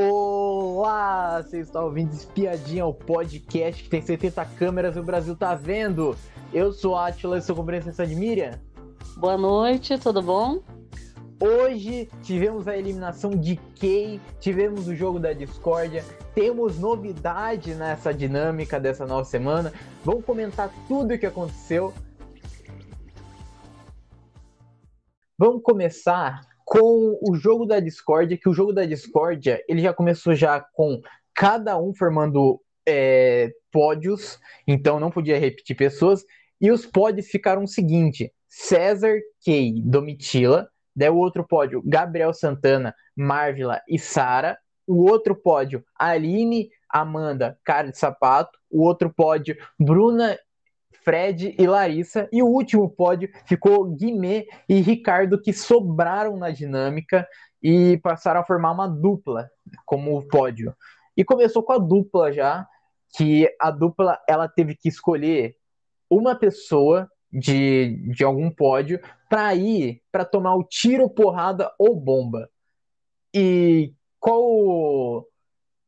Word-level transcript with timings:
Olá, 0.00 1.42
você 1.42 1.58
está 1.58 1.82
ouvindo 1.82 2.12
Espiadinha, 2.12 2.86
o 2.86 2.94
podcast 2.94 3.82
que 3.82 3.90
tem 3.90 4.00
70 4.00 4.44
câmeras 4.44 4.94
e 4.94 5.00
o 5.00 5.02
Brasil 5.02 5.34
tá 5.34 5.56
vendo. 5.56 6.16
Eu 6.52 6.72
sou 6.72 6.96
Atila 6.96 7.36
e 7.36 7.42
sou 7.42 7.56
compreensão 7.56 8.06
de 8.06 8.14
Miriam. 8.14 8.52
Boa 9.16 9.36
noite, 9.36 9.98
tudo 9.98 10.22
bom? 10.22 10.62
Hoje 11.40 12.08
tivemos 12.22 12.68
a 12.68 12.76
eliminação 12.76 13.32
de 13.32 13.56
Kay, 13.80 14.20
tivemos 14.38 14.86
o 14.86 14.94
jogo 14.94 15.18
da 15.18 15.32
discórdia, 15.32 16.04
temos 16.32 16.78
novidade 16.78 17.74
nessa 17.74 18.14
dinâmica 18.14 18.78
dessa 18.78 19.04
nova 19.04 19.24
semana. 19.24 19.72
Vamos 20.04 20.24
comentar 20.24 20.72
tudo 20.86 21.14
o 21.14 21.18
que 21.18 21.26
aconteceu. 21.26 21.92
Vamos 25.36 25.60
começar 25.64 26.47
com 26.68 27.18
o 27.22 27.34
jogo 27.34 27.64
da 27.64 27.80
discórdia, 27.80 28.36
que 28.36 28.48
o 28.48 28.52
jogo 28.52 28.74
da 28.74 28.84
discórdia 28.84 29.64
ele 29.66 29.80
já 29.80 29.94
começou 29.94 30.34
já 30.34 30.60
com 30.60 31.00
cada 31.34 31.78
um 31.78 31.94
formando 31.94 32.60
é, 32.86 33.50
pódios, 33.72 34.38
então 34.66 35.00
não 35.00 35.10
podia 35.10 35.38
repetir 35.38 35.74
pessoas, 35.74 36.24
e 36.60 36.70
os 36.70 36.84
pódios 36.84 37.28
ficaram 37.28 37.64
o 37.64 37.68
seguinte: 37.68 38.30
César, 38.46 39.18
Kay, 39.44 39.80
Domitila, 39.82 40.68
daí 40.94 41.08
o 41.08 41.16
outro 41.16 41.42
pódio, 41.42 41.82
Gabriel 41.86 42.34
Santana, 42.34 42.94
Marvila 43.16 43.80
e 43.88 43.98
Sara, 43.98 44.58
o 44.86 45.08
outro 45.08 45.34
pódio, 45.34 45.82
Aline, 45.98 46.68
Amanda, 46.90 47.58
Cara 47.64 47.90
de 47.90 47.96
Sapato, 47.96 48.58
o 48.70 48.82
outro 48.82 49.10
pódio, 49.10 49.56
Bruna 49.78 50.38
Fred 51.08 51.54
e 51.58 51.66
Larissa. 51.66 52.28
E 52.30 52.42
o 52.42 52.46
último 52.46 52.86
pódio 52.86 53.30
ficou 53.46 53.82
Guimê 53.94 54.46
e 54.68 54.78
Ricardo, 54.82 55.40
que 55.40 55.54
sobraram 55.54 56.36
na 56.36 56.50
dinâmica 56.50 57.26
e 57.62 57.96
passaram 58.02 58.40
a 58.42 58.44
formar 58.44 58.72
uma 58.72 58.86
dupla 58.86 59.48
como 59.86 60.22
pódio. 60.28 60.76
E 61.16 61.24
começou 61.24 61.62
com 61.62 61.72
a 61.72 61.78
dupla 61.78 62.30
já, 62.30 62.66
que 63.16 63.48
a 63.58 63.70
dupla 63.70 64.20
ela 64.28 64.46
teve 64.46 64.76
que 64.76 64.90
escolher 64.90 65.56
uma 66.10 66.34
pessoa 66.34 67.10
de, 67.32 67.96
de 68.12 68.22
algum 68.22 68.50
pódio 68.50 69.00
para 69.30 69.54
ir 69.54 70.02
para 70.12 70.26
tomar 70.26 70.56
o 70.56 70.64
tiro, 70.64 71.08
porrada 71.08 71.72
ou 71.78 71.96
bomba. 71.98 72.50
E 73.34 73.94
qual 74.20 75.24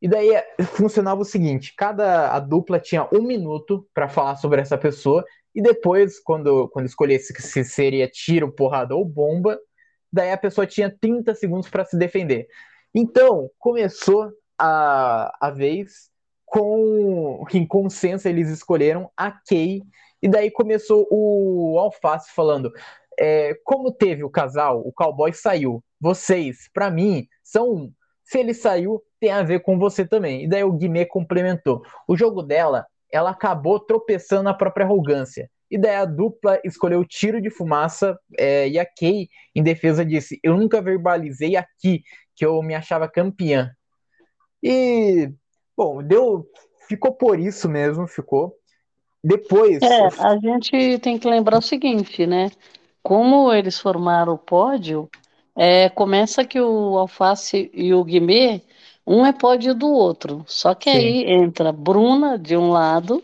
e 0.01 0.07
daí 0.07 0.29
funcionava 0.75 1.21
o 1.21 1.25
seguinte: 1.25 1.73
cada 1.77 2.33
a 2.33 2.39
dupla 2.39 2.79
tinha 2.79 3.07
um 3.13 3.21
minuto 3.21 3.87
para 3.93 4.09
falar 4.09 4.35
sobre 4.37 4.59
essa 4.61 4.77
pessoa, 4.77 5.23
e 5.53 5.61
depois, 5.61 6.19
quando, 6.19 6.67
quando 6.69 6.85
escolhesse 6.85 7.33
se 7.39 7.63
seria 7.63 8.07
tiro, 8.07 8.51
porrada 8.51 8.95
ou 8.95 9.05
bomba, 9.05 9.59
daí 10.11 10.31
a 10.31 10.37
pessoa 10.37 10.65
tinha 10.65 10.95
30 10.99 11.35
segundos 11.35 11.69
para 11.69 11.85
se 11.85 11.97
defender. 11.97 12.47
Então, 12.93 13.49
começou 13.59 14.31
a, 14.57 15.35
a 15.39 15.51
vez 15.51 16.09
com 16.45 17.45
em 17.53 17.65
consenso 17.65 18.27
eles 18.27 18.49
escolheram 18.49 19.09
a 19.15 19.31
Kay, 19.31 19.83
e 20.21 20.27
daí 20.27 20.49
começou 20.51 21.07
o 21.11 21.77
Alface 21.79 22.31
falando: 22.33 22.71
é, 23.19 23.53
como 23.63 23.91
teve 23.91 24.23
o 24.23 24.29
casal, 24.29 24.79
o 24.79 24.91
cowboy 24.91 25.31
saiu. 25.33 25.83
Vocês, 25.99 26.69
para 26.73 26.89
mim, 26.89 27.27
são 27.43 27.91
se 28.23 28.39
ele 28.39 28.53
saiu, 28.53 29.01
tem 29.21 29.31
a 29.31 29.43
ver 29.43 29.61
com 29.61 29.77
você 29.77 30.05
também. 30.05 30.43
E 30.43 30.47
daí 30.47 30.63
o 30.63 30.73
Guimê 30.73 31.05
complementou. 31.05 31.83
O 32.07 32.17
jogo 32.17 32.41
dela, 32.41 32.87
ela 33.11 33.29
acabou 33.29 33.79
tropeçando 33.79 34.43
na 34.43 34.53
própria 34.53 34.83
arrogância. 34.83 35.49
E 35.69 35.77
daí 35.77 35.95
a 35.95 36.05
dupla 36.05 36.59
escolheu 36.65 37.05
tiro 37.05 37.39
de 37.39 37.51
fumaça 37.51 38.19
é, 38.37 38.67
e 38.67 38.79
a 38.79 38.85
Kay, 38.85 39.29
em 39.55 39.61
defesa, 39.63 40.03
disse: 40.03 40.39
Eu 40.43 40.57
nunca 40.57 40.81
verbalizei 40.81 41.55
aqui 41.55 42.03
que 42.35 42.43
eu 42.43 42.61
me 42.63 42.73
achava 42.73 43.07
campeã. 43.07 43.71
E, 44.61 45.31
bom, 45.77 46.01
deu. 46.03 46.45
Ficou 46.89 47.13
por 47.13 47.39
isso 47.39 47.69
mesmo, 47.69 48.07
ficou. 48.07 48.53
Depois. 49.23 49.81
É, 49.81 50.07
a 50.19 50.35
gente 50.37 50.97
tem 50.99 51.17
que 51.17 51.29
lembrar 51.29 51.59
o 51.59 51.61
seguinte, 51.61 52.25
né? 52.25 52.49
Como 53.03 53.53
eles 53.53 53.79
formaram 53.79 54.33
o 54.33 54.37
pódio, 54.37 55.09
é, 55.55 55.89
começa 55.89 56.43
que 56.43 56.59
o 56.59 56.97
Alface 56.97 57.69
e 57.73 57.93
o 57.93 58.03
Guimê, 58.03 58.61
um 59.11 59.25
é 59.25 59.33
pódio 59.33 59.75
do 59.75 59.91
outro. 59.91 60.43
Só 60.47 60.73
que 60.73 60.89
Sim. 60.89 60.97
aí 60.97 61.31
entra 61.31 61.71
Bruna 61.73 62.39
de 62.39 62.55
um 62.55 62.69
lado, 62.69 63.21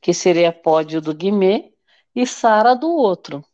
que 0.00 0.12
seria 0.12 0.52
pódio 0.52 1.00
do 1.00 1.14
Guimê, 1.14 1.72
e 2.14 2.26
Sara 2.26 2.74
do 2.74 2.88
outro. 2.90 3.44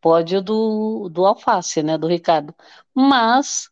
Pódio 0.00 0.40
do, 0.40 1.08
do 1.10 1.26
Alface, 1.26 1.82
né? 1.82 1.98
Do 1.98 2.06
Ricardo. 2.06 2.54
Mas 2.94 3.68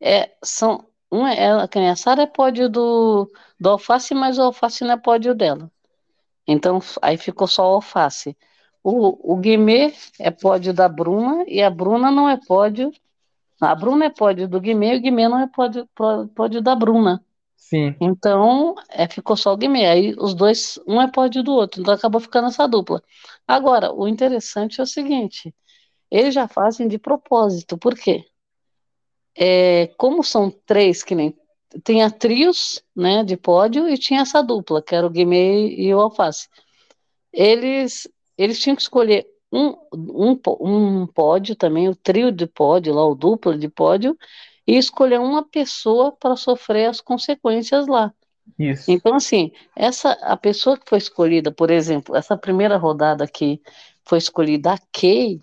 é, 0.00 0.32
são. 0.42 0.84
Um 1.10 1.26
é, 1.26 1.48
a 1.90 1.96
Sara 1.96 2.22
é 2.22 2.26
pódio 2.26 2.68
do, 2.68 3.30
do 3.58 3.70
Alface, 3.70 4.14
mas 4.14 4.38
o 4.38 4.42
Alface 4.42 4.84
não 4.84 4.92
é 4.92 4.96
pódio 4.96 5.34
dela. 5.34 5.70
Então 6.46 6.80
aí 7.00 7.16
ficou 7.16 7.46
só 7.46 7.70
o 7.70 7.74
Alface. 7.76 8.36
O, 8.82 9.34
o 9.34 9.36
Guimê 9.36 9.94
é 10.18 10.30
pódio 10.30 10.74
da 10.74 10.88
Bruna 10.88 11.44
e 11.46 11.62
a 11.62 11.70
Bruna 11.70 12.10
não 12.10 12.28
é 12.28 12.36
pódio 12.36 12.92
a 13.60 13.74
Bruna 13.74 14.06
é 14.06 14.10
pódio 14.10 14.48
do 14.48 14.60
Guimê 14.60 14.94
e 14.94 14.98
o 14.98 15.00
Guimê 15.00 15.28
não 15.28 15.40
é 15.40 15.46
pódio, 15.46 15.88
pódio 16.34 16.62
da 16.62 16.74
Bruna. 16.74 17.24
Sim. 17.56 17.94
Então, 18.00 18.74
é, 18.88 19.06
ficou 19.06 19.36
só 19.36 19.52
o 19.52 19.56
Guimê. 19.56 19.86
Aí 19.86 20.14
os 20.16 20.32
dois, 20.32 20.78
um 20.86 21.02
é 21.02 21.10
pódio 21.10 21.42
do 21.42 21.52
outro. 21.52 21.80
Então 21.80 21.92
acabou 21.92 22.20
ficando 22.20 22.48
essa 22.48 22.66
dupla. 22.66 23.02
Agora, 23.46 23.92
o 23.92 24.08
interessante 24.08 24.80
é 24.80 24.84
o 24.84 24.86
seguinte: 24.86 25.54
eles 26.10 26.32
já 26.34 26.48
fazem 26.48 26.88
de 26.88 26.98
propósito. 26.98 27.76
Por 27.76 27.94
quê? 27.94 28.24
É, 29.36 29.88
como 29.98 30.22
são 30.22 30.50
três 30.50 31.02
que 31.02 31.14
nem. 31.14 31.36
Tem 31.84 32.02
a 32.02 32.10
trios 32.10 32.82
né, 32.96 33.22
de 33.22 33.36
pódio 33.36 33.86
e 33.88 33.98
tinha 33.98 34.22
essa 34.22 34.42
dupla, 34.42 34.80
que 34.80 34.94
era 34.94 35.06
o 35.06 35.10
Guimê 35.10 35.68
e 35.68 35.94
o 35.94 36.00
Alface. 36.00 36.48
Eles, 37.30 38.08
eles 38.38 38.58
tinham 38.58 38.74
que 38.74 38.80
escolher 38.80 39.26
um, 39.52 39.74
um, 39.92 40.40
um 40.60 41.06
pódio 41.06 41.56
também, 41.56 41.88
o 41.88 41.96
trio 41.96 42.30
de 42.30 42.46
pódio, 42.46 42.94
lá, 42.94 43.04
o 43.06 43.14
duplo 43.14 43.56
de 43.56 43.68
pódio, 43.68 44.16
e 44.66 44.76
escolher 44.76 45.18
uma 45.18 45.42
pessoa 45.42 46.12
para 46.12 46.36
sofrer 46.36 46.86
as 46.86 47.00
consequências 47.00 47.86
lá. 47.86 48.12
Isso. 48.58 48.90
Então, 48.90 49.14
assim, 49.14 49.52
essa 49.74 50.12
a 50.22 50.36
pessoa 50.36 50.76
que 50.78 50.88
foi 50.88 50.98
escolhida, 50.98 51.50
por 51.50 51.70
exemplo, 51.70 52.16
essa 52.16 52.36
primeira 52.36 52.76
rodada 52.76 53.26
que 53.26 53.60
foi 54.04 54.18
escolhida 54.18 54.72
a 54.72 54.78
Kay, 54.92 55.40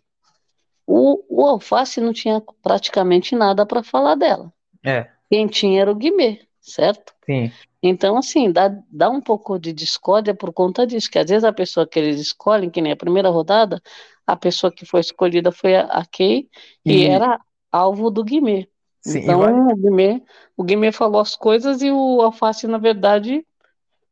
o, 0.87 1.23
o 1.27 1.47
Alface 1.47 1.99
não 1.99 2.13
tinha 2.13 2.41
praticamente 2.61 3.35
nada 3.35 3.66
para 3.66 3.83
falar 3.83 4.16
dela. 4.16 4.51
É. 4.83 5.09
Quem 5.29 5.47
tinha 5.47 5.81
era 5.81 5.91
o 5.91 5.95
Guimê, 5.95 6.41
certo? 6.65 7.13
Sim. 7.25 7.51
Então, 7.81 8.17
assim, 8.17 8.51
dá, 8.51 8.75
dá 8.89 9.09
um 9.09 9.21
pouco 9.21 9.59
de 9.59 9.71
discórdia 9.71 10.33
por 10.33 10.51
conta 10.51 10.85
disso, 10.85 11.09
que 11.09 11.19
às 11.19 11.29
vezes 11.29 11.43
a 11.43 11.53
pessoa 11.53 11.87
que 11.87 11.99
eles 11.99 12.19
escolhem, 12.19 12.69
que 12.69 12.81
nem 12.81 12.91
a 12.91 12.97
primeira 12.97 13.29
rodada, 13.29 13.81
a 14.25 14.35
pessoa 14.35 14.71
que 14.71 14.85
foi 14.85 15.01
escolhida 15.01 15.51
foi 15.51 15.75
a, 15.75 15.83
a 15.83 16.05
Kay, 16.05 16.49
e... 16.83 16.93
e 16.93 17.05
era 17.05 17.39
alvo 17.71 18.09
do 18.09 18.23
Guimê. 18.23 18.67
Sim, 19.01 19.19
então, 19.19 19.39
vai... 19.39 19.53
o, 19.53 19.75
Guimê, 19.75 20.23
o 20.57 20.63
Guimê 20.63 20.91
falou 20.91 21.21
as 21.21 21.35
coisas 21.35 21.83
e 21.83 21.91
o 21.91 22.21
Alface, 22.21 22.65
na 22.65 22.79
verdade, 22.79 23.45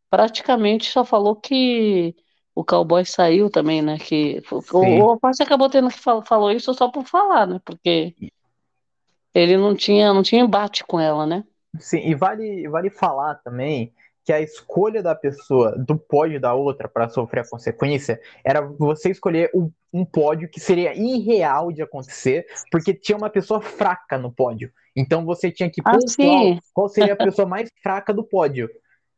praticamente 0.07 0.91
só 0.91 1.03
falou 1.03 1.35
que 1.35 2.15
o 2.53 2.63
cowboy 2.63 3.03
saiu 3.03 3.49
também, 3.49 3.81
né? 3.81 3.97
Que 3.97 4.43
o, 4.51 4.61
o 4.77 5.09
Alface 5.09 5.41
acabou 5.41 5.67
tendo 5.67 5.89
que 5.89 5.97
falar, 5.97 6.21
falou 6.23 6.51
isso 6.51 6.71
só 6.75 6.89
por 6.89 7.05
falar, 7.05 7.47
né? 7.47 7.59
Porque 7.65 8.13
ele 9.33 9.57
não 9.57 9.75
tinha, 9.75 10.13
não 10.13 10.21
tinha 10.21 10.43
embate 10.43 10.83
com 10.83 10.99
ela, 10.99 11.25
né? 11.25 11.43
Sim, 11.79 11.99
e 11.99 12.13
vale, 12.13 12.67
vale 12.67 12.89
falar 12.89 13.35
também 13.35 13.93
que 14.23 14.31
a 14.31 14.39
escolha 14.39 15.03
da 15.03 15.13
pessoa 15.13 15.75
do 15.77 15.97
pódio 15.97 16.39
da 16.39 16.53
outra 16.53 16.87
para 16.87 17.09
sofrer 17.09 17.41
a 17.41 17.49
consequência 17.49 18.19
era 18.43 18.61
você 18.61 19.09
escolher 19.09 19.51
um, 19.53 19.69
um, 19.91 20.05
pódio 20.05 20.49
que 20.49 20.59
seria 20.59 20.93
irreal 20.95 21.71
de 21.71 21.81
acontecer, 21.81 22.45
porque 22.71 22.93
tinha 22.93 23.17
uma 23.17 23.29
pessoa 23.29 23.59
fraca 23.59 24.17
no 24.17 24.31
pódio. 24.31 24.71
Então 24.95 25.25
você 25.25 25.51
tinha 25.51 25.69
que 25.69 25.81
ah, 25.83 25.91
pontuar 25.91 26.59
qual 26.73 26.87
seria 26.87 27.13
a 27.13 27.17
pessoa 27.17 27.47
mais 27.47 27.69
fraca 27.81 28.13
do 28.13 28.23
pódio. 28.23 28.69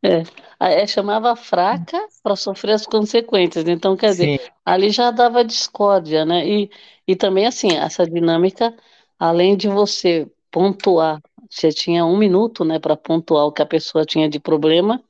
É, 0.04 0.24
é 0.60 0.88
chamava 0.88 1.36
fraca 1.36 1.98
para 2.24 2.36
sofrer 2.36 2.74
as 2.74 2.86
consequências. 2.86 3.68
Então, 3.68 3.98
quer 3.98 4.12
dizer, 4.12 4.40
Sim. 4.40 4.50
ali 4.64 4.90
já 4.92 5.10
dava 5.10 5.44
discórdia, 5.44 6.24
né? 6.24 6.48
E, 6.48 6.70
e 7.08 7.16
também, 7.16 7.48
assim, 7.48 7.76
essa 7.76 8.06
dinâmica, 8.06 8.76
além 9.18 9.58
de 9.58 9.68
você 9.68 10.28
pontuar 10.52 11.20
você 11.50 11.70
tinha 11.70 12.06
um 12.06 12.18
minuto, 12.18 12.64
né, 12.66 12.80
para 12.80 12.96
pontuar 12.96 13.46
o 13.46 13.52
que 13.52 13.62
a 13.62 13.66
pessoa 13.66 14.06
tinha 14.06 14.30
de 14.30 14.40
problema, 14.40 15.04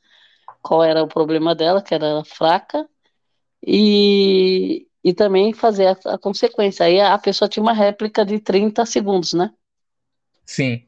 qual 0.61 0.83
era 0.83 1.03
o 1.03 1.07
problema 1.07 1.53
dela, 1.53 1.81
que 1.81 1.93
era 1.93 2.23
fraca, 2.23 2.87
e, 3.65 4.87
e 5.03 5.13
também 5.13 5.53
fazer 5.53 5.87
a, 5.87 6.13
a 6.13 6.17
consequência. 6.17 6.85
Aí 6.85 6.99
a, 6.99 7.13
a, 7.13 7.17
pessoa 7.17 7.49
tinha 7.49 7.63
uma 7.63 7.73
réplica 7.73 8.23
de 8.25 8.39
30 8.39 8.85
segundos, 8.85 9.33
né? 9.33 9.51
Sim. 10.45 10.83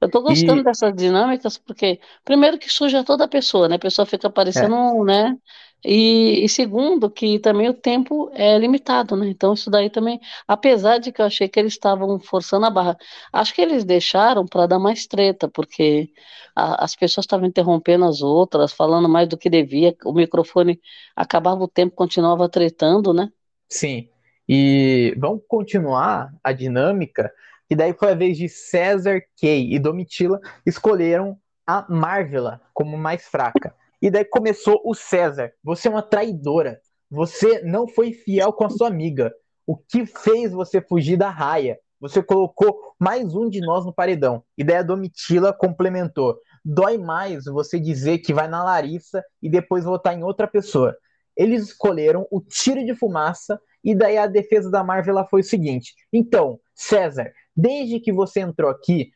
Eu 0.00 0.10
tô 0.10 0.22
gostando 0.22 0.60
e... 0.60 0.64
dessas 0.64 0.94
dinâmicas 0.94 1.58
porque, 1.58 2.00
primeiro 2.24 2.58
que 2.58 2.70
suja 2.70 3.04
toda 3.04 3.24
a 3.24 3.28
pessoa, 3.28 3.68
né? 3.68 3.76
A 3.76 3.80
pessoa 3.80 4.06
fica 4.06 4.30
parecendo, 4.30 4.76
é. 4.76 5.04
né? 5.04 5.38
E, 5.84 6.44
e, 6.44 6.48
segundo, 6.48 7.08
que 7.08 7.38
também 7.38 7.68
o 7.68 7.74
tempo 7.74 8.30
é 8.34 8.58
limitado, 8.58 9.16
né? 9.16 9.28
Então, 9.28 9.54
isso 9.54 9.70
daí 9.70 9.88
também, 9.88 10.20
apesar 10.46 10.98
de 10.98 11.12
que 11.12 11.20
eu 11.22 11.26
achei 11.26 11.48
que 11.48 11.58
eles 11.58 11.74
estavam 11.74 12.18
forçando 12.18 12.66
a 12.66 12.70
barra, 12.70 12.96
acho 13.32 13.54
que 13.54 13.62
eles 13.62 13.84
deixaram 13.84 14.44
para 14.44 14.66
dar 14.66 14.78
mais 14.80 15.06
treta, 15.06 15.48
porque 15.48 16.10
a, 16.54 16.84
as 16.84 16.96
pessoas 16.96 17.24
estavam 17.24 17.46
interrompendo 17.46 18.04
as 18.04 18.22
outras, 18.22 18.72
falando 18.72 19.08
mais 19.08 19.28
do 19.28 19.38
que 19.38 19.48
devia, 19.48 19.96
o 20.04 20.12
microfone 20.12 20.80
acabava 21.14 21.62
o 21.62 21.68
tempo, 21.68 21.94
continuava 21.94 22.48
tretando, 22.48 23.14
né? 23.14 23.30
Sim. 23.68 24.08
E 24.48 25.14
vamos 25.16 25.42
continuar 25.46 26.34
a 26.42 26.52
dinâmica, 26.52 27.32
e 27.70 27.76
daí 27.76 27.92
foi 27.92 28.12
a 28.12 28.14
vez 28.14 28.36
de 28.36 28.48
César, 28.48 29.20
Kay 29.40 29.74
e 29.74 29.78
Domitila 29.78 30.40
escolheram 30.66 31.38
a 31.66 31.84
Marvela 31.88 32.60
como 32.72 32.96
mais 32.96 33.26
fraca. 33.28 33.74
E 34.00 34.10
daí 34.10 34.24
começou 34.24 34.80
o 34.84 34.94
César. 34.94 35.52
Você 35.62 35.88
é 35.88 35.90
uma 35.90 36.02
traidora. 36.02 36.80
Você 37.10 37.62
não 37.62 37.88
foi 37.88 38.12
fiel 38.12 38.52
com 38.52 38.64
a 38.64 38.70
sua 38.70 38.88
amiga. 38.88 39.32
O 39.66 39.76
que 39.76 40.06
fez 40.06 40.52
você 40.52 40.80
fugir 40.80 41.16
da 41.16 41.30
raia? 41.30 41.78
Você 42.00 42.22
colocou 42.22 42.94
mais 42.98 43.34
um 43.34 43.48
de 43.48 43.60
nós 43.60 43.84
no 43.84 43.92
paredão. 43.92 44.44
E 44.56 44.62
daí 44.62 44.76
a 44.76 44.82
Domitila 44.82 45.52
complementou. 45.52 46.38
Dói 46.64 46.96
mais 46.96 47.44
você 47.44 47.80
dizer 47.80 48.18
que 48.18 48.32
vai 48.32 48.46
na 48.46 48.62
Larissa 48.62 49.24
e 49.42 49.50
depois 49.50 49.84
votar 49.84 50.16
em 50.16 50.22
outra 50.22 50.46
pessoa. 50.46 50.96
Eles 51.36 51.64
escolheram 51.64 52.26
o 52.30 52.40
tiro 52.40 52.84
de 52.84 52.94
fumaça 52.94 53.60
e 53.82 53.94
daí 53.94 54.16
a 54.16 54.26
defesa 54.26 54.70
da 54.70 54.84
Marvel 54.84 55.26
foi 55.28 55.40
o 55.40 55.44
seguinte. 55.44 55.94
Então, 56.12 56.60
César, 56.74 57.32
desde 57.56 57.98
que 57.98 58.12
você 58.12 58.40
entrou 58.40 58.70
aqui, 58.70 59.10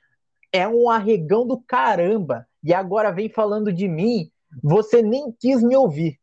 é 0.53 0.67
um 0.67 0.91
arregão 0.91 1.47
do 1.47 1.61
caramba. 1.61 2.47
E 2.65 2.75
agora 2.75 3.13
vem 3.13 3.29
falando 3.29 3.73
de 3.73 3.89
mim 3.89 4.31
você 4.63 5.03
nem 5.03 5.33
quis 5.39 5.63
me 5.63 5.77
ouvir. 5.77 6.19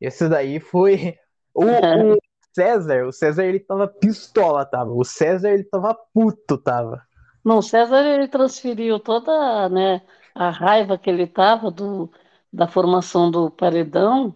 Esse 0.00 0.28
daí 0.28 0.58
foi 0.60 1.16
o, 1.54 1.64
o 1.64 2.18
César. 2.52 3.06
O 3.06 3.12
César 3.12 3.44
ele 3.44 3.60
tava 3.60 3.86
pistola, 3.88 4.64
tava. 4.64 4.90
O 4.92 5.04
César 5.04 5.50
ele 5.50 5.64
tava 5.64 5.96
puto, 6.12 6.58
tava. 6.58 7.02
Não, 7.44 7.58
o 7.58 7.62
César 7.62 8.04
ele 8.04 8.28
transferiu 8.28 8.98
toda, 8.98 9.68
né, 9.68 10.02
a 10.34 10.50
raiva 10.50 10.96
que 10.96 11.10
ele 11.10 11.26
tava 11.26 11.70
do, 11.70 12.10
da 12.52 12.66
formação 12.66 13.30
do 13.30 13.50
paredão 13.50 14.34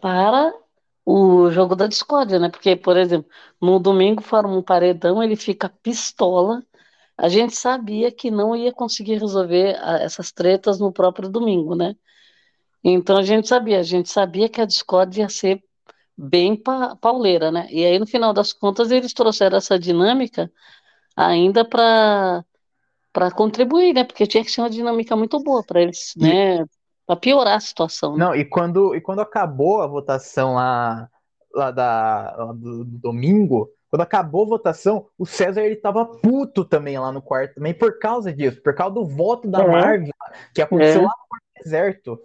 para 0.00 0.52
o 1.04 1.50
jogo 1.50 1.76
da 1.76 1.86
discórdia, 1.86 2.38
né? 2.38 2.48
Porque, 2.50 2.76
por 2.76 2.96
exemplo, 2.96 3.30
no 3.60 3.78
domingo 3.78 4.22
forma 4.22 4.56
um 4.56 4.62
paredão, 4.62 5.22
ele 5.22 5.36
fica 5.36 5.68
pistola. 5.82 6.62
A 7.16 7.28
gente 7.28 7.54
sabia 7.56 8.10
que 8.12 8.30
não 8.30 8.56
ia 8.56 8.72
conseguir 8.72 9.18
resolver 9.18 9.76
essas 10.00 10.32
tretas 10.32 10.78
no 10.80 10.92
próprio 10.92 11.28
domingo, 11.28 11.74
né? 11.74 11.94
Então 12.82 13.16
a 13.16 13.22
gente 13.22 13.48
sabia, 13.48 13.78
a 13.78 13.82
gente 13.82 14.08
sabia 14.10 14.48
que 14.48 14.60
a 14.60 14.64
Discord 14.64 15.20
ia 15.20 15.28
ser 15.28 15.62
bem 16.16 16.56
pa 16.56 16.96
pauleira, 16.96 17.50
né? 17.50 17.66
E 17.70 17.84
aí 17.84 17.98
no 17.98 18.06
final 18.06 18.32
das 18.32 18.52
contas 18.52 18.90
eles 18.90 19.12
trouxeram 19.12 19.56
essa 19.56 19.78
dinâmica 19.78 20.50
ainda 21.16 21.64
para 21.64 22.44
para 23.12 23.30
contribuir, 23.30 23.92
né? 23.92 24.04
Porque 24.04 24.26
tinha 24.26 24.44
que 24.44 24.50
ser 24.50 24.60
uma 24.60 24.70
dinâmica 24.70 25.16
muito 25.16 25.42
boa 25.42 25.64
para 25.64 25.82
eles, 25.82 26.14
e... 26.16 26.20
né? 26.20 26.64
Para 27.06 27.16
piorar 27.16 27.56
a 27.56 27.60
situação. 27.60 28.16
Né? 28.16 28.24
Não, 28.24 28.34
e 28.34 28.44
quando 28.44 28.94
e 28.94 29.00
quando 29.00 29.20
acabou 29.20 29.82
a 29.82 29.86
votação 29.86 30.54
lá 30.54 31.08
lá 31.54 31.70
da 31.70 32.34
lá 32.38 32.52
do, 32.52 32.84
do, 32.84 32.98
domingo, 32.98 33.68
quando 33.90 34.02
acabou 34.02 34.44
a 34.44 34.48
votação, 34.50 35.06
o 35.18 35.26
César 35.26 35.62
ele 35.62 35.76
tava 35.76 36.06
puto 36.06 36.64
também 36.64 36.98
lá 36.98 37.10
no 37.10 37.20
quarto, 37.20 37.54
também 37.54 37.74
por 37.74 37.98
causa 37.98 38.32
disso, 38.32 38.62
por 38.62 38.74
causa 38.74 38.94
do 38.94 39.04
voto 39.04 39.48
da 39.48 39.62
é. 39.62 39.66
Marvel 39.66 40.12
que 40.54 40.62
aconteceu 40.62 41.02
é. 41.02 41.04
lá 41.04 41.10
no 41.10 41.64
deserto. 41.64 42.20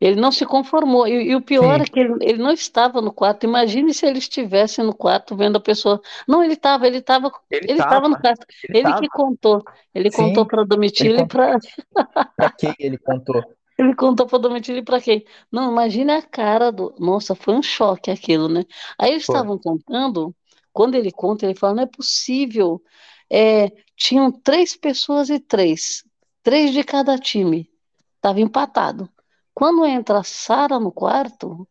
Ele 0.00 0.20
não 0.20 0.30
se 0.30 0.44
conformou. 0.44 1.06
E, 1.06 1.30
e 1.30 1.34
o 1.34 1.40
pior 1.40 1.76
Sim. 1.76 1.82
é 1.82 1.84
que 1.86 2.00
ele, 2.00 2.14
ele, 2.20 2.38
não 2.38 2.52
estava 2.52 3.00
no 3.00 3.12
quarto. 3.12 3.44
Imagine 3.44 3.94
se 3.94 4.06
ele 4.06 4.18
estivesse 4.18 4.82
no 4.82 4.94
quarto 4.94 5.34
vendo 5.34 5.56
a 5.56 5.60
pessoa. 5.60 6.00
Não, 6.28 6.42
ele 6.42 6.52
estava, 6.52 6.86
ele 6.86 6.98
estava. 6.98 7.32
Ele 7.50 7.72
estava 7.72 8.08
no 8.08 8.18
quarto. 8.18 8.46
Ele, 8.68 8.78
ele 8.80 8.92
que 8.94 9.08
contou. 9.08 9.62
Ele 9.94 10.10
Sim. 10.10 10.16
contou 10.28 10.46
para 10.46 10.64
Domitila 10.64 11.22
e 11.22 11.26
para. 11.26 11.58
Para 12.36 12.50
quem 12.50 12.74
ele 12.78 12.98
contou? 12.98 13.42
Ele 13.78 13.94
contou 13.94 14.26
para 14.26 14.38
Domitila 14.38 14.78
e 14.78 14.82
para 14.82 15.00
quem? 15.00 15.24
Não, 15.52 15.70
imagine 15.70 16.10
a 16.12 16.22
cara 16.22 16.70
do. 16.70 16.94
Nossa, 16.98 17.34
foi 17.34 17.54
um 17.54 17.62
choque 17.62 18.10
aquilo, 18.10 18.48
né? 18.48 18.64
Aí 18.98 19.10
eles 19.10 19.22
estavam 19.22 19.58
contando. 19.58 20.34
Quando 20.72 20.94
ele 20.94 21.10
conta, 21.10 21.44
ele 21.44 21.54
fala: 21.54 21.74
não 21.74 21.82
é 21.82 21.86
possível. 21.86 22.82
É, 23.30 23.70
tinham 23.94 24.30
três 24.30 24.76
pessoas 24.76 25.28
e 25.28 25.38
três. 25.38 26.04
Três 26.42 26.72
de 26.72 26.82
cada 26.84 27.18
time. 27.18 27.68
Estava 28.16 28.40
empatado. 28.40 29.10
Quando 29.56 29.86
entra 29.86 30.18
a 30.18 30.22
Sara 30.22 30.78
no 30.78 30.92
quarto, 30.92 31.66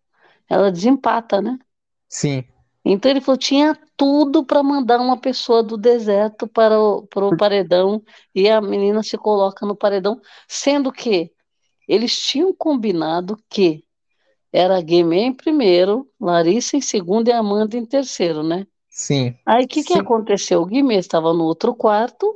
ela 0.50 0.72
desempata, 0.72 1.40
né? 1.40 1.60
Sim. 2.10 2.44
Então 2.84 3.12
ele 3.12 3.22
falou: 3.22 3.38
tinha 3.38 3.78
tudo 3.96 4.44
para 4.44 4.64
mandar 4.64 5.00
uma 5.00 5.22
pessoa 5.22 5.62
do 5.62 5.78
deserto 5.78 6.48
para 6.48 6.80
o, 6.80 7.06
para 7.06 7.28
o 7.28 7.38
paredão 7.38 8.02
e 8.34 8.50
a 8.50 8.60
menina 8.60 9.04
se 9.04 9.20
coloca 9.20 9.68
no 9.68 9.76
paredão, 9.76 10.20
sendo 10.48 10.92
que 10.92 11.32
eles 11.88 12.18
tinham 12.18 12.52
combinado 12.56 13.38
que 13.48 13.86
era 14.52 14.82
Guimê 14.82 15.20
em 15.20 15.34
primeiro, 15.34 16.10
Larissa 16.20 16.76
em 16.76 16.82
segundo 16.82 17.28
e 17.28 17.34
Amanda 17.34 17.78
em 17.78 17.86
terceiro, 17.86 18.42
né? 18.42 18.66
Sim. 18.90 19.36
Aí 19.46 19.66
o 19.66 19.68
que, 19.68 19.84
que 19.84 19.94
aconteceu? 19.94 20.64
O 20.64 20.66
Guimê 20.66 20.98
estava 20.98 21.32
no 21.36 21.44
outro 21.44 21.76
quarto, 21.76 22.36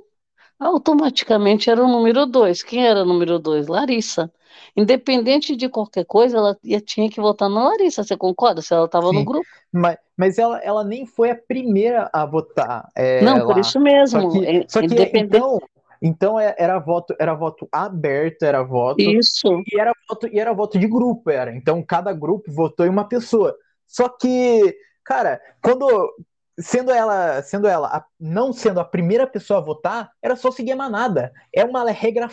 automaticamente 0.60 1.70
era 1.70 1.84
o 1.84 1.88
número 1.88 2.26
dois. 2.26 2.62
Quem 2.62 2.86
era 2.86 3.04
o 3.04 3.06
número 3.06 3.40
dois? 3.40 3.68
Larissa. 3.68 4.32
Independente 4.76 5.56
de 5.56 5.70
qualquer 5.70 6.06
coisa, 6.06 6.38
ela 6.38 6.58
ia, 6.64 6.82
tinha 6.82 7.10
que 7.10 7.22
votar 7.22 7.50
na 7.50 7.70
Larissa, 7.70 8.04
você 8.04 8.18
concorda? 8.18 8.62
Se 8.62 8.74
ela 8.74 8.86
estava 8.86 9.12
no 9.12 9.24
grupo. 9.24 9.46
Mas, 9.72 9.98
mas 10.18 10.38
ela, 10.38 10.60
ela 10.60 10.84
nem 10.84 11.06
foi 11.06 11.32
a 11.32 11.36
primeira 11.36 12.10
a 12.14 12.26
votar. 12.26 12.90
É, 12.96 13.22
Não, 13.22 13.46
por 13.46 13.58
isso 13.58 13.80
mesmo. 13.80 14.22
Só 14.22 14.30
que, 14.30 14.46
é, 14.46 14.66
só 14.68 14.80
que 14.80 14.86
independente... 14.86 15.38
então, 15.38 15.60
então 16.02 16.40
é, 16.40 16.56
era 16.58 16.78
voto, 16.80 17.16
era 17.20 17.34
voto 17.34 17.68
aberto, 17.72 18.44
era 18.44 18.64
voto. 18.64 19.02
Isso. 19.02 19.62
E 19.72 19.80
era 19.80 19.94
voto, 20.08 20.28
e 20.28 20.40
era 20.40 20.54
voto 20.54 20.78
de 20.78 20.88
grupo, 20.88 21.30
era. 21.30 21.56
Então 21.56 21.82
cada 21.82 22.14
grupo 22.14 22.52
votou 22.52 22.86
em 22.86 22.90
uma 22.90 23.08
pessoa. 23.08 23.56
Só 23.88 24.08
que, 24.08 24.76
cara, 25.04 25.42
quando 25.62 26.14
sendo 26.60 26.92
ela, 26.92 27.42
sendo 27.42 27.68
ela 27.68 27.88
a, 27.88 28.04
não 28.20 28.52
sendo 28.52 28.80
a 28.80 28.86
primeira 28.86 29.26
pessoa 29.26 29.60
a 29.60 29.64
votar, 29.64 30.12
era 30.22 30.36
só 30.36 30.52
seguir 30.52 30.74
a 30.74 30.76
manada. 30.76 31.32
É 31.54 31.64
uma 31.64 31.90
regra, 31.90 32.30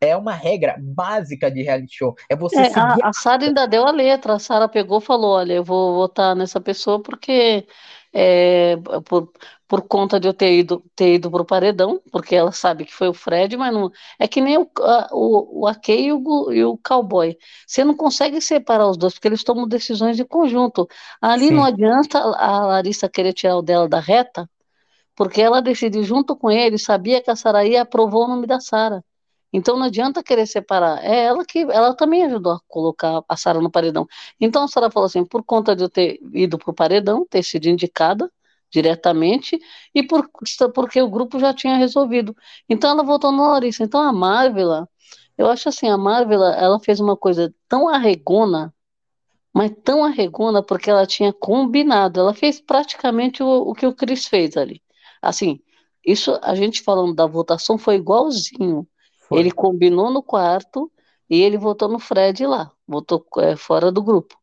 é 0.00 0.16
uma 0.16 0.32
regra 0.32 0.76
básica 0.78 1.50
de 1.50 1.62
reality 1.62 1.96
show. 1.96 2.14
É 2.28 2.36
você 2.36 2.58
é, 2.60 2.64
seguir. 2.64 3.02
A, 3.02 3.08
a 3.08 3.12
Sara 3.12 3.44
ainda 3.44 3.66
deu 3.66 3.86
a 3.86 3.90
letra. 3.90 4.34
A 4.34 4.38
Sara 4.38 4.68
pegou 4.68 4.98
e 4.98 5.04
falou: 5.04 5.36
olha, 5.36 5.54
eu 5.54 5.64
vou 5.64 5.94
votar 5.94 6.36
nessa 6.36 6.60
pessoa 6.60 7.02
porque 7.02 7.66
é, 8.18 8.76
por, 9.04 9.30
por 9.68 9.82
conta 9.82 10.18
de 10.18 10.26
eu 10.26 10.32
ter 10.32 10.58
ido, 10.58 10.82
ter 10.94 11.14
ido 11.16 11.30
pro 11.30 11.44
paredão, 11.44 12.00
porque 12.10 12.34
ela 12.34 12.50
sabe 12.50 12.86
que 12.86 12.94
foi 12.94 13.08
o 13.08 13.14
Fred, 13.14 13.56
mas 13.58 13.74
não. 13.74 13.90
É 14.18 14.26
que 14.26 14.40
nem 14.40 14.56
o, 14.56 14.70
a, 14.80 15.08
o, 15.12 15.60
o 15.62 15.66
Akei 15.66 16.06
e 16.06 16.12
o, 16.12 16.52
e 16.52 16.64
o 16.64 16.78
Cowboy. 16.78 17.36
Você 17.66 17.84
não 17.84 17.94
consegue 17.94 18.40
separar 18.40 18.88
os 18.88 18.96
dois, 18.96 19.12
porque 19.14 19.28
eles 19.28 19.44
tomam 19.44 19.68
decisões 19.68 20.18
em 20.18 20.24
conjunto. 20.24 20.88
Ali 21.20 21.48
Sim. 21.48 21.54
não 21.54 21.64
adianta 21.64 22.18
a 22.18 22.66
Larissa 22.66 23.08
querer 23.08 23.34
tirar 23.34 23.58
o 23.58 23.62
dela 23.62 23.86
da 23.88 24.00
reta, 24.00 24.48
porque 25.14 25.42
ela 25.42 25.60
decidiu 25.60 26.02
junto 26.04 26.36
com 26.36 26.50
ele, 26.50 26.78
sabia 26.78 27.22
que 27.22 27.30
a 27.30 27.36
Saraí 27.36 27.76
aprovou 27.76 28.24
o 28.24 28.28
nome 28.28 28.46
da 28.46 28.60
Sara. 28.60 29.04
Então 29.56 29.78
não 29.78 29.86
adianta 29.86 30.22
querer 30.22 30.46
separar. 30.46 31.02
É 31.02 31.24
ela 31.24 31.42
que 31.44 31.60
ela 31.60 31.94
também 31.94 32.22
ajudou 32.24 32.52
a 32.52 32.60
colocar 32.68 33.22
a 33.26 33.36
Sara 33.38 33.58
no 33.58 33.70
paredão. 33.70 34.06
Então 34.38 34.62
a 34.62 34.68
Sara 34.68 34.90
falou 34.90 35.06
assim: 35.06 35.24
por 35.24 35.42
conta 35.42 35.74
de 35.74 35.82
eu 35.82 35.88
ter 35.88 36.20
ido 36.34 36.58
para 36.58 36.70
o 36.70 36.74
paredão, 36.74 37.26
ter 37.28 37.42
sido 37.42 37.66
indicada 37.66 38.30
diretamente, 38.70 39.58
e 39.94 40.02
por, 40.02 40.28
porque 40.74 41.00
o 41.00 41.08
grupo 41.08 41.38
já 41.38 41.54
tinha 41.54 41.76
resolvido. 41.76 42.36
Então 42.68 42.90
ela 42.90 43.02
voltou 43.02 43.32
na 43.32 43.48
Larissa. 43.52 43.82
Então 43.82 44.00
a 44.02 44.12
Marvel, 44.12 44.86
eu 45.38 45.48
acho 45.48 45.70
assim, 45.70 45.88
a 45.88 45.96
Marvel, 45.96 46.44
ela 46.44 46.78
fez 46.80 47.00
uma 47.00 47.16
coisa 47.16 47.54
tão 47.68 47.88
arregona, 47.88 48.74
mas 49.54 49.72
tão 49.84 50.04
arregona 50.04 50.62
porque 50.62 50.90
ela 50.90 51.06
tinha 51.06 51.32
combinado. 51.32 52.20
Ela 52.20 52.34
fez 52.34 52.60
praticamente 52.60 53.42
o, 53.42 53.48
o 53.70 53.74
que 53.74 53.86
o 53.86 53.94
Cris 53.94 54.26
fez 54.26 54.54
ali. 54.56 54.82
Assim, 55.22 55.60
isso 56.04 56.38
a 56.42 56.54
gente 56.54 56.82
falando 56.82 57.14
da 57.14 57.26
votação 57.26 57.78
foi 57.78 57.96
igualzinho. 57.96 58.86
Foi. 59.28 59.38
Ele 59.40 59.50
combinou 59.50 60.10
no 60.10 60.22
quarto 60.22 60.90
e 61.28 61.42
ele 61.42 61.58
votou 61.58 61.88
no 61.88 61.98
Fred 61.98 62.46
lá, 62.46 62.70
votou 62.86 63.26
é, 63.38 63.56
fora 63.56 63.90
do 63.90 64.02
grupo. 64.02 64.36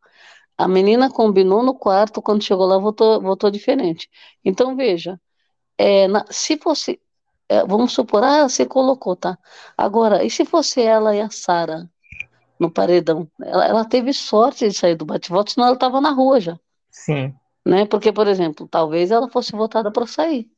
A 0.57 0.67
menina 0.67 1.09
combinou 1.09 1.63
no 1.63 1.73
quarto, 1.73 2.21
quando 2.21 2.43
chegou 2.43 2.65
lá, 2.65 2.77
votou, 2.77 3.19
votou 3.21 3.49
diferente. 3.49 4.09
Então, 4.45 4.75
veja, 4.75 5.19
é, 5.77 6.07
na, 6.07 6.25
se 6.29 6.57
fosse, 6.57 6.99
é, 7.49 7.65
vamos 7.65 7.93
supor, 7.93 8.23
ah, 8.23 8.47
você 8.47 8.65
colocou, 8.65 9.15
tá? 9.15 9.37
Agora, 9.77 10.23
e 10.23 10.29
se 10.29 10.45
fosse 10.45 10.81
ela 10.81 11.15
e 11.15 11.21
a 11.21 11.29
Sara 11.29 11.89
no 12.59 12.69
paredão? 12.69 13.27
Ela, 13.41 13.65
ela, 13.65 13.85
teve 13.85 14.13
sorte 14.13 14.67
de 14.67 14.73
sair 14.73 14.95
do 14.95 15.05
bate-voto, 15.05 15.51
senão 15.51 15.67
ela 15.67 15.75
estava 15.75 15.99
na 15.99 16.11
rua 16.11 16.39
já. 16.39 16.59
Sim. 16.91 17.33
Né? 17.65 17.85
Porque, 17.85 18.11
por 18.11 18.27
exemplo, 18.27 18.67
talvez 18.67 19.09
ela 19.09 19.29
fosse 19.29 19.53
votada 19.53 19.91
para 19.91 20.05
sair. 20.05 20.49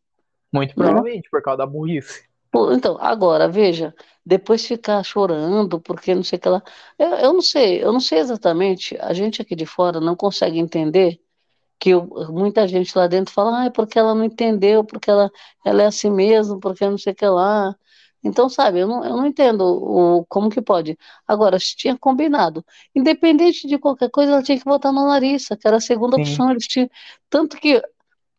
Muito 0.51 0.69
né? 0.71 0.75
provavelmente, 0.75 1.23
né? 1.23 1.29
por 1.31 1.41
causa 1.41 1.59
da 1.59 1.65
burrice. 1.65 2.27
Então, 2.73 2.97
agora, 2.99 3.47
veja, 3.49 3.93
depois 4.25 4.65
ficar 4.65 5.03
chorando, 5.03 5.79
porque 5.79 6.15
não 6.15 6.23
sei 6.23 6.37
o 6.37 6.41
que 6.41 6.49
lá. 6.49 6.63
Eu, 6.97 7.09
eu 7.15 7.33
não 7.33 7.41
sei, 7.41 7.83
eu 7.83 7.91
não 7.93 7.99
sei 7.99 8.19
exatamente, 8.19 8.97
a 8.99 9.13
gente 9.13 9.41
aqui 9.41 9.55
de 9.55 9.65
fora 9.65 9.99
não 9.99 10.15
consegue 10.15 10.59
entender 10.59 11.19
que 11.79 11.89
eu, 11.91 12.07
muita 12.31 12.67
gente 12.67 12.97
lá 12.97 13.07
dentro 13.07 13.33
fala, 13.33 13.61
ah, 13.61 13.65
é 13.65 13.69
porque 13.69 13.99
ela 13.99 14.15
não 14.15 14.23
entendeu, 14.25 14.83
porque 14.83 15.09
ela, 15.09 15.29
ela 15.65 15.83
é 15.83 15.85
assim 15.87 16.09
mesmo, 16.09 16.59
porque 16.59 16.87
não 16.89 16.97
sei 16.97 17.13
o 17.13 17.15
que 17.15 17.25
lá. 17.27 17.75
Então, 18.23 18.49
sabe, 18.49 18.79
eu 18.79 18.87
não, 18.87 19.03
eu 19.05 19.15
não 19.17 19.25
entendo 19.27 19.61
o, 19.63 20.25
como 20.27 20.49
que 20.49 20.61
pode. 20.61 20.97
Agora, 21.27 21.59
se 21.59 21.75
tinha 21.75 21.97
combinado, 21.97 22.65
independente 22.95 23.67
de 23.67 23.77
qualquer 23.77 24.09
coisa, 24.09 24.31
ela 24.33 24.43
tinha 24.43 24.57
que 24.57 24.65
votar 24.65 24.91
na 24.91 25.03
Larissa, 25.05 25.55
que 25.55 25.67
era 25.67 25.77
a 25.77 25.81
segunda 25.81 26.15
Sim. 26.17 26.21
opção. 26.23 26.51
Eles 26.51 26.65
tinham, 26.67 26.89
tanto 27.29 27.57
que 27.57 27.81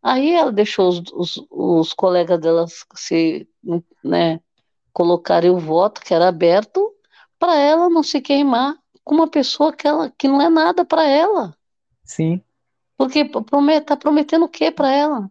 aí 0.02 0.32
ela 0.32 0.52
deixou 0.52 0.88
os, 0.88 1.02
os, 1.12 1.46
os 1.50 1.92
colegas 1.92 2.40
dela 2.40 2.66
se, 2.96 3.48
né, 4.02 4.40
colocarem 4.92 5.50
o 5.50 5.58
voto, 5.58 6.00
que 6.00 6.14
era 6.14 6.28
aberto, 6.28 6.94
para 7.38 7.56
ela 7.56 7.88
não 7.88 8.02
se 8.02 8.20
queimar 8.20 8.76
com 9.04 9.14
uma 9.14 9.28
pessoa 9.28 9.72
que, 9.72 9.86
ela, 9.86 10.10
que 10.18 10.26
não 10.26 10.40
é 10.40 10.48
nada 10.48 10.84
para 10.84 11.06
ela. 11.06 11.56
Sim. 12.04 12.42
Porque 12.96 13.24
promet, 13.24 13.84
tá 13.84 13.96
prometendo 13.96 14.46
o 14.46 14.48
que 14.48 14.70
para 14.70 14.90
ela? 14.90 15.30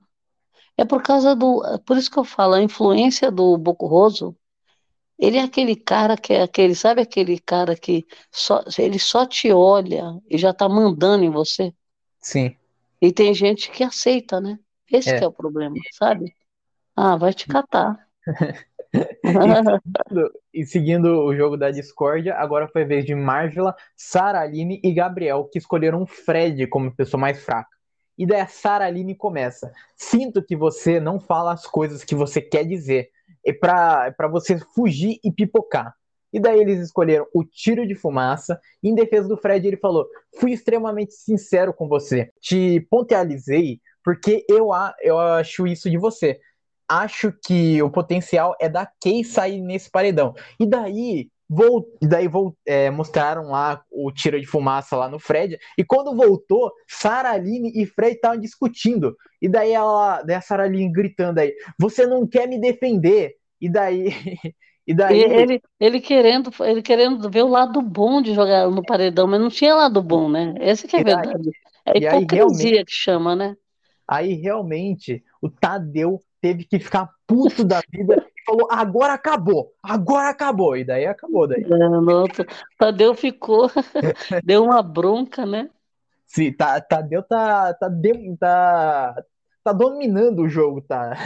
É 0.78 0.86
por 0.86 1.02
causa 1.02 1.36
do. 1.36 1.62
Por 1.86 1.98
isso 1.98 2.12
que 2.12 2.20
eu 2.20 2.24
falo, 2.24 2.54
a 2.54 2.62
influência 2.62 3.32
do 3.32 3.58
Bocoroso, 3.58 4.36
ele 5.18 5.38
é 5.38 5.42
aquele 5.42 5.76
cara 5.76 6.18
que 6.18 6.34
é 6.34 6.42
aquele, 6.42 6.76
sabe 6.76 7.02
aquele 7.02 7.40
cara 7.40 7.76
que 7.76 8.06
só, 8.32 8.64
ele 8.78 9.00
só 9.00 9.26
te 9.26 9.52
olha 9.52 10.20
e 10.30 10.38
já 10.38 10.54
tá 10.54 10.68
mandando 10.68 11.24
em 11.24 11.30
você? 11.30 11.74
Sim. 12.20 12.56
E 13.02 13.12
tem 13.12 13.34
gente 13.34 13.72
que 13.72 13.84
aceita, 13.84 14.40
né? 14.40 14.60
Esse 14.92 15.12
é, 15.12 15.24
é 15.24 15.28
o 15.28 15.32
problema, 15.32 15.76
sabe? 15.94 16.36
Ah, 16.96 17.16
vai 17.16 17.34
te 17.34 17.48
catar. 17.48 18.05
e, 20.54 20.66
seguindo, 20.66 21.24
o 21.24 21.36
jogo 21.36 21.58
da 21.58 21.72
discórdia, 21.72 22.36
agora 22.36 22.68
foi 22.68 22.84
a 22.84 22.88
vez 22.88 23.06
de 23.06 23.14
Margela, 23.14 23.76
Sara 23.96 24.42
Aline 24.42 24.80
e 24.84 24.94
Gabriel, 24.94 25.50
que 25.52 25.60
escolheram 25.60 26.06
Fred 26.06 26.68
como 26.68 26.96
pessoa 26.96 27.20
mais 27.20 27.44
fraca. 27.44 27.70
E 28.18 28.26
daí 28.26 28.40
a 28.40 28.48
Sara 28.48 28.86
Aline 28.86 29.16
começa. 29.16 29.72
Sinto 29.96 30.42
que 30.42 30.56
você 30.56 31.00
não 31.00 31.20
fala 31.20 31.54
as 31.54 31.68
coisas 31.68 32.04
que 32.04 32.16
você 32.16 32.42
quer 32.42 32.64
dizer. 32.64 33.10
É 33.46 33.54
pra, 33.54 34.12
pra 34.14 34.28
você 34.28 34.58
fugir 34.74 35.20
e 35.24 35.32
pipocar. 35.32 35.94
E 36.32 36.40
daí 36.40 36.60
eles 36.60 36.80
escolheram 36.80 37.28
o 37.34 37.44
tiro 37.44 37.86
de 37.86 37.94
fumaça. 37.94 38.60
E 38.82 38.90
em 38.90 38.96
defesa 38.96 39.28
do 39.28 39.38
Fred, 39.38 39.68
ele 39.68 39.78
falou: 39.78 40.08
Fui 40.40 40.52
extremamente 40.52 41.14
sincero 41.14 41.74
com 41.74 41.88
você. 41.88 42.32
Te 42.42 42.80
pontualizei 42.90 43.80
porque 44.04 44.46
eu, 44.48 44.70
eu 45.02 45.18
acho 45.18 45.66
isso 45.66 45.90
de 45.90 45.98
você 45.98 46.40
acho 46.88 47.34
que 47.46 47.82
o 47.82 47.90
potencial 47.90 48.56
é 48.60 48.70
da 48.70 48.88
Kay 49.02 49.24
sair 49.24 49.62
nesse 49.62 49.90
paredão. 49.90 50.34
E 50.60 50.66
daí, 50.66 51.30
vou, 51.50 51.86
daí 52.02 52.28
vou, 52.28 52.56
é, 52.66 52.90
mostraram 52.90 53.50
lá 53.50 53.82
o 53.92 54.12
tiro 54.12 54.40
de 54.40 54.46
fumaça 54.46 54.96
lá 54.96 55.10
no 55.10 55.20
Fred. 55.20 55.58
E 55.78 55.84
quando 55.84 56.16
voltou, 56.16 56.72
Sarah 56.88 57.32
Aline 57.32 57.72
e 57.76 57.86
Fred 57.86 58.16
estavam 58.16 58.40
discutindo. 58.40 59.16
E 59.42 59.50
daí 59.50 59.72
ela, 59.72 60.22
daí 60.24 60.36
a 60.36 60.42
Sarah 60.42 60.64
Aline 60.64 60.92
gritando 60.92 61.40
aí: 61.40 61.54
Você 61.80 62.06
não 62.06 62.28
quer 62.28 62.48
me 62.48 62.60
defender? 62.60 63.36
E 63.60 63.70
daí. 63.70 64.10
E 64.88 64.94
daí... 64.94 65.20
Ele, 65.20 65.60
ele, 65.80 66.00
querendo, 66.00 66.52
ele 66.60 66.80
querendo 66.84 67.28
ver 67.28 67.42
o 67.42 67.48
lado 67.48 67.82
bom 67.82 68.22
de 68.22 68.36
jogar 68.36 68.70
no 68.70 68.84
paredão, 68.84 69.26
mas 69.26 69.42
não 69.42 69.50
tinha 69.50 69.74
lado 69.74 70.00
bom, 70.00 70.30
né? 70.30 70.54
Essa 70.60 70.88
que 70.88 70.96
é 70.96 71.00
a 71.00 71.04
verdade. 71.04 71.50
É 71.88 72.08
a 72.08 72.20
hipocrisia 72.20 72.86
que 72.86 72.92
chama, 72.92 73.36
né? 73.36 73.56
Aí 74.08 74.36
realmente 74.36 75.24
o 75.42 75.50
Tadeu 75.50 76.22
teve 76.46 76.64
que 76.64 76.78
ficar 76.78 77.10
puto 77.26 77.64
da 77.64 77.82
vida 77.90 78.24
e 78.38 78.46
falou: 78.46 78.68
agora 78.70 79.14
acabou, 79.14 79.74
agora 79.82 80.30
acabou. 80.30 80.78
E 80.78 80.84
daí 80.84 81.08
acabou. 81.08 81.48
Daí. 81.48 81.64
É, 81.64 81.68
nossa, 81.68 82.46
Tadeu 82.78 83.16
ficou, 83.16 83.72
deu 84.46 84.64
uma 84.64 84.84
bronca, 84.84 85.44
né? 85.44 85.72
Sim, 86.28 86.54
tá, 86.54 86.80
Tadeu 86.80 87.24
tá, 87.24 87.74
tá, 87.74 87.90
tá, 88.40 89.24
tá 89.64 89.74
dominando 89.74 90.44
o 90.44 90.50
jogo, 90.50 90.82
tá? 90.82 91.18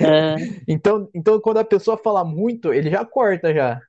É. 0.00 0.36
então, 0.66 1.10
então, 1.14 1.38
quando 1.40 1.58
a 1.58 1.64
pessoa 1.64 1.98
fala 1.98 2.24
muito, 2.24 2.72
ele 2.72 2.90
já 2.90 3.04
corta 3.04 3.52
já. 3.52 3.82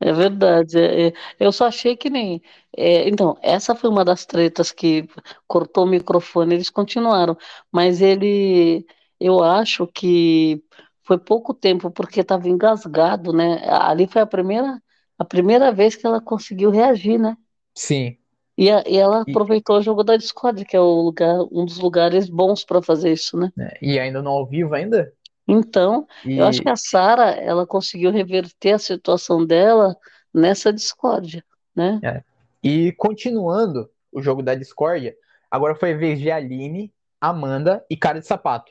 É 0.00 0.12
verdade. 0.12 0.78
É, 0.78 1.08
é, 1.08 1.12
eu 1.38 1.50
só 1.50 1.66
achei 1.66 1.96
que 1.96 2.08
nem. 2.08 2.40
É, 2.76 3.08
então, 3.08 3.36
essa 3.42 3.74
foi 3.74 3.90
uma 3.90 4.04
das 4.04 4.24
tretas 4.24 4.70
que 4.70 5.08
cortou 5.48 5.84
o 5.84 5.88
microfone, 5.88 6.54
eles 6.54 6.70
continuaram. 6.70 7.36
Mas 7.72 8.00
ele 8.00 8.86
eu 9.20 9.42
acho 9.44 9.86
que 9.86 10.64
foi 11.02 11.18
pouco 11.18 11.52
tempo, 11.52 11.90
porque 11.90 12.20
estava 12.20 12.48
engasgado, 12.48 13.32
né? 13.32 13.62
Ali 13.68 14.06
foi 14.06 14.22
a 14.22 14.26
primeira, 14.26 14.80
a 15.18 15.24
primeira 15.24 15.70
vez 15.70 15.94
que 15.94 16.06
ela 16.06 16.20
conseguiu 16.20 16.70
reagir, 16.70 17.18
né? 17.18 17.36
Sim. 17.74 18.16
E, 18.56 18.70
a, 18.70 18.82
e 18.86 18.96
ela 18.96 19.22
aproveitou 19.22 19.76
e... 19.76 19.80
o 19.80 19.82
jogo 19.82 20.02
da 20.02 20.16
Discord, 20.16 20.64
que 20.64 20.76
é 20.76 20.80
o 20.80 21.02
lugar, 21.02 21.40
um 21.50 21.64
dos 21.64 21.78
lugares 21.78 22.28
bons 22.28 22.64
para 22.64 22.80
fazer 22.80 23.12
isso, 23.12 23.36
né? 23.36 23.50
É, 23.58 23.78
e 23.82 23.98
ainda 23.98 24.22
não 24.22 24.32
ao 24.32 24.46
vivo 24.46 24.74
ainda? 24.74 25.12
Então, 25.46 26.06
e... 26.24 26.38
eu 26.38 26.46
acho 26.46 26.62
que 26.62 26.68
a 26.68 26.76
Sara, 26.76 27.30
ela 27.32 27.66
conseguiu 27.66 28.10
reverter 28.10 28.72
a 28.72 28.78
situação 28.78 29.44
dela 29.44 29.96
nessa 30.32 30.72
discórdia, 30.72 31.44
né? 31.74 32.00
É. 32.02 32.22
E 32.62 32.92
continuando 32.92 33.90
o 34.12 34.22
jogo 34.22 34.42
da 34.42 34.54
discórdia, 34.54 35.16
agora 35.50 35.74
foi 35.74 35.92
a 35.92 35.96
vez 35.96 36.20
de 36.20 36.30
Aline, 36.30 36.92
Amanda 37.20 37.84
e 37.90 37.96
Cara 37.96 38.20
de 38.20 38.26
Sapato 38.26 38.70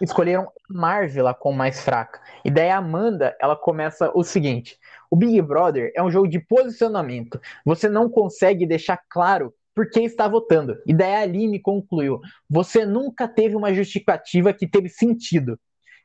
escolheram 0.00 0.50
Marvel 0.68 1.32
como 1.34 1.56
mais 1.56 1.82
fraca. 1.82 2.20
E 2.44 2.50
daí 2.50 2.70
a 2.70 2.78
Amanda, 2.78 3.36
ela 3.40 3.56
começa 3.56 4.10
o 4.14 4.22
seguinte: 4.22 4.78
o 5.10 5.16
Big 5.16 5.40
Brother 5.42 5.92
é 5.94 6.02
um 6.02 6.10
jogo 6.10 6.28
de 6.28 6.38
posicionamento. 6.38 7.40
Você 7.64 7.88
não 7.88 8.08
consegue 8.08 8.66
deixar 8.66 9.00
claro 9.08 9.52
por 9.74 9.90
quem 9.90 10.06
está 10.06 10.26
votando. 10.26 10.78
E 10.86 10.94
daí 10.94 11.14
a 11.14 11.20
Aline 11.20 11.60
concluiu: 11.60 12.20
você 12.48 12.86
nunca 12.86 13.28
teve 13.28 13.54
uma 13.54 13.72
justificativa 13.74 14.52
que 14.52 14.66
teve 14.66 14.88
sentido. 14.88 15.58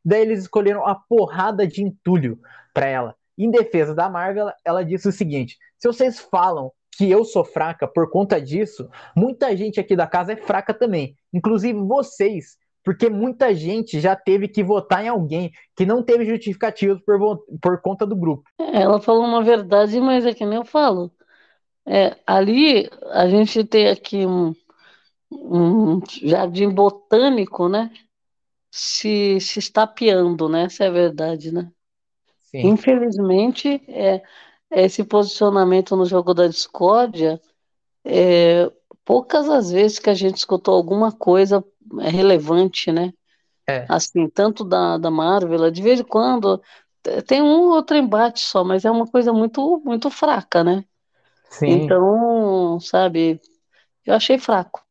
Daí 0.03 0.21
eles 0.21 0.41
escolheram 0.41 0.85
a 0.85 0.95
porrada 0.95 1.65
de 1.65 1.83
entulho 1.83 2.39
para 2.73 2.87
ela. 2.87 3.15
Em 3.37 3.49
defesa 3.49 3.95
da 3.95 4.09
Marvel, 4.09 4.51
ela 4.65 4.83
disse 4.83 5.07
o 5.07 5.11
seguinte: 5.11 5.57
se 5.77 5.87
vocês 5.87 6.19
falam 6.19 6.71
que 6.97 7.09
eu 7.09 7.23
sou 7.23 7.43
fraca 7.43 7.87
por 7.87 8.09
conta 8.11 8.39
disso, 8.41 8.89
muita 9.15 9.55
gente 9.55 9.79
aqui 9.79 9.95
da 9.95 10.05
casa 10.05 10.33
é 10.33 10.35
fraca 10.35 10.73
também. 10.73 11.15
Inclusive 11.33 11.79
vocês 11.79 12.57
porque 12.83 13.09
muita 13.09 13.53
gente 13.53 13.99
já 13.99 14.15
teve 14.15 14.47
que 14.47 14.63
votar 14.63 15.03
em 15.03 15.07
alguém 15.07 15.51
que 15.75 15.85
não 15.85 16.01
teve 16.01 16.25
justificativos 16.25 17.01
por, 17.01 17.45
por 17.61 17.81
conta 17.81 18.05
do 18.05 18.15
grupo. 18.15 18.43
Ela 18.57 18.99
falou 18.99 19.23
uma 19.23 19.43
verdade, 19.43 19.99
mas 19.99 20.25
é 20.25 20.33
que 20.33 20.45
nem 20.45 20.57
eu 20.57 20.65
falo. 20.65 21.11
É, 21.85 22.15
ali 22.25 22.89
a 23.11 23.27
gente 23.27 23.63
tem 23.63 23.89
aqui 23.89 24.25
um, 24.25 24.55
um 25.31 26.01
jardim 26.23 26.69
botânico, 26.69 27.67
né? 27.67 27.91
Se, 28.71 29.39
se 29.41 29.59
estapeando, 29.59 30.47
né? 30.47 30.63
Essa 30.63 30.85
é 30.85 30.87
a 30.87 30.91
verdade, 30.91 31.51
né? 31.51 31.71
Sim. 32.39 32.67
Infelizmente, 32.67 33.81
é, 33.87 34.21
esse 34.71 35.03
posicionamento 35.03 35.95
no 35.95 36.05
jogo 36.05 36.33
da 36.33 36.47
discórdia, 36.47 37.39
é, 38.05 38.71
poucas 39.03 39.49
as 39.49 39.71
vezes 39.71 39.99
que 39.99 40.09
a 40.09 40.13
gente 40.13 40.37
escutou 40.37 40.75
alguma 40.75 41.11
coisa 41.11 41.63
relevante, 41.99 42.91
né? 42.91 43.13
É. 43.67 43.85
Assim, 43.87 44.27
tanto 44.29 44.63
da, 44.63 44.97
da 44.97 45.11
Marvel, 45.11 45.69
de 45.71 45.81
vez 45.81 45.99
em 45.99 46.03
quando 46.03 46.61
tem 47.25 47.41
um 47.41 47.69
outro 47.69 47.97
embate 47.97 48.41
só, 48.41 48.63
mas 48.63 48.85
é 48.85 48.91
uma 48.91 49.07
coisa 49.07 49.33
muito 49.33 49.81
muito 49.83 50.09
fraca, 50.09 50.63
né? 50.63 50.83
Sim. 51.49 51.83
Então, 51.83 52.79
sabe, 52.79 53.41
eu 54.05 54.13
achei 54.13 54.37
fraco. 54.37 54.83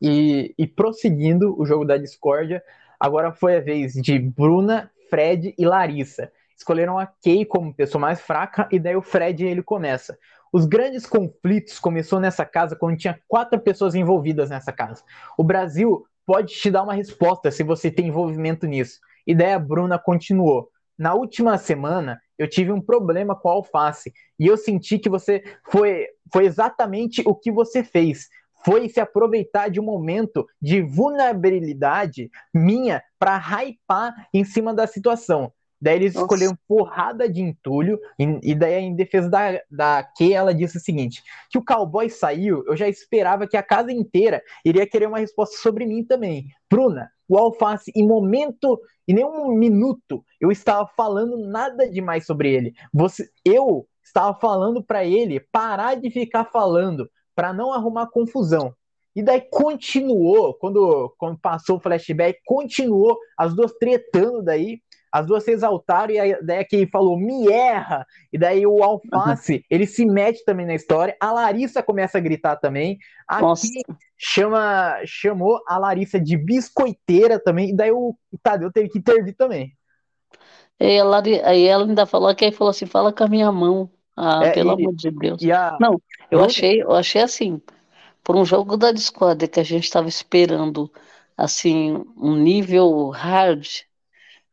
E, 0.00 0.54
e 0.58 0.66
prosseguindo 0.66 1.54
o 1.60 1.64
jogo 1.64 1.84
da 1.84 1.96
discórdia, 1.96 2.62
agora 2.98 3.32
foi 3.32 3.56
a 3.56 3.60
vez 3.60 3.92
de 3.92 4.18
Bruna, 4.18 4.90
Fred 5.08 5.54
e 5.56 5.64
Larissa. 5.64 6.32
Escolheram 6.56 6.98
a 6.98 7.06
Kay 7.06 7.44
como 7.44 7.74
pessoa 7.74 8.00
mais 8.00 8.20
fraca 8.20 8.68
e 8.70 8.78
daí 8.78 8.96
o 8.96 9.02
Fred 9.02 9.44
ele 9.44 9.62
começa. 9.62 10.18
Os 10.52 10.66
grandes 10.66 11.06
conflitos 11.06 11.78
começou 11.78 12.20
nessa 12.20 12.44
casa 12.44 12.76
quando 12.76 12.98
tinha 12.98 13.18
quatro 13.26 13.58
pessoas 13.60 13.94
envolvidas 13.94 14.50
nessa 14.50 14.72
casa. 14.72 15.02
O 15.38 15.44
Brasil 15.44 16.04
pode 16.26 16.54
te 16.54 16.70
dar 16.70 16.82
uma 16.82 16.94
resposta 16.94 17.50
se 17.50 17.62
você 17.62 17.90
tem 17.90 18.08
envolvimento 18.08 18.66
nisso. 18.66 18.98
E 19.26 19.34
daí 19.34 19.52
a 19.52 19.58
Bruna 19.58 19.98
continuou. 19.98 20.68
Na 20.98 21.14
última 21.14 21.56
semana, 21.58 22.20
eu 22.38 22.48
tive 22.48 22.72
um 22.72 22.80
problema 22.80 23.34
com 23.34 23.48
a 23.48 23.52
alface 23.52 24.12
e 24.38 24.46
eu 24.46 24.56
senti 24.56 24.98
que 24.98 25.08
você 25.08 25.42
foi, 25.70 26.06
foi 26.32 26.44
exatamente 26.44 27.22
o 27.26 27.34
que 27.34 27.50
você 27.50 27.82
fez. 27.82 28.28
Foi 28.64 28.88
se 28.88 29.00
aproveitar 29.00 29.68
de 29.68 29.80
um 29.80 29.84
momento 29.84 30.46
de 30.60 30.82
vulnerabilidade 30.82 32.30
minha 32.54 33.02
para 33.18 33.36
hypar 33.36 34.14
em 34.32 34.44
cima 34.44 34.72
da 34.72 34.86
situação. 34.86 35.52
Daí 35.82 35.96
eles 35.96 36.14
Nossa. 36.14 36.26
escolheram 36.26 36.56
porrada 36.68 37.28
de 37.28 37.42
entulho, 37.42 37.98
e, 38.16 38.52
e, 38.52 38.54
daí 38.54 38.84
em 38.84 38.94
defesa 38.94 39.28
da, 39.28 39.60
da 39.68 40.08
Kay, 40.16 40.32
ela 40.32 40.54
disse 40.54 40.76
o 40.76 40.80
seguinte: 40.80 41.24
que 41.50 41.58
o 41.58 41.64
cowboy 41.64 42.08
saiu, 42.08 42.62
eu 42.68 42.76
já 42.76 42.88
esperava 42.88 43.48
que 43.48 43.56
a 43.56 43.64
casa 43.64 43.90
inteira 43.90 44.40
iria 44.64 44.86
querer 44.86 45.08
uma 45.08 45.18
resposta 45.18 45.56
sobre 45.56 45.84
mim 45.84 46.04
também. 46.04 46.46
Bruna, 46.70 47.10
o 47.28 47.36
Alface, 47.36 47.90
em 47.96 48.06
momento, 48.06 48.80
em 49.08 49.14
nenhum 49.14 49.48
minuto, 49.56 50.24
eu 50.40 50.52
estava 50.52 50.86
falando 50.96 51.36
nada 51.36 51.90
demais 51.90 52.26
sobre 52.26 52.54
ele. 52.54 52.72
Você, 52.94 53.28
eu 53.44 53.84
estava 54.04 54.38
falando 54.38 54.84
para 54.84 55.04
ele 55.04 55.40
parar 55.50 55.96
de 55.96 56.10
ficar 56.10 56.44
falando, 56.44 57.10
para 57.34 57.52
não 57.52 57.72
arrumar 57.72 58.06
confusão. 58.06 58.72
E 59.16 59.22
daí 59.22 59.40
continuou, 59.50 60.54
quando, 60.54 61.12
quando 61.18 61.38
passou 61.38 61.76
o 61.76 61.80
flashback, 61.80 62.38
continuou 62.46 63.18
as 63.36 63.52
duas 63.52 63.72
tretando 63.72 64.42
daí 64.44 64.80
as 65.12 65.26
duas 65.26 65.44
se 65.44 65.50
exaltaram 65.50 66.14
e 66.14 66.18
a 66.18 66.26
ideia 66.26 66.64
que 66.64 66.86
falou 66.86 67.18
me 67.18 67.52
erra, 67.52 68.06
e 68.32 68.38
daí 68.38 68.66
o 68.66 68.82
Alface, 68.82 69.56
uhum. 69.56 69.60
ele 69.70 69.86
se 69.86 70.06
mete 70.06 70.42
também 70.44 70.64
na 70.64 70.74
história, 70.74 71.14
a 71.20 71.30
Larissa 71.30 71.82
começa 71.82 72.16
a 72.16 72.20
gritar 72.20 72.56
também, 72.56 72.98
aqui 73.28 73.82
chama, 74.16 74.96
chamou 75.04 75.60
a 75.68 75.76
Larissa 75.78 76.18
de 76.18 76.36
biscoiteira 76.36 77.38
também, 77.38 77.70
e 77.70 77.76
daí 77.76 77.92
o 77.92 78.16
Tadeu 78.42 78.72
teve 78.72 78.88
que 78.88 78.98
intervir 78.98 79.36
também. 79.36 79.76
E 80.80 80.92
ela, 80.94 81.22
aí 81.44 81.66
ela 81.66 81.84
ainda 81.84 82.06
falou 82.06 82.34
que 82.34 82.44
aí 82.44 82.52
falou 82.52 82.70
assim, 82.70 82.86
fala 82.86 83.12
com 83.12 83.22
a 83.22 83.28
minha 83.28 83.52
mão, 83.52 83.90
ah, 84.16 84.40
é, 84.44 84.52
pelo 84.52 84.70
e, 84.70 84.82
amor 84.82 84.94
de 84.94 85.10
Deus. 85.10 85.42
A... 85.44 85.76
Não, 85.80 86.00
eu 86.30 86.42
achei, 86.42 86.82
eu 86.82 86.92
achei 86.92 87.20
assim, 87.20 87.60
por 88.24 88.36
um 88.36 88.44
jogo 88.44 88.76
da 88.76 88.92
Discord 88.92 89.46
que 89.48 89.60
a 89.60 89.64
gente 89.64 89.84
estava 89.84 90.08
esperando, 90.08 90.90
assim, 91.36 92.04
um 92.16 92.34
nível 92.34 93.10
hard, 93.10 93.66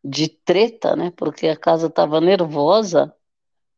de 0.04 0.30
treta, 0.30 0.96
né? 0.96 1.12
Porque 1.16 1.48
a 1.48 1.58
casa 1.58 1.88
estava 1.88 2.22
nervosa. 2.22 3.14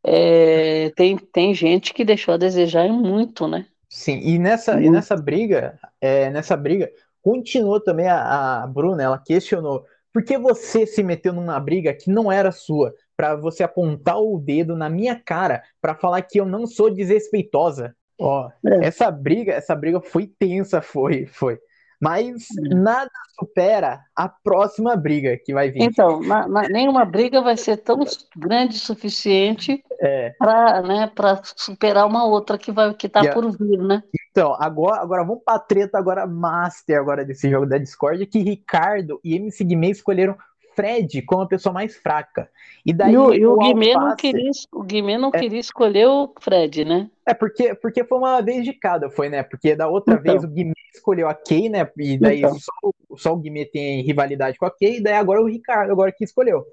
É, 0.04 0.92
tem, 0.96 1.18
tem 1.18 1.54
gente 1.54 1.94
que 1.94 2.04
deixou 2.04 2.34
a 2.34 2.38
desejar 2.38 2.88
muito, 2.90 3.48
né? 3.48 3.66
Sim, 3.90 4.20
e 4.24 4.40
nessa, 4.40 4.82
e 4.82 4.90
nessa 4.90 5.16
briga, 5.18 5.78
é, 6.00 6.30
nessa 6.30 6.56
briga, 6.56 6.90
continuou 7.22 7.80
também 7.80 8.08
a, 8.08 8.64
a 8.64 8.68
Bruna, 8.68 9.04
ela 9.04 9.18
questionou 9.18 9.86
por 10.14 10.24
que 10.24 10.38
você 10.38 10.86
se 10.86 11.04
meteu 11.04 11.34
numa 11.34 11.60
briga 11.60 11.94
que 11.94 12.10
não 12.10 12.32
era 12.32 12.52
sua, 12.52 12.94
para 13.16 13.36
você 13.36 13.64
apontar 13.64 14.20
o 14.20 14.40
dedo 14.40 14.76
na 14.76 14.90
minha 14.90 15.16
cara 15.16 15.62
para 15.82 15.96
falar 15.96 16.22
que 16.22 16.40
eu 16.40 16.46
não 16.46 16.66
sou 16.66 16.90
desrespeitosa. 16.90 17.96
Ó, 18.20 18.50
é. 18.66 18.86
essa 18.86 19.10
briga, 19.12 19.54
essa 19.54 19.76
briga 19.76 20.02
foi 20.02 20.28
tensa, 20.28 20.82
foi, 20.82 21.26
foi. 21.26 21.60
Mas 22.02 22.48
nada 22.58 23.12
supera 23.40 24.02
a 24.16 24.28
próxima 24.28 24.96
briga 24.96 25.38
que 25.38 25.54
vai 25.54 25.70
vir. 25.70 25.84
Então, 25.84 26.20
na, 26.22 26.48
na, 26.48 26.62
nenhuma 26.64 27.06
briga 27.06 27.42
vai 27.42 27.56
ser 27.56 27.78
tão 27.78 28.00
grande 28.36 28.76
o 28.76 28.80
suficiente 28.80 29.84
é. 30.00 30.34
para 30.40 30.82
né, 30.82 31.12
superar 31.56 32.08
uma 32.08 32.26
outra 32.26 32.58
que 32.58 32.72
vai 32.72 32.92
que 32.96 33.06
está 33.06 33.32
por 33.32 33.52
vir, 33.56 33.78
né? 33.78 34.02
Então, 34.32 34.56
agora, 34.60 35.02
agora 35.02 35.24
vamos 35.24 35.44
para 35.44 35.56
a 35.56 35.60
treta 35.60 35.98
agora 36.00 36.26
master 36.26 36.98
agora 36.98 37.24
desse 37.24 37.50
jogo 37.50 37.68
da 37.68 37.78
Discord, 37.78 38.26
que 38.26 38.40
Ricardo 38.40 39.20
e 39.24 39.36
MC 39.36 39.64
Guimê 39.64 39.92
escolheram 39.92 40.36
Fred 40.76 41.22
como 41.24 41.44
a 41.44 41.48
pessoa 41.48 41.74
mais 41.74 41.96
fraca. 41.96 42.50
E 42.86 42.94
daí 42.94 43.14
e 43.14 43.18
o, 43.18 43.34
e 43.34 43.46
o, 43.46 43.54
o 43.54 43.58
Guimê 43.58 43.94
Alface... 43.94 44.08
não 44.08 44.16
queria, 44.16 44.52
o 44.72 44.84
Guimê 44.84 45.18
não 45.18 45.30
é... 45.34 45.40
queria 45.40 45.60
escolher 45.60 46.08
o 46.08 46.34
Fred, 46.40 46.86
né? 46.86 47.10
É 47.28 47.34
porque, 47.34 47.76
porque 47.76 48.04
foi 48.04 48.18
uma 48.18 48.42
vez 48.42 48.64
de 48.64 48.74
cada, 48.74 49.10
foi, 49.10 49.30
né? 49.30 49.44
Porque 49.44 49.76
da 49.76 49.88
outra 49.88 50.16
então. 50.16 50.24
vez 50.24 50.44
o 50.44 50.48
Guimê 50.48 50.74
escolheu 50.94 51.28
a 51.28 51.34
Kay, 51.34 51.70
né? 51.70 51.90
E 51.98 52.18
daí 52.18 52.40
então. 52.40 52.56
só, 52.56 53.18
só, 53.18 53.34
o 53.34 53.38
Guimê 53.38 53.66
tem 53.66 54.02
rivalidade 54.02 54.58
com 54.58 54.66
a 54.66 54.72
Kay, 54.72 54.98
e 54.98 55.04
daí 55.04 55.14
agora 55.14 55.42
o 55.42 55.48
Ricardo 55.48 55.92
agora 55.92 56.12
que 56.12 56.24
escolheu. 56.24 56.64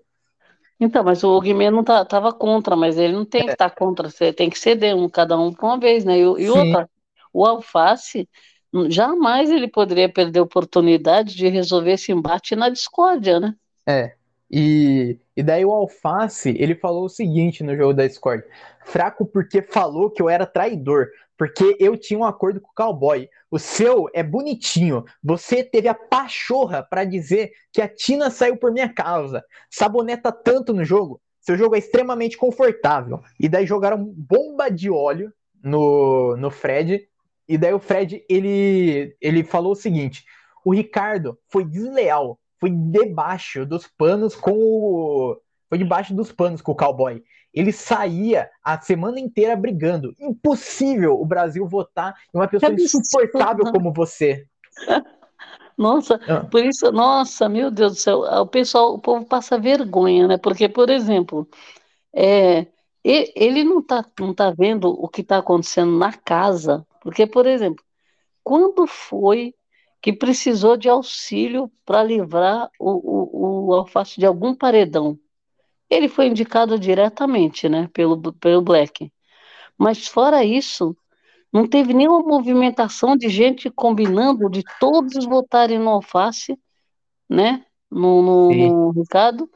Então, 0.81 1.03
mas 1.03 1.25
o 1.25 1.41
Guimê 1.41 1.71
não 1.71 1.83
tá, 1.83 2.05
tava 2.05 2.33
contra, 2.33 2.77
mas 2.77 2.97
ele 2.97 3.13
não 3.13 3.25
tem 3.25 3.43
é. 3.43 3.45
que 3.47 3.53
estar 3.53 3.71
tá 3.71 3.77
contra, 3.77 4.09
você 4.09 4.33
tem 4.33 4.49
que 4.49 4.59
ceder 4.59 4.95
um, 4.95 5.09
cada 5.09 5.39
um 5.39 5.53
por 5.53 5.67
uma 5.67 5.79
vez, 5.79 6.05
né? 6.05 6.17
E, 6.17 6.21
e 6.21 6.49
outra, 6.49 6.89
o 7.33 7.45
Alface, 7.45 8.29
jamais 8.89 9.51
ele 9.51 9.69
poderia 9.69 10.09
perder 10.09 10.39
a 10.39 10.45
oportunidade 10.45 11.35
de 11.35 11.49
resolver 11.49 11.93
esse 11.93 12.13
embate 12.13 12.55
na 12.55 12.69
discórdia, 12.69 13.41
né? 13.41 13.55
É. 13.89 14.13
E, 14.51 15.19
e 15.35 15.43
daí 15.43 15.65
o 15.65 15.73
Alface, 15.73 16.55
ele 16.59 16.75
falou 16.75 17.07
o 17.07 17.09
seguinte 17.09 17.65
no 17.65 17.75
jogo 17.75 17.95
da 17.95 18.07
Discord: 18.07 18.45
fraco 18.85 19.25
porque 19.25 19.63
falou 19.63 20.11
que 20.11 20.21
eu 20.21 20.29
era 20.29 20.47
traidor, 20.47 21.09
porque 21.39 21.75
eu 21.81 21.97
tinha 21.97 22.19
um 22.19 22.25
acordo 22.25 22.61
com 22.61 22.69
o 22.69 22.75
cowboy. 22.75 23.29
O 23.51 23.59
seu 23.59 24.11
é 24.13 24.23
bonitinho. 24.23 25.05
Você 25.25 25.65
teve 25.65 25.89
a 25.89 25.95
pachorra 25.95 26.83
para 26.83 27.05
dizer 27.05 27.51
que 27.73 27.81
a 27.81 27.89
Tina 27.89 28.31
saiu 28.31 28.59
por 28.59 28.71
minha 28.71 28.93
causa. 28.93 29.43
Saboneta 29.71 30.31
tanto 30.31 30.75
no 30.75 30.85
jogo. 30.85 31.19
Seu 31.41 31.57
jogo 31.57 31.75
é 31.75 31.79
extremamente 31.79 32.37
confortável. 32.37 33.23
E 33.41 33.49
daí 33.49 33.65
jogaram 33.65 34.05
bomba 34.05 34.69
de 34.69 34.91
óleo 34.91 35.33
no, 35.63 36.37
no 36.37 36.51
Fred. 36.51 37.09
E 37.49 37.57
daí 37.57 37.73
o 37.73 37.79
Fred, 37.79 38.23
ele, 38.29 39.17
ele 39.19 39.43
falou 39.43 39.73
o 39.73 39.77
seguinte: 39.77 40.27
o 40.63 40.75
Ricardo 40.75 41.39
foi 41.49 41.65
desleal 41.65 42.39
foi 42.59 42.71
debaixo 42.71 43.65
dos 43.65 43.87
panos 43.87 44.35
com 44.35 44.53
o. 44.53 45.41
Foi 45.69 45.79
debaixo 45.79 46.15
dos 46.15 46.33
panos 46.33 46.63
com 46.63 46.73
o 46.73 46.77
cowboy. 46.77 47.23
Ele 47.53 47.73
saía 47.73 48.49
a 48.63 48.81
semana 48.81 49.21
inteira 49.21 49.57
brigando. 49.57 50.15
Impossível 50.19 51.21
o 51.21 51.27
Brasil 51.27 51.67
votar 51.67 52.15
em 52.35 52.39
uma 52.39 52.49
pessoa 52.49 52.73
insuportável 52.73 53.71
como 53.73 53.93
você. 53.93 54.47
Nossa, 55.77 56.21
ah. 56.29 56.45
por 56.45 56.65
isso, 56.65 56.91
nossa, 56.91 57.49
meu 57.49 57.71
Deus 57.71 57.93
do 57.93 57.99
céu, 58.01 58.19
o 58.23 58.47
pessoal, 58.47 58.95
o 58.95 58.99
povo 58.99 59.25
passa 59.25 59.57
vergonha, 59.57 60.27
né? 60.27 60.37
Porque, 60.37 60.69
por 60.69 60.91
exemplo, 60.91 61.49
é, 62.13 62.67
ele 63.05 63.63
não 63.63 63.81
tá, 63.81 64.05
não 64.19 64.35
tá 64.35 64.51
vendo 64.51 64.89
o 64.89 65.09
que 65.09 65.21
está 65.21 65.39
acontecendo 65.39 65.97
na 65.97 66.13
casa. 66.13 66.85
Porque, 67.01 67.29
por 67.29 67.47
exemplo, 67.47 67.85
quando 68.43 68.89
foi 68.89 69.55
que 70.01 70.13
precisou 70.13 70.77
de 70.77 70.89
auxílio 70.89 71.71
para 71.85 72.03
livrar 72.03 72.71
o, 72.79 72.91
o, 72.91 73.67
o 73.69 73.75
alface 73.75 74.19
de 74.19 74.27
algum 74.27 74.55
paredão. 74.55 75.19
Ele 75.91 76.09
foi 76.09 76.27
indicado 76.27 76.79
diretamente, 76.79 77.69
né, 77.69 77.89
pelo, 77.93 78.33
pelo 78.35 78.63
Black. 78.63 79.11
Mas 79.77 80.07
fora 80.07 80.45
isso, 80.45 80.97
não 81.53 81.67
teve 81.67 81.95
nenhuma 81.95 82.21
movimentação 82.21 83.17
de 83.17 83.29
gente 83.29 83.71
combinando 83.71 84.51
de 84.51 84.63
todos 84.79 85.25
votarem 85.25 85.79
no 85.79 85.91
alface, 85.91 86.59
né, 87.29 87.65
no, 87.91 88.23
no, 88.23 88.51
no 88.51 88.91
Ricardo. 88.91 89.51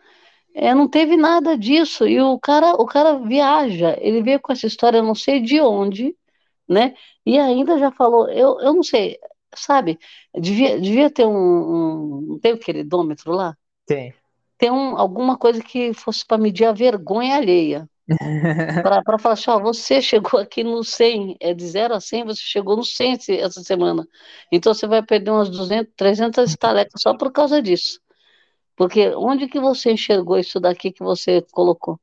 É, 0.55 0.75
não 0.75 0.89
teve 0.89 1.17
nada 1.17 1.57
disso. 1.57 2.07
E 2.07 2.21
o 2.21 2.39
cara, 2.39 2.75
o 2.75 2.87
cara 2.87 3.19
viaja, 3.19 3.97
ele 4.01 4.23
veio 4.23 4.41
com 4.41 4.53
essa 4.53 4.67
história, 4.67 5.03
não 5.03 5.15
sei 5.15 5.41
de 5.41 5.61
onde, 5.61 6.17
né? 6.69 6.95
E 7.25 7.39
ainda 7.39 7.79
já 7.79 7.91
falou, 7.91 8.29
eu, 8.29 8.59
eu 8.61 8.75
não 8.75 8.83
sei, 8.83 9.19
sabe? 9.57 9.99
Devia, 10.35 10.81
devia 10.81 11.11
ter 11.11 11.27
um, 11.27 12.33
um. 12.35 12.39
Tem 12.41 12.53
o 12.53 12.59
queridômetro 12.59 13.33
lá? 13.33 13.57
Tem. 13.87 14.15
Tem 14.59 14.71
um, 14.71 14.97
alguma 14.97 15.37
coisa 15.37 15.63
que 15.63 15.93
fosse 15.93 16.25
para 16.25 16.39
medir 16.39 16.67
a 16.67 16.73
vergonha 16.73 17.37
alheia. 17.37 17.89
para 18.83 19.19
falar 19.19 19.35
assim, 19.35 19.51
ó, 19.51 19.59
você 19.59 20.03
chegou 20.03 20.39
aqui 20.41 20.65
no 20.65 20.83
100, 20.85 21.37
é 21.41 21.55
de 21.55 21.67
0 21.67 21.95
a 21.95 22.01
100, 22.01 22.25
você 22.25 22.43
chegou 22.43 22.77
no 22.77 22.85
100 22.85 23.19
essa 23.41 23.63
semana. 23.63 24.07
Então 24.51 24.75
você 24.75 24.87
vai 24.87 25.03
perder 25.03 25.31
umas 25.31 25.49
200, 25.49 25.93
300 25.97 26.51
estalecas 26.51 27.01
só 27.01 27.17
por 27.17 27.33
causa 27.33 27.63
disso. 27.63 28.01
Porque 28.77 29.15
onde 29.15 29.49
que 29.49 29.61
você 29.61 29.93
enxergou 29.93 30.39
isso 30.39 30.59
daqui 30.59 30.91
que 30.91 31.03
você 31.03 31.45
colocou? 31.53 32.01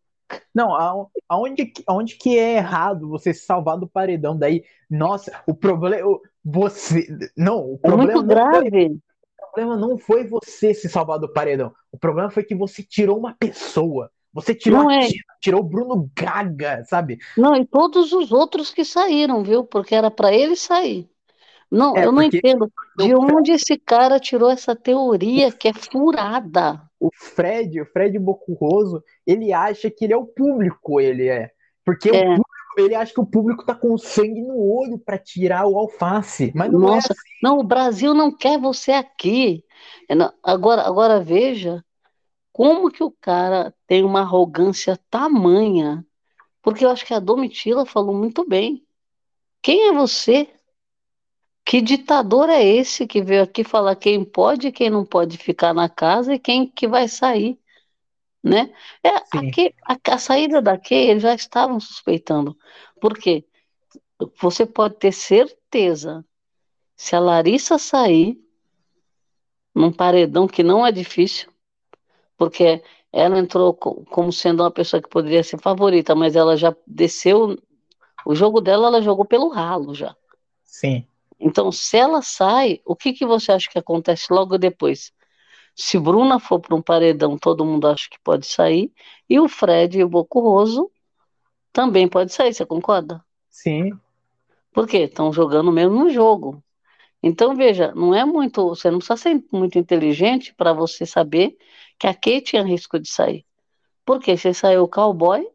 Não, 0.54 0.70
aonde, 1.28 1.74
aonde 1.88 2.16
que 2.16 2.38
é 2.38 2.58
errado 2.58 3.10
você 3.10 3.34
salvar 3.34 3.78
do 3.78 3.88
paredão? 3.88 4.38
Daí, 4.38 4.64
nossa, 4.90 5.44
o 5.48 5.56
problema. 5.56 6.08
Você. 6.44 7.08
Não, 7.36 7.60
o 7.60 7.80
é 7.84 7.88
problema. 7.88 8.14
muito 8.14 8.28
grave. 8.28 8.70
Foi, 8.70 8.88
o 8.88 9.52
problema 9.52 9.78
não 9.78 9.98
foi 9.98 10.28
você 10.28 10.74
se 10.74 10.90
salvar 10.90 11.20
do 11.20 11.32
paredão. 11.32 11.74
O 11.92 11.98
problema 11.98 12.30
foi 12.30 12.44
que 12.44 12.56
você 12.56 12.84
tirou 12.84 13.18
uma 13.18 13.36
pessoa. 13.38 14.12
Você 14.32 14.54
tirou, 14.54 14.84
não 14.84 14.92
é. 14.92 15.08
tirou 15.42 15.62
o 15.62 15.64
Bruno 15.64 16.10
Gaga, 16.16 16.84
sabe? 16.86 17.18
Não, 17.36 17.56
e 17.56 17.66
todos 17.66 18.14
os 18.14 18.32
outros 18.32 18.72
que 18.72 18.86
saíram, 18.86 19.44
viu? 19.44 19.64
Porque 19.64 19.96
era 19.96 20.12
para 20.12 20.32
ele 20.32 20.56
sair. 20.56 21.10
Não, 21.72 21.96
é, 21.96 22.06
eu 22.06 22.12
não 22.12 22.24
entendo 22.24 22.72
de 22.98 23.14
onde 23.14 23.52
esse 23.52 23.78
cara 23.78 24.20
tirou 24.20 24.50
essa 24.50 24.76
teoria 24.76 25.52
que 25.52 25.68
é 25.68 25.74
furada. 25.74 26.82
O 27.00 27.10
Fred, 27.14 27.82
o 27.82 27.86
Fred 27.86 28.18
Bocurroso, 28.18 29.04
ele 29.26 29.54
acha 29.54 29.90
que 29.90 30.06
ele 30.06 30.14
é 30.14 30.18
o 30.18 30.26
público, 30.26 31.00
ele 31.00 31.28
é. 31.28 31.52
Porque 31.86 32.10
é. 32.10 32.14
o 32.14 32.26
público, 32.26 32.50
ele 32.86 32.96
acha 32.96 33.14
que 33.14 33.20
o 33.20 33.26
público 33.26 33.66
tá 33.66 33.76
com 33.76 33.98
sangue 33.98 34.42
no 34.42 34.58
olho 34.58 34.98
para 34.98 35.18
tirar 35.18 35.68
o 35.68 35.78
alface. 35.78 36.52
Mas 36.56 36.72
não 36.72 36.90
é 36.90 36.96
Nossa, 36.96 37.14
é 37.14 37.16
assim. 37.18 37.30
não, 37.44 37.60
o 37.60 37.64
Brasil 37.64 38.14
não 38.14 38.32
quer 38.32 38.60
você 38.60 38.92
aqui. 38.92 39.64
Agora, 40.44 40.84
agora 40.84 41.20
veja 41.20 41.84
como 42.52 42.92
que 42.92 43.04
o 43.04 43.12
cara 43.12 43.74
tem 43.88 44.04
uma 44.04 44.22
arrogância 44.22 45.00
tamanha. 45.10 46.06
Porque 46.62 46.84
eu 46.84 46.90
acho 46.90 47.06
que 47.06 47.14
a 47.14 47.20
Domitila 47.20 47.86
falou 47.86 48.16
muito 48.16 48.48
bem. 48.48 48.84
Quem 49.62 49.90
é 49.90 49.94
você 49.94 50.50
que 51.70 51.82
ditador 51.82 52.50
é 52.50 52.66
esse 52.66 53.06
que 53.06 53.22
veio 53.22 53.44
aqui 53.44 53.64
falar 53.64 53.96
quem 53.96 54.26
pode 54.26 54.68
e 54.68 54.72
quem 54.72 54.90
não 54.90 55.06
pode 55.06 55.38
ficar 55.38 55.72
na 55.72 55.88
casa 55.88 56.34
e 56.34 56.40
quem 56.40 56.66
que 56.66 56.88
vai 56.88 57.08
sair? 57.08 57.59
Né? 58.44 58.74
É, 59.04 59.10
a, 59.10 59.94
a, 59.94 60.16
a, 60.16 60.18
saída 60.18 60.62
da 60.62 60.78
Kay, 60.78 61.10
eles 61.10 61.24
já 61.24 61.34
estavam 61.34 61.80
suspeitando. 61.80 62.58
Por 63.00 63.18
quê? 63.18 63.46
Você 64.42 64.66
pode 64.66 64.96
ter 64.96 65.12
certeza, 65.12 66.26
se 66.96 67.16
a 67.16 67.20
Larissa 67.20 67.78
sair 67.78 68.38
num 69.74 69.92
paredão 69.92 70.48
que 70.48 70.64
não 70.64 70.86
é 70.86 70.92
difícil, 70.92 71.50
porque 72.38 72.84
ela 73.12 73.40
entrou 73.40 73.74
como 73.74 74.32
sendo 74.32 74.64
uma 74.64 74.72
pessoa 74.72 75.02
que 75.02 75.10
poderia 75.10 75.44
ser 75.44 75.60
favorita, 75.60 76.16
mas 76.16 76.36
ela 76.36 76.56
já 76.56 76.76
desceu. 76.86 77.58
O 78.26 78.36
jogo 78.36 78.62
dela, 78.62 78.88
ela 78.88 79.02
jogou 79.02 79.26
pelo 79.26 79.50
ralo 79.50 79.96
já. 79.96 80.16
Sim. 80.64 81.06
Então, 81.40 81.72
se 81.72 81.98
ela 81.98 82.22
sai, 82.22 82.82
o 82.86 82.96
que, 82.96 83.14
que 83.14 83.26
você 83.26 83.52
acha 83.52 83.70
que 83.70 83.80
acontece 83.80 84.32
logo 84.32 84.58
depois? 84.58 85.14
Se 85.82 85.98
Bruna 85.98 86.42
for 86.42 86.60
para 86.60 86.76
um 86.76 86.82
paredão, 86.82 87.38
todo 87.38 87.64
mundo 87.64 87.88
acha 87.88 88.10
que 88.10 88.20
pode 88.22 88.46
sair, 88.46 88.92
e 89.30 89.40
o 89.40 89.48
Fred 89.48 89.98
e 89.98 90.04
o 90.04 90.10
Bocurroso 90.10 90.92
também 91.72 92.06
pode 92.06 92.34
sair, 92.34 92.54
você 92.54 92.66
concorda? 92.66 93.24
Sim. 93.50 93.98
Por 94.74 94.86
quê? 94.86 95.04
Estão 95.04 95.32
jogando 95.32 95.70
o 95.70 95.72
mesmo 95.72 96.10
jogo. 96.10 96.62
Então, 97.24 97.56
veja, 97.56 97.94
não 97.96 98.14
é 98.14 98.26
muito. 98.26 98.68
Você 98.68 98.92
não 98.92 98.98
precisa 98.98 99.16
ser 99.16 99.42
muito 99.54 99.80
inteligente 99.80 100.54
para 100.54 100.74
você 100.74 101.06
saber 101.06 101.58
que 101.98 102.08
a 102.08 102.14
Kate 102.14 102.42
tinha 102.42 102.64
risco 102.64 103.00
de 103.00 103.10
sair. 103.10 103.46
Por 104.06 104.20
quê? 104.20 104.36
Você 104.36 104.54
saiu 104.54 104.84
o 104.84 104.88
cowboy. 104.88 105.48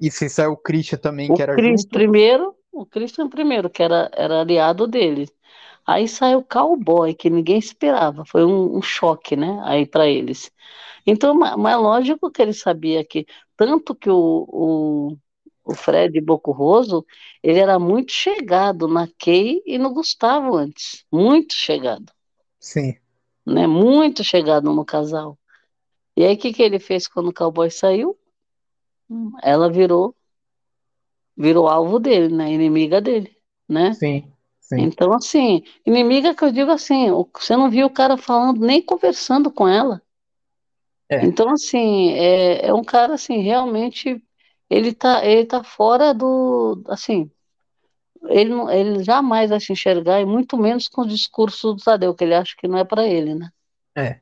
E 0.00 0.10
se 0.10 0.28
saiu 0.28 0.52
o 0.52 0.56
Christian 0.56 0.98
também, 0.98 1.30
o 1.30 1.36
que 1.36 1.42
era 1.42 1.54
Chris 1.54 1.82
junto? 1.82 1.90
primeiro, 1.90 2.56
o 2.72 2.84
Christian 2.84 3.28
primeiro, 3.28 3.70
que 3.70 3.84
era, 3.84 4.10
era 4.14 4.40
aliado 4.40 4.88
dele. 4.88 5.28
Aí 5.86 6.08
saiu 6.08 6.38
o 6.38 6.44
cowboy, 6.44 7.14
que 7.14 7.28
ninguém 7.30 7.58
esperava. 7.58 8.24
Foi 8.24 8.44
um, 8.44 8.78
um 8.78 8.82
choque, 8.82 9.36
né? 9.36 9.60
Aí 9.64 9.86
para 9.86 10.08
eles. 10.08 10.50
Então, 11.06 11.34
mas 11.34 11.76
lógico 11.78 12.30
que 12.30 12.42
ele 12.42 12.54
sabia 12.54 13.04
que 13.04 13.26
tanto 13.56 13.94
que 13.94 14.10
o, 14.10 14.46
o 14.48 15.18
o 15.64 15.74
Fred 15.74 16.20
Bocurroso, 16.20 17.06
ele 17.42 17.58
era 17.58 17.78
muito 17.78 18.12
chegado 18.12 18.86
na 18.86 19.08
Kay 19.18 19.62
e 19.64 19.78
no 19.78 19.92
Gustavo 19.92 20.54
antes. 20.54 21.04
Muito 21.10 21.54
chegado. 21.54 22.12
Sim. 22.60 22.96
Né? 23.46 23.66
Muito 23.66 24.22
chegado 24.22 24.72
no 24.72 24.84
casal. 24.84 25.38
E 26.16 26.24
aí, 26.24 26.34
o 26.34 26.38
que, 26.38 26.52
que 26.52 26.62
ele 26.62 26.78
fez 26.78 27.08
quando 27.08 27.28
o 27.28 27.34
cowboy 27.34 27.70
saiu? 27.70 28.16
Ela 29.42 29.70
virou 29.70 30.14
virou 31.36 31.66
alvo 31.66 31.98
dele, 31.98 32.32
né? 32.32 32.52
Inimiga 32.52 33.00
dele, 33.00 33.36
né? 33.68 33.92
Sim, 33.94 34.32
sim. 34.68 34.80
Então, 34.80 35.12
assim, 35.12 35.62
inimiga 35.86 36.34
que 36.34 36.44
eu 36.44 36.52
digo 36.52 36.70
assim, 36.70 37.10
você 37.32 37.56
não 37.56 37.70
viu 37.70 37.86
o 37.86 37.92
cara 37.92 38.16
falando, 38.16 38.64
nem 38.64 38.82
conversando 38.82 39.50
com 39.50 39.68
ela. 39.68 40.02
É. 41.08 41.24
Então, 41.24 41.50
assim, 41.50 42.12
é, 42.12 42.66
é 42.66 42.74
um 42.74 42.82
cara, 42.82 43.14
assim, 43.14 43.40
realmente 43.40 44.22
ele 44.68 44.92
tá, 44.92 45.24
ele 45.24 45.44
tá 45.46 45.62
fora 45.62 46.12
do, 46.14 46.82
assim, 46.88 47.30
ele, 48.28 48.50
não, 48.50 48.70
ele 48.70 49.02
jamais 49.04 49.50
vai 49.50 49.60
se 49.60 49.72
enxergar, 49.72 50.20
e 50.20 50.24
muito 50.24 50.56
menos 50.56 50.88
com 50.88 51.02
o 51.02 51.08
discurso 51.08 51.74
do 51.74 51.82
Tadeu, 51.82 52.14
que 52.14 52.24
ele 52.24 52.34
acha 52.34 52.54
que 52.58 52.66
não 52.66 52.78
é 52.78 52.84
para 52.84 53.06
ele, 53.06 53.34
né? 53.34 53.50
É. 53.96 54.20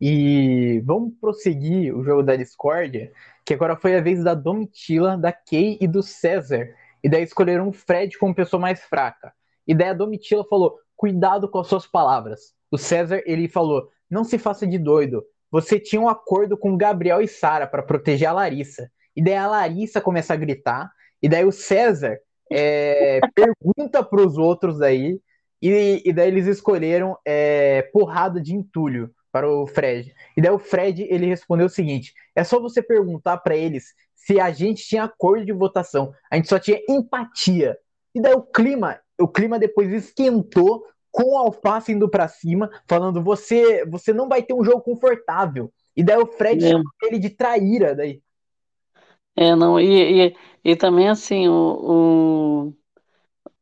E 0.00 0.82
vamos 0.84 1.14
prosseguir 1.20 1.96
o 1.96 2.02
jogo 2.02 2.22
da 2.22 2.36
discórdia, 2.36 3.12
que 3.44 3.54
agora 3.54 3.76
foi 3.76 3.96
a 3.96 4.00
vez 4.00 4.22
da 4.22 4.34
Domitila, 4.34 5.16
da 5.16 5.32
Kay 5.32 5.78
e 5.80 5.86
do 5.86 6.02
César. 6.02 6.68
E 7.02 7.08
daí 7.08 7.22
escolheram 7.22 7.68
o 7.68 7.72
Fred 7.72 8.18
como 8.18 8.34
pessoa 8.34 8.60
mais 8.60 8.82
fraca. 8.84 9.32
E 9.66 9.74
daí 9.74 9.88
a 9.88 9.94
Domitila 9.94 10.44
falou: 10.48 10.78
cuidado 10.96 11.48
com 11.48 11.58
as 11.58 11.66
suas 11.66 11.86
palavras. 11.86 12.52
O 12.70 12.78
César, 12.78 13.22
ele 13.26 13.48
falou: 13.48 13.88
não 14.10 14.24
se 14.24 14.38
faça 14.38 14.66
de 14.66 14.78
doido. 14.78 15.24
Você 15.50 15.78
tinha 15.78 16.00
um 16.00 16.08
acordo 16.08 16.56
com 16.56 16.76
Gabriel 16.76 17.20
e 17.20 17.28
Sara 17.28 17.66
para 17.66 17.82
proteger 17.82 18.28
a 18.28 18.32
Larissa. 18.32 18.90
E 19.14 19.22
daí 19.22 19.36
a 19.36 19.46
Larissa 19.46 20.00
começa 20.00 20.32
a 20.32 20.36
gritar. 20.36 20.90
E 21.22 21.28
daí 21.28 21.44
o 21.44 21.52
César 21.52 22.18
é, 22.50 23.20
pergunta 23.34 24.02
para 24.02 24.26
os 24.26 24.38
outros 24.38 24.78
daí. 24.78 25.20
E, 25.60 26.02
e, 26.04 26.12
daí 26.12 26.28
eles 26.28 26.46
escolheram 26.46 27.16
é, 27.24 27.82
porrada 27.92 28.40
de 28.40 28.54
entulho 28.54 29.10
para 29.30 29.48
o 29.48 29.66
Fred. 29.66 30.12
E 30.36 30.42
daí 30.42 30.50
o 30.50 30.58
Fred 30.58 31.06
ele 31.08 31.26
respondeu 31.26 31.66
o 31.66 31.70
seguinte: 31.70 32.12
é 32.34 32.42
só 32.42 32.60
você 32.60 32.82
perguntar 32.82 33.38
para 33.38 33.56
eles 33.56 33.94
se 34.14 34.40
a 34.40 34.50
gente 34.50 34.86
tinha 34.86 35.04
acordo 35.04 35.44
de 35.44 35.52
votação. 35.52 36.12
A 36.30 36.36
gente 36.36 36.48
só 36.48 36.58
tinha 36.58 36.80
empatia. 36.88 37.76
E 38.14 38.20
daí 38.20 38.34
o 38.34 38.42
clima, 38.42 39.00
o 39.22 39.28
clima 39.28 39.58
depois 39.58 39.90
esquentou 39.92 40.84
com 41.10 41.34
o 41.34 41.38
Alface 41.38 41.92
indo 41.92 42.08
para 42.08 42.26
cima, 42.26 42.70
falando 42.88 43.22
você, 43.22 43.84
você 43.86 44.12
não 44.12 44.28
vai 44.28 44.42
ter 44.42 44.54
um 44.54 44.64
jogo 44.64 44.80
confortável. 44.80 45.70
E 45.94 46.02
daí 46.02 46.16
o 46.16 46.26
Fred 46.26 46.64
é. 46.64 46.70
chamou 46.70 46.86
ele 47.02 47.18
de 47.18 47.30
traíra 47.30 47.94
daí. 47.94 48.22
É, 49.36 49.54
não, 49.54 49.78
e, 49.78 50.28
e, 50.28 50.36
e 50.64 50.76
também 50.76 51.08
assim, 51.08 51.48
o, 51.48 51.54
o, 51.54 52.74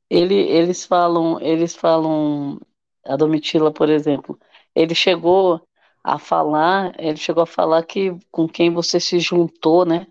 ele, 0.08 0.34
eles 0.34 0.84
falam, 0.84 1.40
eles 1.40 1.74
falam, 1.74 2.60
a 3.04 3.16
Domitila, 3.16 3.72
por 3.72 3.88
exemplo, 3.88 4.38
ele 4.74 4.94
chegou 4.94 5.60
a 6.02 6.18
falar, 6.18 6.94
ele 6.98 7.16
chegou 7.16 7.42
a 7.42 7.46
falar 7.46 7.84
que 7.84 8.16
com 8.30 8.48
quem 8.48 8.72
você 8.72 8.98
se 8.98 9.20
juntou, 9.20 9.84
né? 9.84 10.06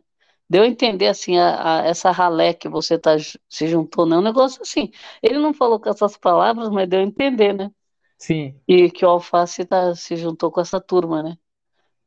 Deu 0.50 0.64
a 0.64 0.68
entender 0.68 1.08
assim, 1.08 1.38
a, 1.38 1.82
a, 1.82 1.86
essa 1.86 2.10
ralé 2.10 2.54
que 2.54 2.68
você 2.68 2.98
tá, 2.98 3.16
se 3.48 3.68
juntou, 3.68 4.06
né? 4.06 4.18
Um 4.18 4.22
negócio 4.22 4.62
assim. 4.62 4.92
Ele 5.22 5.38
não 5.38 5.54
falou 5.54 5.80
com 5.80 5.90
essas 5.90 6.18
palavras, 6.18 6.70
mas 6.70 6.90
deu 6.90 7.00
a 7.00 7.04
entender, 7.04 7.54
né? 7.54 7.72
Sim. 8.18 8.60
E 8.68 8.90
que 8.90 9.06
o 9.06 9.10
Alface 9.10 9.64
tá, 9.64 9.94
se 9.96 10.16
juntou 10.16 10.52
com 10.52 10.60
essa 10.60 10.82
turma, 10.82 11.22
né? 11.22 11.38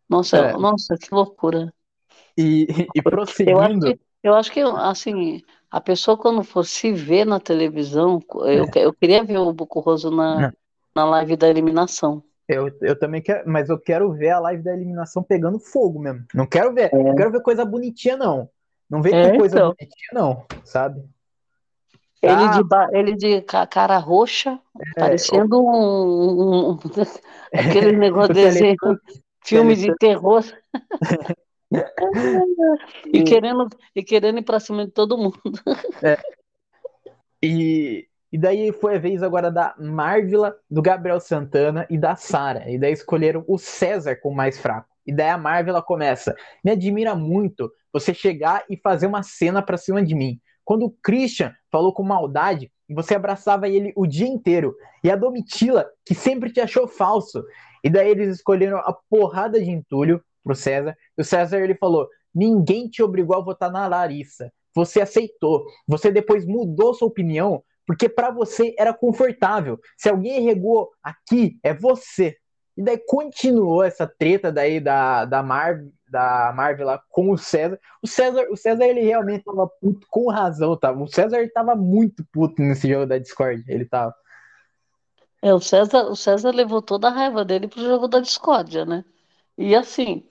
Nossa, 0.09 0.39
é. 0.39 0.53
nossa, 0.57 0.97
que 0.97 1.15
loucura. 1.15 1.73
E, 2.37 2.67
e 2.95 3.03
prosseguindo. 3.03 3.55
Eu 3.55 3.61
acho, 3.61 3.81
que, 3.81 4.01
eu 4.23 4.35
acho 4.35 4.53
que, 4.53 4.61
assim, 4.61 5.43
a 5.71 5.81
pessoa 5.81 6.19
quando 6.19 6.43
for 6.43 6.65
se 6.65 6.93
ver 6.93 7.25
na 7.25 7.39
televisão, 7.39 8.21
eu, 8.45 8.65
é. 8.65 8.71
eu 8.75 8.93
queria 8.93 9.25
ver 9.25 9.39
o 9.39 9.53
Bucurroso 9.53 10.11
na, 10.11 10.53
na 10.95 11.05
live 11.05 11.37
da 11.37 11.49
eliminação. 11.49 12.23
Eu, 12.55 12.71
eu 12.81 12.99
também 12.99 13.21
quero, 13.23 13.49
mas 13.49 13.69
eu 13.69 13.79
quero 13.79 14.13
ver 14.13 14.31
a 14.31 14.41
live 14.41 14.63
da 14.63 14.73
eliminação 14.73 15.23
pegando 15.23 15.59
fogo 15.59 15.99
mesmo. 15.99 16.25
Não 16.35 16.47
quero 16.47 16.73
ver, 16.73 16.93
é. 16.93 17.03
não 17.03 17.15
quero 17.15 17.33
ver 17.33 17.43
coisa 17.43 17.65
bonitinha, 17.65 18.17
não. 18.17 18.49
Não 18.89 19.01
vem 19.01 19.15
é, 19.15 19.37
coisa 19.37 19.57
então. 19.57 19.75
bonitinha, 19.79 20.09
não, 20.13 20.47
sabe? 20.65 21.03
Ele, 22.23 22.35
ah, 22.35 22.63
de, 22.63 22.97
ele 22.97 23.17
de 23.17 23.43
cara 23.43 23.99
roxa, 23.99 24.61
é, 24.97 25.01
parecendo 25.01 25.61
um, 25.61 25.71
um, 25.71 26.71
um, 26.71 26.79
aquele 27.53 27.93
negócio 27.99 28.33
de 28.33 28.43
desenho, 28.43 28.77
filme 29.45 29.75
de 29.75 29.93
terror. 29.97 30.45
e, 33.13 33.25
querendo, 33.25 33.69
e 33.97 34.05
querendo 34.05 34.39
ir 34.39 34.43
pra 34.43 34.61
cima 34.61 34.87
de 34.87 34.93
todo 34.93 35.19
mundo. 35.19 35.41
É. 36.03 36.19
E, 37.43 38.07
e 38.33 38.39
daí 38.39 38.73
foi 38.73 38.97
a 38.97 38.99
vez 38.99 39.23
agora 39.23 39.51
da 39.51 39.75
Marvila, 39.79 40.57
do 40.71 40.81
Gabriel 40.81 41.21
Santana 41.21 41.87
e 41.91 41.99
da 41.99 42.17
Sara. 42.17 42.71
E 42.71 42.79
daí 42.79 42.93
escolheram 42.93 43.45
o 43.47 43.59
César 43.59 44.17
como 44.17 44.35
mais 44.35 44.59
fraco. 44.59 44.89
E 45.07 45.13
daí 45.13 45.29
a 45.29 45.37
Marvila 45.37 45.83
começa: 45.83 46.35
Me 46.65 46.71
admira 46.71 47.15
muito 47.15 47.71
você 47.93 48.15
chegar 48.15 48.65
e 48.71 48.77
fazer 48.77 49.07
uma 49.07 49.23
cena 49.23 49.61
pra 49.61 49.77
cima 49.77 50.03
de 50.03 50.15
mim. 50.15 50.41
Quando 50.65 50.87
o 50.87 50.95
Christian 51.03 51.53
falou 51.71 51.93
com 51.93 52.03
maldade, 52.03 52.73
você 52.89 53.15
abraçava 53.15 53.69
ele 53.69 53.93
o 53.95 54.07
dia 54.07 54.27
inteiro. 54.27 54.75
E 55.05 55.11
a 55.11 55.17
Domitila, 55.17 55.87
que 56.05 56.15
sempre 56.15 56.51
te 56.51 56.61
achou 56.61 56.89
falso. 56.89 57.45
E 57.85 57.91
daí 57.91 58.09
eles 58.09 58.37
escolheram 58.37 58.79
a 58.79 58.97
porrada 59.11 59.61
de 59.63 59.71
entulho, 59.71 60.23
pro 60.43 60.55
César. 60.55 60.97
E 61.19 61.21
o 61.21 61.25
César 61.25 61.59
ele 61.61 61.75
falou: 61.75 62.09
ninguém 62.35 62.89
te 62.89 63.03
obrigou 63.03 63.37
a 63.37 63.45
votar 63.45 63.71
na 63.71 63.87
Larissa. 63.87 64.51
Você 64.75 65.03
aceitou. 65.03 65.67
Você 65.87 66.11
depois 66.11 66.47
mudou 66.47 66.95
sua 66.95 67.09
opinião 67.09 67.63
porque 67.87 68.09
para 68.09 68.31
você 68.31 68.75
era 68.79 68.93
confortável. 68.93 69.79
Se 69.97 70.09
alguém 70.09 70.43
regou 70.43 70.91
aqui, 71.03 71.59
é 71.63 71.75
você. 71.75 72.37
E 72.77 72.83
daí 72.83 72.99
continuou 73.07 73.83
essa 73.83 74.07
treta 74.07 74.51
daí 74.51 74.81
da, 74.81 75.25
da, 75.25 75.43
Mar, 75.43 75.83
da 76.09 76.53
Marvel 76.57 76.87
lá 76.87 77.03
com 77.11 77.31
o 77.31 77.37
César. 77.37 77.79
O 78.03 78.07
César, 78.07 78.47
o 78.51 78.57
César 78.57 78.85
ele 78.87 79.03
realmente 79.03 79.45
tava 79.45 79.69
puto 79.81 80.07
com 80.09 80.31
razão, 80.31 80.77
tá? 80.77 80.91
O 80.91 81.07
César 81.07 81.39
ele 81.39 81.51
tava 81.51 81.77
muito 81.77 82.25
puto 82.33 82.63
nesse 82.63 82.89
jogo 82.89 83.07
da 83.07 83.19
Discord, 83.19 83.63
ele 83.69 83.85
tava. 83.85 84.15
É, 85.43 85.53
o 85.53 85.61
César, 85.61 86.05
o 86.05 86.17
César 86.17 86.51
levou 86.51 86.81
toda 86.81 87.09
a 87.09 87.11
raiva 87.11 87.45
dele 87.45 87.69
pro 87.69 87.83
jogo 87.83 88.09
da 88.09 88.21
Discord, 88.21 88.85
né? 88.87 89.05
E 89.59 89.75
assim, 89.75 90.25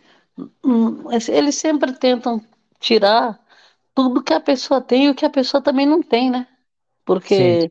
Hum, 0.63 1.11
eles 1.29 1.55
sempre 1.55 1.93
tentam 1.93 2.41
tirar 2.79 3.39
tudo 3.93 4.23
que 4.23 4.33
a 4.33 4.39
pessoa 4.39 4.81
tem 4.81 5.05
e 5.05 5.09
o 5.09 5.15
que 5.15 5.25
a 5.25 5.29
pessoa 5.29 5.61
também 5.61 5.85
não 5.85 6.01
tem, 6.01 6.31
né? 6.31 6.47
Porque 7.05 7.61
Sim. 7.61 7.69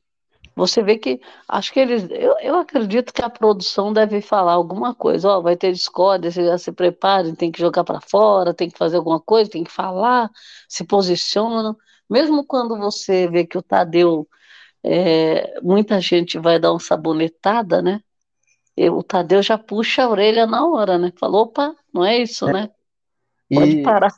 você 0.55 0.83
vê 0.83 0.99
que 0.99 1.21
acho 1.49 1.73
que 1.73 1.81
eles, 1.81 2.09
eu, 2.11 2.37
eu 2.41 2.57
acredito 2.57 3.13
que 3.13 3.23
a 3.23 3.31
produção 3.31 3.93
deve 3.93 4.21
falar 4.21 4.53
alguma 4.53 4.95
coisa, 4.95 5.29
ó, 5.29 5.41
vai 5.41 5.57
ter 5.57 5.73
discórdia, 5.73 6.31
se, 6.31 6.59
se 6.59 6.73
preparem, 6.73 7.35
tem 7.35 7.51
que 7.51 7.61
jogar 7.61 7.85
para 7.85 8.01
fora, 8.01 8.55
tem 8.55 8.69
que 8.69 8.79
fazer 8.79 8.97
alguma 8.97 9.21
coisa, 9.21 9.51
tem 9.51 9.65
que 9.65 9.71
falar, 9.71 10.31
se 10.69 10.85
posicionam. 10.85 11.77
Mesmo 12.09 12.45
quando 12.45 12.77
você 12.77 13.29
vê 13.29 13.47
que 13.47 13.57
o 13.59 13.63
Tadeu, 13.63 14.29
é, 14.83 15.61
muita 15.61 16.01
gente 16.01 16.39
vai 16.39 16.59
dar 16.59 16.73
uma 16.73 16.81
sabonetada, 16.81 17.81
né? 17.83 18.01
o 18.89 19.03
Tadeu 19.03 19.43
já 19.43 19.59
puxa 19.59 20.05
a 20.05 20.09
orelha 20.09 20.47
na 20.47 20.67
hora, 20.67 20.97
né? 20.97 21.13
Falou, 21.19 21.43
opa, 21.43 21.75
não 21.93 22.05
é 22.05 22.19
isso, 22.19 22.49
é. 22.49 22.53
né? 22.53 22.71
Pode 23.53 23.79
e, 23.79 23.83
parar. 23.83 24.15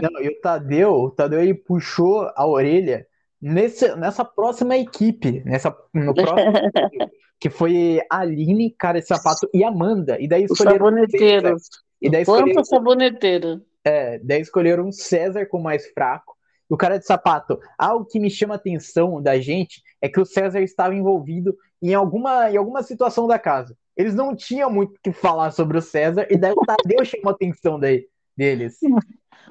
Não, 0.00 0.20
e 0.20 0.28
o 0.28 0.40
Tadeu, 0.40 0.92
o 0.92 1.10
Tadeu 1.10 1.40
ele 1.40 1.54
puxou 1.54 2.30
a 2.34 2.46
orelha 2.46 3.06
nesse, 3.44 3.94
nessa 3.96 4.24
próxima 4.24 4.76
equipe, 4.76 5.42
nessa, 5.44 5.76
no 5.92 6.14
próximo 6.14 6.52
que 7.38 7.50
foi 7.50 8.00
a 8.10 8.20
Aline, 8.20 8.70
cara 8.70 9.00
de 9.00 9.06
sapato 9.06 9.48
e 9.52 9.62
Amanda. 9.62 10.18
E 10.18 10.26
daí 10.26 10.44
escolheram. 10.44 10.86
Saboneteiros. 10.86 11.68
E 12.00 12.10
daí 12.10 12.22
escolheram. 12.22 12.64
saboneteiro. 12.64 13.62
É, 13.84 14.18
daí 14.20 14.40
escolheram 14.40 14.90
César 14.90 15.44
como 15.46 15.64
mais 15.64 15.86
fraco. 15.88 16.34
E 16.70 16.72
o 16.72 16.76
cara 16.76 16.98
de 16.98 17.04
sapato, 17.04 17.60
algo 17.78 18.06
que 18.06 18.18
me 18.18 18.30
chama 18.30 18.54
a 18.54 18.56
atenção 18.56 19.20
da 19.20 19.38
gente 19.38 19.82
é 20.00 20.08
que 20.08 20.18
o 20.18 20.24
César 20.24 20.62
estava 20.62 20.94
envolvido 20.94 21.54
em 21.82 21.92
alguma, 21.92 22.50
em 22.50 22.56
alguma 22.56 22.82
situação 22.82 23.26
da 23.26 23.38
casa. 23.38 23.76
Eles 23.94 24.14
não 24.14 24.34
tinham 24.34 24.70
muito 24.70 24.96
o 24.96 25.00
que 25.02 25.12
falar 25.12 25.50
sobre 25.50 25.76
o 25.76 25.82
César, 25.82 26.26
e 26.30 26.38
daí 26.38 26.52
o 26.56 26.64
Tadeu 26.64 27.04
chamou 27.04 27.28
a 27.28 27.34
atenção 27.34 27.78
daí, 27.78 28.06
deles. 28.34 28.78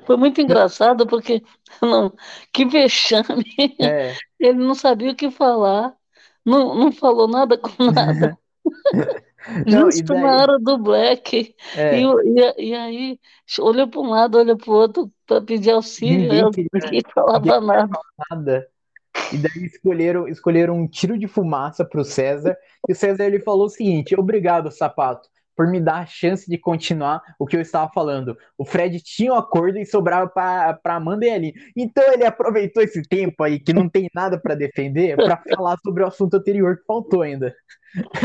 Foi 0.06 0.17
muito 0.17 0.41
engraçado, 0.41 1.08
porque 1.08 1.41
não, 1.82 2.13
que 2.51 2.65
vexame. 2.65 3.45
É. 3.79 4.15
Ele 4.39 4.60
não 4.60 4.75
sabia 4.75 5.12
o 5.12 5.15
que 5.15 5.32
falar, 5.32 5.93
não, 6.45 6.75
não 6.75 6.91
falou 6.91 7.27
nada 7.27 7.58
com 7.58 7.69
nada. 7.91 8.38
Não, 9.65 9.91
Justo 9.91 10.13
na 10.13 10.38
hora 10.38 10.60
do 10.60 10.77
Black. 10.77 11.53
É. 11.75 11.99
E, 11.99 12.03
e, 12.03 12.69
e, 12.69 12.73
aí 12.73 13.19
olhou 13.60 13.88
para 13.88 13.99
um 13.99 14.10
lado, 14.10 14.38
olhou 14.38 14.58
para 14.58 14.71
o 14.71 14.75
outro 14.75 15.12
para 15.25 15.41
pedir 15.41 15.71
auxílio. 15.71 16.32
Ninguém, 16.32 16.51
queria, 16.51 16.69
ninguém 16.73 17.01
falava 17.13 17.39
ninguém 17.39 17.67
nada. 17.67 17.99
nada. 18.32 18.67
E 19.32 19.38
daí 19.38 19.65
escolheram, 19.65 20.27
escolheram 20.27 20.77
um 20.77 20.88
tiro 20.88 21.17
de 21.17 21.27
fumaça 21.27 21.86
para 21.86 22.01
o 22.01 22.06
César. 22.06 22.58
E 22.88 22.93
o 22.93 22.95
César 22.95 23.25
ele 23.25 23.39
falou 23.39 23.65
o 23.65 23.69
seguinte: 23.69 24.15
Obrigado, 24.17 24.71
sapato, 24.71 25.29
por 25.55 25.67
me 25.67 25.79
dar 25.79 25.99
a 25.99 26.05
chance 26.05 26.49
de 26.49 26.57
continuar 26.57 27.21
o 27.39 27.45
que 27.45 27.55
eu 27.55 27.61
estava 27.61 27.91
falando. 27.93 28.37
O 28.57 28.65
Fred 28.65 29.01
tinha 29.01 29.33
um 29.33 29.37
acordo 29.37 29.77
e 29.77 29.85
sobrava 29.85 30.27
para 30.27 30.95
Amanda 30.95 31.25
e 31.25 31.29
ali. 31.29 31.53
Então 31.75 32.03
ele 32.11 32.25
aproveitou 32.25 32.83
esse 32.83 33.01
tempo 33.03 33.43
aí 33.43 33.59
que 33.59 33.73
não 33.73 33.87
tem 33.89 34.09
nada 34.13 34.39
para 34.39 34.55
defender 34.55 35.15
para 35.15 35.41
falar 35.55 35.77
sobre 35.83 36.03
o 36.03 36.07
assunto 36.07 36.35
anterior 36.35 36.77
que 36.77 36.85
faltou 36.85 37.21
ainda. 37.21 37.55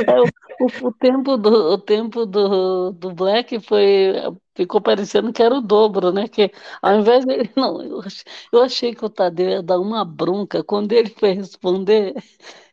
É, 0.07 0.21
o, 0.63 0.89
o, 0.89 0.93
tempo 0.93 1.37
do 1.37 1.75
o 1.75 1.79
tempo 1.79 2.25
do, 2.25 2.91
do 2.93 3.13
Black 3.13 3.61
foi 3.61 4.15
ficou 4.59 4.81
parecendo 4.81 5.33
que 5.33 5.41
era 5.41 5.55
o 5.55 5.61
dobro, 5.61 6.13
né? 6.13 6.27
Que 6.27 6.51
ao 6.83 6.99
invés 6.99 7.25
de 7.25 7.49
não, 7.57 7.81
eu, 7.81 8.03
eu 8.53 8.63
achei 8.63 8.93
que 8.93 9.05
o 9.05 9.09
Tadeu 9.09 9.49
ia 9.49 9.63
dar 9.63 9.79
uma 9.79 10.05
bronca 10.05 10.65
quando 10.65 10.93
ele 10.93 11.11
foi 11.11 11.33
responder. 11.33 12.15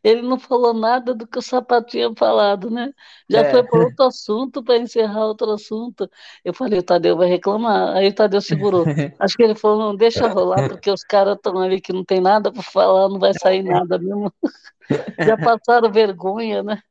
Ele 0.03 0.21
não 0.21 0.39
falou 0.39 0.73
nada 0.73 1.13
do 1.15 1.27
que 1.27 1.37
o 1.37 1.41
sapato 1.41 1.91
tinha 1.91 2.11
falado, 2.15 2.69
né? 2.69 2.91
Já 3.29 3.41
é. 3.41 3.51
foi 3.51 3.63
para 3.63 3.79
outro 3.79 4.05
assunto 4.05 4.63
para 4.63 4.77
encerrar 4.77 5.25
outro 5.25 5.51
assunto. 5.51 6.09
Eu 6.43 6.53
falei, 6.53 6.79
o 6.79 6.83
Tadeu 6.83 7.17
vai 7.17 7.27
reclamar. 7.27 7.95
Aí 7.95 8.07
o 8.09 8.13
Tadeu 8.13 8.41
segurou. 8.41 8.83
Acho 9.19 9.35
que 9.35 9.43
ele 9.43 9.55
falou, 9.55 9.79
não 9.79 9.95
deixa 9.95 10.27
rolar 10.27 10.69
porque 10.69 10.91
os 10.91 11.03
caras 11.03 11.35
estão 11.35 11.57
ali 11.59 11.81
que 11.81 11.93
não 11.93 12.03
tem 12.03 12.19
nada 12.19 12.51
para 12.51 12.61
falar, 12.63 13.09
não 13.09 13.19
vai 13.19 13.33
sair 13.33 13.63
nada 13.63 13.97
mesmo. 13.97 14.31
Já 15.19 15.37
passaram 15.37 15.91
vergonha, 15.91 16.61
né? 16.61 16.81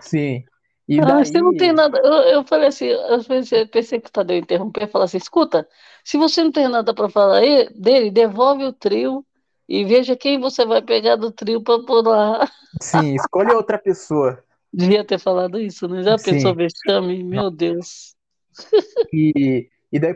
Sim. 0.00 0.44
E 0.88 1.00
daí... 1.00 1.10
Ah, 1.10 1.24
você 1.24 1.40
não 1.40 1.54
tem 1.54 1.72
nada. 1.72 1.98
Eu, 1.98 2.12
eu 2.12 2.44
falei 2.44 2.68
assim, 2.68 2.90
às 2.90 3.26
vezes 3.26 3.52
eu 3.52 3.68
pensei 3.68 4.00
que 4.00 4.08
o 4.08 4.12
Tadeu 4.12 4.38
interromper 4.38 4.84
e 4.84 4.86
falar 4.86 5.04
assim: 5.04 5.18
escuta, 5.18 5.68
se 6.02 6.16
você 6.16 6.42
não 6.42 6.50
tem 6.50 6.66
nada 6.68 6.94
para 6.94 7.10
falar 7.10 7.38
aí, 7.38 7.68
dele, 7.74 8.10
devolve 8.10 8.64
o 8.64 8.72
trio 8.72 9.24
e 9.68 9.84
veja 9.84 10.16
quem 10.16 10.40
você 10.40 10.64
vai 10.64 10.80
pegar 10.80 11.16
do 11.16 11.30
trio 11.30 11.62
para 11.62 11.84
pôr 11.84 12.06
lá. 12.06 12.48
Sim, 12.80 13.14
escolha 13.14 13.54
outra 13.54 13.78
pessoa. 13.78 14.42
Devia 14.72 15.04
ter 15.04 15.18
falado 15.18 15.60
isso, 15.60 15.86
né? 15.88 16.02
Já 16.02 16.16
Sim. 16.16 16.32
pensou 16.32 16.54
vexame? 16.54 17.22
Meu 17.22 17.50
Deus. 17.50 18.14
E, 19.12 19.68
e 19.90 19.98
daí, 19.98 20.14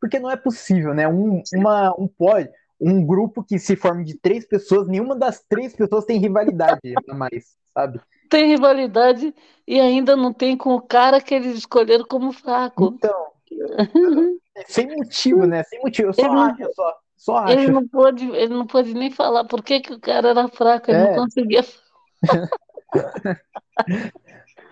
porque 0.00 0.18
não 0.18 0.30
é 0.30 0.36
possível, 0.36 0.94
né? 0.94 1.08
Um, 1.08 1.42
uma, 1.54 1.94
um 1.98 2.06
pode 2.08 2.50
um 2.80 3.04
grupo 3.04 3.42
que 3.42 3.58
se 3.58 3.76
forma 3.76 4.04
de 4.04 4.14
três 4.18 4.46
pessoas, 4.46 4.86
nenhuma 4.88 5.16
das 5.16 5.42
três 5.48 5.74
pessoas 5.74 6.04
tem 6.04 6.18
rivalidade 6.18 6.80
a 7.08 7.14
mais, 7.14 7.56
sabe? 7.72 8.00
Tem 8.28 8.48
rivalidade 8.48 9.34
e 9.66 9.80
ainda 9.80 10.16
não 10.16 10.32
tem 10.32 10.56
com 10.56 10.74
o 10.74 10.80
cara 10.80 11.20
que 11.20 11.34
eles 11.34 11.56
escolheram 11.56 12.04
como 12.04 12.32
fraco. 12.32 12.94
Então, 12.96 13.26
sem 14.66 14.96
motivo, 14.96 15.46
né? 15.46 15.62
Sem 15.64 15.80
motivo, 15.80 16.08
eu 16.08 16.14
só 16.14 16.26
ele, 16.26 16.36
acho, 16.36 16.74
só, 16.74 16.98
só 17.16 17.36
acho. 17.38 17.52
Ele 17.52 17.70
não 17.70 17.86
pode, 17.86 18.28
ele 18.30 18.54
não 18.54 18.66
pode 18.66 18.94
nem 18.94 19.10
falar 19.10 19.44
por 19.44 19.62
que, 19.62 19.80
que 19.80 19.92
o 19.92 20.00
cara 20.00 20.30
era 20.30 20.48
fraco, 20.48 20.90
ele 20.90 20.98
é. 20.98 21.10
não 21.10 21.24
conseguia. 21.24 21.64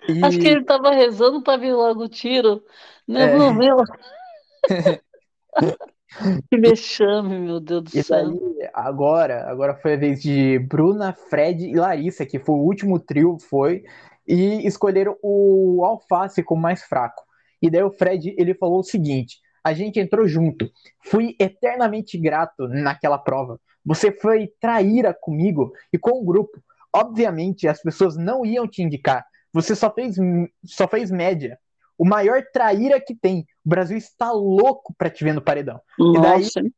e... 0.09 0.23
Acho 0.25 0.39
que 0.39 0.49
ele 0.49 0.61
estava 0.63 0.91
rezando 0.91 1.43
para 1.43 1.59
vir 1.59 1.73
logo 1.73 2.05
o 2.05 2.09
tiro, 2.09 2.65
né? 3.07 3.35
É. 3.35 3.39
Não 3.39 3.57
viu? 3.57 3.77
Que 6.51 6.59
vexame, 6.59 7.39
meu 7.39 7.61
Deus 7.61 7.85
do 7.85 7.99
e 7.99 8.03
céu. 8.03 8.31
Daí, 8.31 8.71
agora, 8.73 9.49
agora 9.49 9.75
foi 9.75 9.95
a 9.95 9.97
vez 9.97 10.23
de 10.23 10.59
Bruna, 10.59 11.13
Fred 11.13 11.67
e 11.67 11.75
Larissa, 11.75 12.27
que 12.27 12.39
foi 12.39 12.55
o 12.55 12.65
último 12.65 12.99
trio, 12.99 13.39
foi, 13.39 13.85
e 14.27 14.67
escolheram 14.67 15.17
o 15.23 15.85
Alface 15.85 16.43
como 16.43 16.63
mais 16.63 16.83
fraco. 16.83 17.23
E 17.61 17.71
daí 17.71 17.83
o 17.83 17.91
Fred, 17.91 18.35
ele 18.37 18.55
falou 18.55 18.81
o 18.81 18.85
seguinte, 18.85 19.39
a 19.65 19.73
gente 19.73 20.01
entrou 20.01 20.27
junto, 20.27 20.71
fui 21.05 21.37
eternamente 21.39 22.19
grato 22.19 22.67
naquela 22.69 23.19
prova. 23.19 23.61
Você 23.85 24.13
foi 24.13 24.51
traíra 24.61 25.15
comigo 25.15 25.73
e 25.93 25.99
com 25.99 26.21
o 26.21 26.25
grupo. 26.25 26.63
Obviamente, 26.95 27.67
as 27.67 27.81
pessoas 27.81 28.17
não 28.17 28.45
iam 28.45 28.67
te 28.69 28.83
indicar. 28.83 29.25
Você 29.53 29.75
só 29.75 29.93
fez, 29.93 30.17
só 30.65 30.87
fez 30.89 31.11
média 31.11 31.59
o 32.03 32.05
maior 32.05 32.43
traíra 32.53 33.01
que 33.01 33.15
tem. 33.15 33.47
O 33.65 33.69
Brasil 33.69 33.97
está 33.97 34.31
louco 34.33 34.95
para 34.97 35.11
te 35.11 35.23
ver 35.25 35.33
no 35.33 35.43
paredão. 35.43 35.81
Nossa. 35.99 36.61
E 36.61 36.63
daí, 36.63 36.73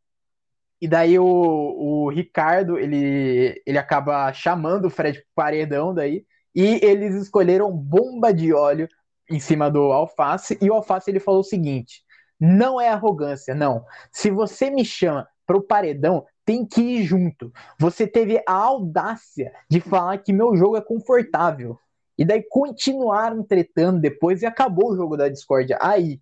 e 0.82 0.88
daí 0.88 1.18
o, 1.18 1.24
o 1.24 2.08
Ricardo, 2.10 2.78
ele, 2.78 3.62
ele 3.66 3.78
acaba 3.78 4.32
chamando 4.32 4.86
o 4.86 4.90
Fred 4.90 5.18
pro 5.18 5.28
paredão 5.34 5.94
daí, 5.94 6.24
e 6.54 6.78
eles 6.84 7.14
escolheram 7.14 7.70
bomba 7.72 8.32
de 8.32 8.52
óleo 8.52 8.88
em 9.30 9.40
cima 9.40 9.70
do 9.70 9.80
Alface, 9.92 10.58
e 10.60 10.70
o 10.70 10.74
Alface 10.74 11.10
ele 11.10 11.20
falou 11.20 11.40
o 11.40 11.44
seguinte, 11.44 12.02
não 12.38 12.80
é 12.80 12.88
arrogância, 12.88 13.54
não. 13.54 13.84
Se 14.12 14.30
você 14.30 14.68
me 14.70 14.84
chama 14.84 15.26
pro 15.46 15.62
paredão, 15.62 16.26
tem 16.44 16.66
que 16.66 16.80
ir 16.80 17.04
junto. 17.04 17.52
Você 17.78 18.06
teve 18.06 18.42
a 18.46 18.52
audácia 18.52 19.52
de 19.68 19.80
falar 19.80 20.18
que 20.18 20.32
meu 20.32 20.54
jogo 20.56 20.76
é 20.76 20.80
confortável. 20.80 21.78
E 22.16 22.24
daí 22.24 22.42
continuaram 22.48 23.42
tretando 23.42 24.00
depois 24.00 24.42
e 24.42 24.46
acabou 24.46 24.92
o 24.92 24.96
jogo 24.96 25.16
da 25.16 25.28
discórdia 25.28 25.78
aí. 25.80 26.20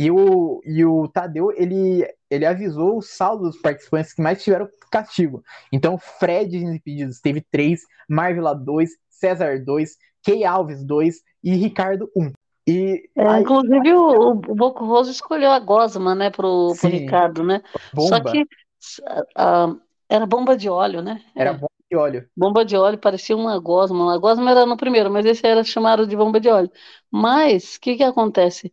E 0.00 0.10
o, 0.10 0.62
e 0.64 0.82
o 0.82 1.06
Tadeu, 1.08 1.52
ele, 1.54 2.10
ele 2.30 2.46
avisou 2.46 2.96
o 2.96 3.02
saldo 3.02 3.50
dos 3.50 3.60
participantes 3.60 4.14
que 4.14 4.22
mais 4.22 4.42
tiveram 4.42 4.66
castigo. 4.90 5.42
Então, 5.70 5.98
Fred 5.98 6.56
Impedidos 6.56 7.20
teve 7.20 7.44
3, 7.50 7.82
Marvila 8.08 8.54
2, 8.54 8.92
César 9.10 9.62
2, 9.62 9.98
Key 10.22 10.42
Alves 10.42 10.82
2 10.86 11.16
e 11.44 11.54
Ricardo 11.54 12.10
1. 12.16 12.32
E, 12.66 13.10
é, 13.14 13.26
aí, 13.26 13.42
inclusive, 13.42 13.92
o, 13.92 14.30
o 14.30 14.54
Boco 14.54 14.86
Roso 14.86 15.10
escolheu 15.10 15.50
a 15.50 15.58
Gosma, 15.58 16.14
né, 16.14 16.30
pro, 16.30 16.74
pro 16.80 16.88
Ricardo, 16.88 17.44
né? 17.44 17.60
Bomba. 17.92 18.08
Só 18.08 18.20
que 18.20 18.40
uh, 18.40 19.78
era 20.08 20.24
bomba 20.24 20.56
de 20.56 20.70
óleo, 20.70 21.02
né? 21.02 21.22
Era 21.36 21.52
bomba 21.52 21.68
de 21.90 21.96
óleo. 21.98 22.28
Bomba 22.34 22.64
de 22.64 22.74
óleo 22.74 22.96
parecia 22.96 23.36
uma 23.36 23.58
gosma. 23.58 24.02
Uma 24.02 24.16
gosma 24.16 24.50
era 24.50 24.64
no 24.64 24.78
primeiro, 24.78 25.10
mas 25.10 25.26
esse 25.26 25.46
era 25.46 25.62
chamado 25.62 26.06
de 26.06 26.16
bomba 26.16 26.40
de 26.40 26.48
óleo. 26.48 26.70
Mas, 27.10 27.76
o 27.76 27.80
que 27.82 27.96
que 27.96 28.02
acontece? 28.02 28.72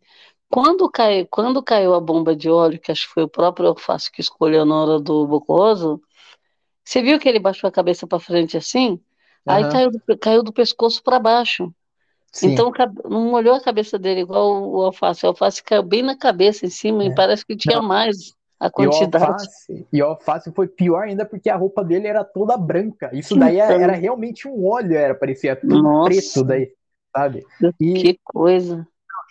Quando, 0.50 0.90
cai, 0.90 1.26
quando 1.26 1.62
caiu 1.62 1.94
a 1.94 2.00
bomba 2.00 2.36
de 2.36 2.50
óleo, 2.50 2.80
que 2.80 2.92
acho 2.92 3.08
que 3.08 3.14
foi 3.14 3.24
o 3.24 3.30
próprio 3.30 3.70
Alface 3.70 4.12
que 4.12 4.22
escolheu 4.22 4.66
na 4.66 4.82
hora 4.82 5.00
do 5.00 5.28
Bocoso, 5.28 6.02
você 6.84 7.02
viu 7.02 7.20
que 7.20 7.28
ele 7.28 7.40
baixou 7.40 7.68
a 7.68 7.72
cabeça 7.72 8.08
para 8.08 8.20
frente 8.20 8.56
assim? 8.56 8.92
Uhum. 8.92 9.00
Aí 9.46 9.70
caiu, 9.70 9.92
caiu 10.22 10.44
do 10.44 10.54
pescoço 10.54 11.04
para 11.04 11.20
baixo. 11.20 11.74
Sim. 12.32 12.54
Então 12.54 12.72
não 13.06 13.32
molhou 13.32 13.56
a 13.56 13.62
cabeça 13.62 13.98
dele 14.00 14.22
igual 14.22 14.70
o 14.70 14.82
alface. 14.84 15.26
O 15.26 15.30
alface 15.30 15.64
caiu 15.64 15.84
bem 15.84 16.02
na 16.02 16.16
cabeça 16.16 16.66
em 16.66 16.70
cima 16.70 17.04
é. 17.04 17.08
e 17.08 17.16
parece 17.16 17.46
que 17.46 17.56
tinha 17.56 17.78
não. 17.78 17.88
mais 17.88 18.34
a 18.60 18.70
quantidade. 18.70 19.24
E 19.24 19.28
o, 19.28 19.32
alface, 19.32 19.88
e 19.94 20.02
o 20.02 20.06
alface 20.06 20.52
foi 20.52 20.68
pior 20.68 21.04
ainda 21.04 21.26
porque 21.26 21.50
a 21.50 21.56
roupa 21.56 21.84
dele 21.84 22.08
era 22.08 22.24
toda 22.24 22.58
branca. 22.58 23.10
Isso 23.14 23.36
daí 23.36 23.60
então... 23.60 23.82
era, 23.82 23.94
realmente 23.94 24.48
um 24.48 24.66
óleo, 24.66 24.96
era, 24.96 25.14
parecia 25.14 25.56
tudo 25.56 25.82
Nossa. 25.82 26.10
preto 26.10 26.44
daí, 26.44 26.72
sabe? 27.16 27.46
E, 27.80 27.94
que 27.94 28.20
coisa. 28.24 28.88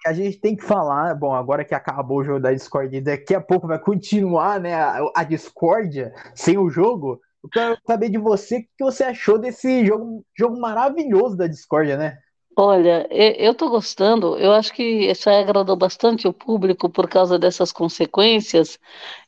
A 0.06 0.12
gente 0.12 0.38
tem 0.38 0.54
que 0.54 0.62
falar, 0.62 1.14
bom, 1.14 1.34
agora 1.34 1.64
que 1.64 1.74
acabou 1.74 2.18
o 2.18 2.24
jogo 2.24 2.40
da 2.40 2.52
Discord, 2.52 3.00
daqui 3.00 3.34
a 3.34 3.40
pouco 3.40 3.66
vai 3.66 3.78
continuar, 3.78 4.60
né, 4.60 4.72
a, 4.74 5.00
a 5.16 5.24
discórdia 5.24 6.14
sem 6.34 6.56
o 6.56 6.70
jogo. 6.70 7.20
Eu 7.42 7.50
quero 7.50 7.78
saber 7.84 8.08
de 8.08 8.18
você 8.18 8.58
o 8.58 8.62
que 8.62 8.84
você 8.84 9.04
achou 9.04 9.38
desse 9.38 9.84
jogo, 9.84 10.24
jogo 10.36 10.60
maravilhoso 10.60 11.36
da 11.36 11.46
discórdia, 11.46 11.96
né? 11.96 12.18
Olha, 12.58 13.06
eu 13.10 13.52
estou 13.52 13.68
gostando, 13.68 14.38
eu 14.38 14.52
acho 14.52 14.72
que 14.72 14.82
isso 14.82 15.28
agradou 15.28 15.76
bastante 15.76 16.26
o 16.26 16.32
público 16.32 16.88
por 16.88 17.06
causa 17.06 17.38
dessas 17.38 17.70
consequências, 17.70 18.78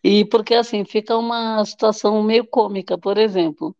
e 0.03 0.25
porque 0.25 0.55
assim 0.55 0.83
fica 0.85 1.15
uma 1.15 1.63
situação 1.65 2.23
meio 2.23 2.47
cômica, 2.47 2.97
por 2.97 3.19
exemplo, 3.19 3.77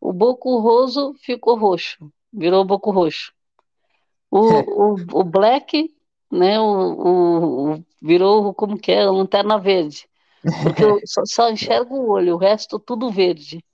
o 0.00 0.12
Boco 0.12 0.58
Roso 0.60 1.12
ficou 1.20 1.58
roxo, 1.58 2.10
virou 2.32 2.64
Boco 2.64 2.90
Roxo. 2.90 3.32
O, 4.30 4.38
o, 4.94 5.20
o 5.20 5.24
Black 5.24 5.94
né, 6.36 6.60
o, 6.60 7.74
o, 7.74 7.84
virou, 8.00 8.54
como 8.54 8.78
que 8.78 8.92
é, 8.92 9.02
a 9.02 9.10
lanterna 9.10 9.58
verde. 9.58 10.06
Porque 10.62 10.84
eu 10.84 11.00
só, 11.04 11.22
só 11.24 11.50
enxergo 11.50 11.96
o 11.96 12.10
olho, 12.10 12.34
o 12.34 12.38
resto 12.38 12.78
tudo 12.78 13.10
verde. 13.10 13.64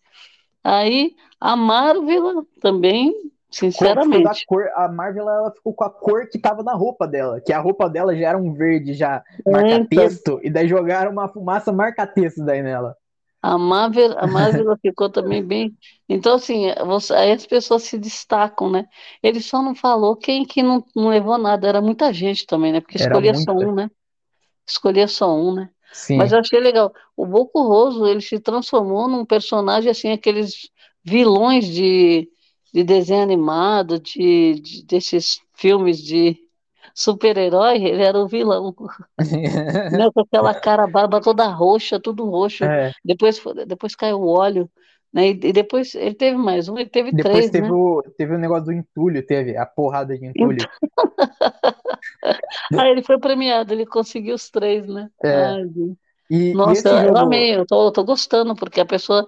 Aí 0.64 1.14
a 1.40 1.56
Marvel 1.56 2.46
também, 2.60 3.12
sinceramente. 3.50 4.46
Cor, 4.46 4.64
a 4.74 4.88
Marvel 4.88 5.28
ela 5.28 5.50
ficou 5.50 5.74
com 5.74 5.84
a 5.84 5.90
cor 5.90 6.28
que 6.28 6.38
tava 6.38 6.62
na 6.62 6.72
roupa 6.72 7.06
dela, 7.06 7.40
que 7.40 7.52
a 7.52 7.58
roupa 7.58 7.88
dela 7.90 8.16
já 8.16 8.28
era 8.28 8.38
um 8.38 8.54
verde 8.54 8.94
já 8.94 9.22
marca-texto, 9.44 10.28
então, 10.28 10.40
e 10.42 10.50
daí 10.50 10.68
jogaram 10.68 11.10
uma 11.10 11.28
fumaça 11.28 11.72
marca-texto 11.72 12.44
daí 12.44 12.62
nela. 12.62 12.96
A 13.42 13.58
Marvel, 13.58 14.16
a 14.18 14.26
Marvel 14.26 14.76
ficou 14.80 15.10
também 15.10 15.44
bem. 15.44 15.76
Então, 16.08 16.36
assim, 16.36 16.66
você, 16.86 17.12
aí 17.12 17.32
as 17.32 17.44
pessoas 17.44 17.82
se 17.82 17.98
destacam, 17.98 18.70
né? 18.70 18.86
Ele 19.20 19.40
só 19.40 19.60
não 19.60 19.74
falou 19.74 20.14
quem 20.14 20.44
que 20.44 20.62
não, 20.62 20.84
não 20.94 21.08
levou 21.08 21.36
nada, 21.36 21.66
era 21.66 21.82
muita 21.82 22.12
gente 22.12 22.46
também, 22.46 22.72
né? 22.72 22.80
Porque 22.80 22.98
escolhia 22.98 23.34
só 23.34 23.52
um, 23.52 23.74
né? 23.74 23.90
Escolhia 24.66 25.08
só 25.08 25.34
um, 25.34 25.54
né? 25.54 25.70
Sim. 25.92 26.16
Mas 26.16 26.32
eu 26.32 26.38
achei 26.38 26.60
legal. 26.60 26.92
O 27.16 27.26
Boco 27.26 27.62
Roso, 27.62 28.06
ele 28.06 28.20
se 28.20 28.38
transformou 28.38 29.08
num 29.08 29.24
personagem, 29.24 29.90
assim, 29.90 30.12
aqueles 30.12 30.70
vilões 31.04 31.66
de, 31.66 32.28
de 32.72 32.84
desenho 32.84 33.22
animado, 33.22 33.98
de, 33.98 34.54
de 34.60 34.84
desses 34.86 35.40
filmes 35.54 36.02
de 36.02 36.38
super-herói, 36.94 37.82
ele 37.82 38.02
era 38.02 38.18
o 38.18 38.28
vilão. 38.28 38.74
né, 39.92 40.10
com 40.12 40.20
aquela 40.20 40.54
cara, 40.54 40.86
barba 40.86 41.20
toda 41.20 41.46
roxa, 41.46 42.00
tudo 42.00 42.28
roxo. 42.28 42.64
É. 42.64 42.92
Depois, 43.04 43.42
depois 43.66 43.94
caiu 43.94 44.20
o 44.20 44.28
óleo. 44.28 44.70
Né? 45.12 45.28
E 45.28 45.52
depois 45.52 45.94
ele 45.94 46.14
teve 46.14 46.36
mais 46.38 46.68
um, 46.68 46.78
ele 46.78 46.88
teve 46.88 47.12
depois 47.12 47.34
três. 47.34 47.50
Teve, 47.50 47.66
né? 47.66 47.72
o, 47.72 48.02
teve 48.16 48.34
o 48.34 48.38
negócio 48.38 48.64
do 48.64 48.72
entulho, 48.72 49.24
teve 49.24 49.56
a 49.56 49.66
porrada 49.66 50.16
de 50.16 50.26
entulho. 50.26 50.66
Aí 52.78 52.90
ele 52.90 53.02
foi 53.02 53.18
premiado, 53.18 53.74
ele 53.74 53.84
conseguiu 53.84 54.34
os 54.34 54.48
três, 54.48 54.86
né? 54.88 55.10
É. 55.22 55.44
Ai, 55.44 55.64
e, 56.30 56.54
Nossa, 56.54 56.88
e 56.88 56.92
eu, 56.92 57.08
jogo... 57.08 57.18
amei, 57.18 57.54
eu 57.54 57.66
tô, 57.66 57.88
eu 57.88 57.92
tô 57.92 58.02
gostando, 58.04 58.54
porque 58.54 58.80
a 58.80 58.86
pessoa 58.86 59.26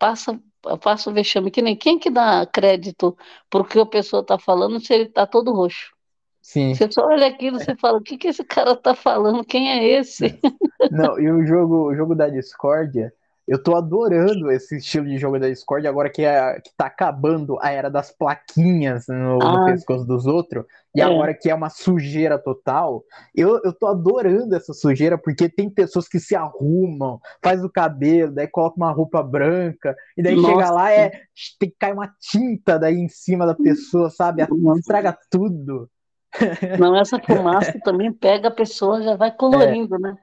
passa, 0.00 0.36
passa 0.82 1.08
o 1.08 1.12
vexame, 1.12 1.48
que 1.48 1.62
nem 1.62 1.76
quem 1.76 1.96
que 1.96 2.10
dá 2.10 2.44
crédito 2.44 3.16
porque 3.48 3.78
a 3.78 3.86
pessoa 3.86 4.26
tá 4.26 4.36
falando 4.36 4.80
se 4.80 4.92
ele 4.92 5.06
tá 5.06 5.24
todo 5.28 5.52
roxo? 5.52 5.92
Sim. 6.40 6.74
Você 6.74 6.90
só 6.90 7.06
olha 7.06 7.26
aquilo 7.26 7.58
e 7.60 7.76
fala, 7.76 7.98
o 7.98 8.02
que, 8.02 8.16
que 8.16 8.28
esse 8.28 8.42
cara 8.42 8.74
tá 8.74 8.94
falando? 8.94 9.44
Quem 9.44 9.70
é 9.70 10.00
esse? 10.00 10.38
Não, 10.90 11.18
e 11.18 11.30
o 11.30 11.44
jogo, 11.46 11.90
o 11.90 11.94
jogo 11.94 12.14
da 12.14 12.28
discórdia, 12.28 13.12
eu 13.50 13.60
tô 13.60 13.74
adorando 13.74 14.50
esse 14.50 14.76
estilo 14.76 15.06
de 15.06 15.18
jogo 15.18 15.38
da 15.38 15.48
Discord, 15.48 15.84
agora 15.86 16.08
que, 16.08 16.22
é, 16.24 16.60
que 16.60 16.70
tá 16.76 16.86
acabando 16.86 17.58
a 17.60 17.70
era 17.70 17.90
das 17.90 18.12
plaquinhas 18.12 19.06
no, 19.08 19.42
ah, 19.42 19.58
no 19.58 19.64
pescoço 19.66 20.04
dos 20.04 20.24
outros, 20.24 20.64
e 20.94 21.00
é. 21.00 21.04
agora 21.04 21.34
que 21.34 21.50
é 21.50 21.54
uma 21.54 21.68
sujeira 21.68 22.38
total. 22.38 23.02
Eu, 23.34 23.60
eu 23.64 23.72
tô 23.72 23.88
adorando 23.88 24.54
essa 24.54 24.72
sujeira, 24.72 25.18
porque 25.18 25.48
tem 25.48 25.68
pessoas 25.68 26.06
que 26.06 26.20
se 26.20 26.36
arrumam, 26.36 27.20
faz 27.42 27.64
o 27.64 27.68
cabelo, 27.68 28.32
daí 28.32 28.46
coloca 28.46 28.76
uma 28.76 28.92
roupa 28.92 29.20
branca, 29.20 29.96
e 30.16 30.22
daí 30.22 30.36
Nossa. 30.36 30.48
chega 30.48 30.70
lá, 30.70 30.92
é, 30.92 31.10
tem 31.58 31.70
que 31.70 31.76
cair 31.76 31.92
uma 31.92 32.12
tinta 32.20 32.78
daí 32.78 32.96
em 32.96 33.08
cima 33.08 33.46
da 33.46 33.54
pessoa, 33.54 34.10
sabe? 34.10 34.46
Estraga 34.78 35.18
tudo. 35.28 35.90
Não, 36.78 36.96
essa 36.96 37.18
fumaça 37.18 37.78
também 37.82 38.12
pega 38.12 38.48
a 38.48 38.52
pessoa, 38.52 39.02
já 39.02 39.16
vai 39.16 39.30
colorindo, 39.32 39.96
é. 39.96 39.98
né? 39.98 40.18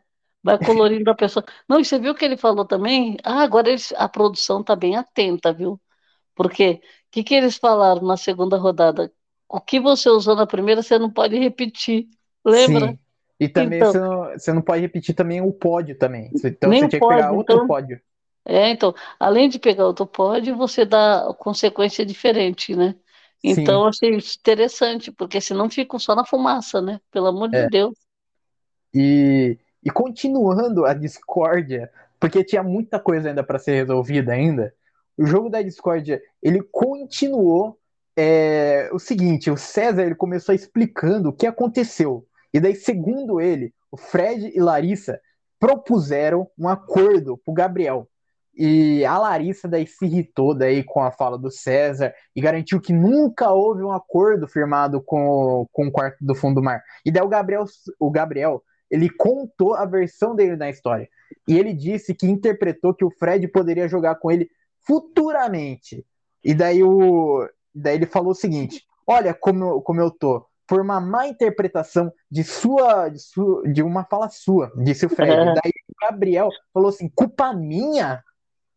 vai 0.48 0.58
colorindo 0.58 1.10
a 1.10 1.16
pessoa. 1.16 1.44
Não, 1.68 1.80
e 1.80 1.86
você 1.86 2.00
viu 2.00 2.16
que 2.16 2.24
ele 2.24 2.38
falou 2.38 2.66
também? 2.66 3.18
Ah, 3.24 3.42
agora 3.42 3.70
eles, 3.70 3.94
a 3.98 4.08
produção 4.08 4.62
está 4.62 4.76
bem 4.76 4.96
atenta, 4.96 5.52
viu? 5.52 5.80
Porque 6.36 6.74
o 6.74 6.80
que, 7.12 7.24
que 7.24 7.36
eles 7.36 7.58
falaram 7.58 8.02
na 8.04 8.16
segunda 8.16 8.58
rodada? 8.58 9.12
O 9.50 9.60
que 9.60 9.80
você 9.80 10.10
usou 10.10 10.36
na 10.36 10.48
primeira, 10.48 10.82
você 10.82 10.98
não 10.98 11.10
pode 11.10 11.38
repetir. 11.38 12.08
Lembra? 12.46 12.88
Sim. 12.90 13.00
E 13.40 13.48
também 13.48 13.80
então, 13.80 13.92
você, 13.92 14.00
não, 14.00 14.24
você 14.32 14.54
não 14.54 14.62
pode 14.62 14.82
repetir 14.82 15.14
também 15.14 15.42
o 15.42 15.52
pódio 15.52 15.98
também. 15.98 16.32
Então 16.34 16.72
você 16.72 16.78
tinha 16.78 16.90
que 16.90 17.00
pegar 17.00 17.32
outro 17.32 17.56
então, 17.56 17.68
pódio. 17.68 18.02
É, 18.46 18.70
então, 18.70 18.96
além 19.20 19.50
de 19.50 19.60
pegar 19.60 19.86
outro 19.86 20.08
pódio, 20.08 20.56
você 20.56 20.86
dá 20.86 21.36
consequência 21.38 22.06
diferente, 22.06 22.76
né? 22.76 22.96
Então, 23.44 23.84
Sim. 23.84 24.08
achei 24.08 24.38
interessante, 24.40 25.12
porque 25.12 25.40
senão 25.40 25.70
ficam 25.70 26.00
só 26.00 26.16
na 26.16 26.26
fumaça, 26.26 26.82
né? 26.82 27.00
Pelo 27.12 27.28
amor 27.28 27.54
é. 27.54 27.64
de 27.64 27.70
Deus. 27.70 27.94
E, 28.94 29.58
e 29.84 29.90
continuando 29.90 30.86
a 30.86 30.94
discórdia, 30.94 31.92
porque 32.20 32.44
tinha 32.44 32.64
muita 32.64 33.00
coisa 33.00 33.30
ainda 33.30 33.44
para 33.44 33.60
ser 33.60 33.76
resolvida 33.76 34.34
ainda, 34.34 34.74
o 35.18 35.26
jogo 35.26 35.50
da 35.50 35.62
discórdia, 35.62 36.22
ele 36.42 36.62
continuou 36.72 37.80
é, 38.16 38.90
o 38.92 39.00
seguinte, 39.00 39.52
o 39.52 39.58
César 39.58 40.04
ele 40.04 40.16
começou 40.16 40.54
explicando 40.54 41.30
o 41.30 41.34
que 41.34 41.46
aconteceu. 41.46 42.26
E 42.54 42.60
daí, 42.60 42.76
segundo 42.76 43.40
ele, 43.40 43.74
o 43.92 43.98
Fred 43.98 44.52
e 44.56 44.60
Larissa 44.60 45.20
propuseram 45.60 46.50
um 46.58 46.68
acordo 46.68 47.38
pro 47.38 47.54
Gabriel. 47.54 48.08
E 48.58 49.06
a 49.06 49.18
Larissa 49.20 49.68
daí 49.68 49.86
se 49.86 50.06
irritou 50.06 50.56
daí 50.56 50.84
com 50.84 51.02
a 51.02 51.12
fala 51.12 51.38
do 51.38 51.52
César 51.52 52.14
e 52.36 52.42
garantiu 52.42 52.82
que 52.82 52.92
nunca 52.92 53.52
houve 53.52 53.84
um 53.84 53.92
acordo 53.92 54.48
firmado 54.48 55.02
com, 55.02 55.68
com 55.72 55.88
o 55.88 55.92
quarto 55.92 56.18
do 56.22 56.34
fundo 56.34 56.56
do 56.56 56.64
mar. 56.64 56.82
E 57.06 57.12
daí 57.12 57.24
o 57.24 57.30
Gabriel, 57.30 57.66
o 58.00 58.10
Gabriel 58.10 58.64
ele 58.90 59.10
contou 59.10 59.76
a 59.76 59.86
versão 59.86 60.36
dele 60.36 60.56
na 60.56 60.70
história. 60.70 61.08
E 61.48 61.58
ele 61.58 61.74
disse 61.74 62.16
que 62.16 62.26
interpretou 62.26 62.94
que 62.94 63.06
o 63.06 63.12
Fred 63.12 63.48
poderia 63.50 63.88
jogar 63.88 64.16
com 64.16 64.32
ele 64.32 64.50
futuramente. 64.86 66.06
E 66.44 66.54
daí, 66.54 66.82
o, 66.82 67.48
daí 67.76 67.96
ele 67.96 68.06
falou 68.06 68.32
o 68.32 68.36
seguinte: 68.36 68.84
Olha 69.06 69.34
como, 69.34 69.82
como 69.82 70.02
eu 70.02 70.12
tô. 70.12 70.46
Por 70.68 70.82
uma 70.82 71.00
má 71.00 71.26
interpretação 71.26 72.12
de 72.30 72.44
sua, 72.44 73.08
de 73.08 73.20
sua, 73.20 73.64
de 73.72 73.82
uma 73.82 74.04
fala 74.04 74.28
sua, 74.28 74.70
disse 74.84 75.06
o 75.06 75.10
Fred. 75.10 75.32
É. 75.32 75.46
Daí 75.46 75.72
o 75.88 76.06
Gabriel 76.06 76.50
falou 76.74 76.90
assim: 76.90 77.10
culpa 77.16 77.54
minha? 77.54 78.22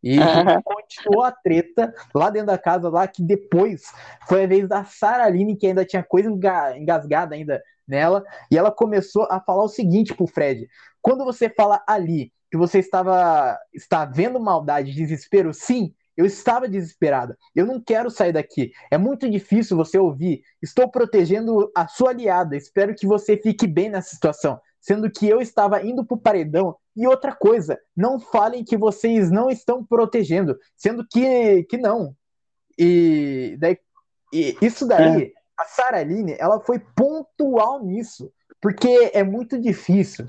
E 0.02 0.16
continuou 0.64 1.22
a 1.22 1.30
treta 1.30 1.92
lá 2.14 2.30
dentro 2.30 2.48
da 2.48 2.58
casa, 2.58 2.88
lá 2.88 3.06
que 3.06 3.22
depois 3.22 3.82
foi 4.26 4.44
a 4.44 4.46
vez 4.46 4.68
da 4.68 4.84
Sara 4.84 5.24
Aline, 5.24 5.56
que 5.56 5.66
ainda 5.66 5.84
tinha 5.84 6.02
coisa 6.02 6.30
engasgada 6.76 7.34
ainda 7.34 7.62
nela, 7.86 8.24
e 8.50 8.56
ela 8.56 8.70
começou 8.70 9.26
a 9.30 9.40
falar 9.40 9.64
o 9.64 9.68
seguinte 9.68 10.14
pro 10.14 10.26
Fred: 10.26 10.68
quando 11.02 11.24
você 11.24 11.50
fala 11.50 11.82
ali 11.86 12.32
que 12.50 12.56
você 12.56 12.78
estava 12.78 13.58
está 13.72 14.04
vendo 14.04 14.40
maldade, 14.40 14.94
desespero, 14.94 15.52
sim, 15.52 15.94
eu 16.16 16.26
estava 16.26 16.68
desesperada. 16.68 17.36
Eu 17.54 17.64
não 17.64 17.80
quero 17.80 18.10
sair 18.10 18.32
daqui. 18.32 18.72
É 18.90 18.98
muito 18.98 19.30
difícil 19.30 19.76
você 19.76 19.98
ouvir. 19.98 20.42
Estou 20.60 20.90
protegendo 20.90 21.70
a 21.74 21.86
sua 21.88 22.10
aliada. 22.10 22.56
Espero 22.56 22.94
que 22.94 23.06
você 23.06 23.36
fique 23.36 23.66
bem 23.66 23.88
nessa 23.88 24.10
situação. 24.10 24.60
Sendo 24.80 25.10
que 25.10 25.28
eu 25.28 25.40
estava 25.40 25.82
indo 25.82 26.04
pro 26.04 26.16
paredão. 26.16 26.76
E 26.96 27.06
outra 27.06 27.34
coisa, 27.34 27.78
não 27.96 28.18
falem 28.18 28.64
que 28.64 28.76
vocês 28.76 29.30
não 29.30 29.50
estão 29.50 29.84
protegendo, 29.84 30.58
sendo 30.76 31.06
que, 31.06 31.64
que 31.64 31.76
não. 31.76 32.14
E, 32.78 33.56
daí, 33.58 33.78
e 34.32 34.56
isso 34.60 34.86
daí 34.86 35.22
é 35.24 35.32
a 35.56 35.64
Sarah 35.64 35.98
Aline, 35.98 36.34
ela 36.38 36.58
foi 36.60 36.78
pontual 36.78 37.84
nisso, 37.84 38.32
porque 38.60 39.10
é 39.12 39.22
muito 39.22 39.60
difícil. 39.60 40.26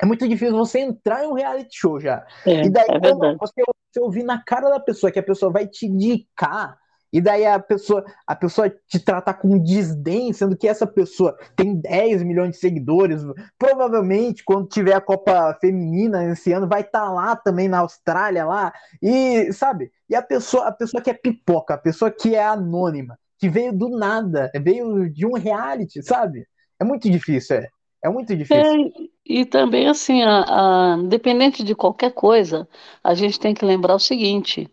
É 0.00 0.06
muito 0.06 0.26
difícil 0.28 0.56
você 0.56 0.80
entrar 0.80 1.24
em 1.24 1.28
um 1.28 1.34
reality 1.34 1.78
show 1.78 2.00
já. 2.00 2.26
É, 2.44 2.64
e 2.64 2.70
daí, 2.70 2.86
é 2.88 3.36
você, 3.36 3.62
você 3.92 4.00
ouvir 4.00 4.22
na 4.22 4.42
cara 4.42 4.68
da 4.68 4.80
pessoa 4.80 5.10
que 5.10 5.18
a 5.18 5.22
pessoa 5.22 5.52
vai 5.52 5.66
te 5.66 5.86
indicar, 5.86 6.78
e 7.16 7.20
daí 7.22 7.46
a 7.46 7.58
pessoa, 7.58 8.04
a 8.26 8.36
pessoa 8.36 8.68
te 8.68 8.98
tratar 8.98 9.32
com 9.32 9.58
desdém, 9.58 10.34
sendo 10.34 10.54
que 10.54 10.68
essa 10.68 10.86
pessoa 10.86 11.34
tem 11.56 11.74
10 11.74 12.22
milhões 12.22 12.50
de 12.50 12.56
seguidores, 12.58 13.22
provavelmente 13.58 14.44
quando 14.44 14.68
tiver 14.68 14.92
a 14.92 15.00
Copa 15.00 15.56
Feminina 15.58 16.30
esse 16.30 16.52
ano 16.52 16.68
vai 16.68 16.82
estar 16.82 17.06
tá 17.06 17.10
lá 17.10 17.34
também 17.34 17.68
na 17.68 17.78
Austrália 17.78 18.44
lá, 18.44 18.70
e 19.00 19.50
sabe? 19.50 19.90
E 20.10 20.14
a 20.14 20.20
pessoa, 20.20 20.66
a 20.66 20.72
pessoa 20.72 21.02
que 21.02 21.08
é 21.08 21.14
pipoca, 21.14 21.72
a 21.72 21.78
pessoa 21.78 22.10
que 22.10 22.34
é 22.34 22.44
anônima, 22.44 23.18
que 23.38 23.48
veio 23.48 23.72
do 23.72 23.88
nada, 23.88 24.50
veio 24.62 25.08
de 25.08 25.24
um 25.24 25.32
reality, 25.32 26.02
sabe? 26.02 26.46
É 26.78 26.84
muito 26.84 27.08
difícil, 27.08 27.56
é. 27.56 27.68
É 28.04 28.10
muito 28.10 28.36
difícil. 28.36 28.62
É, 28.62 29.08
e 29.24 29.46
também, 29.46 29.88
assim, 29.88 30.22
a, 30.22 30.92
a, 30.92 30.96
independente 30.98 31.64
de 31.64 31.74
qualquer 31.74 32.12
coisa, 32.12 32.68
a 33.02 33.14
gente 33.14 33.40
tem 33.40 33.54
que 33.54 33.64
lembrar 33.64 33.94
o 33.94 33.98
seguinte: 33.98 34.70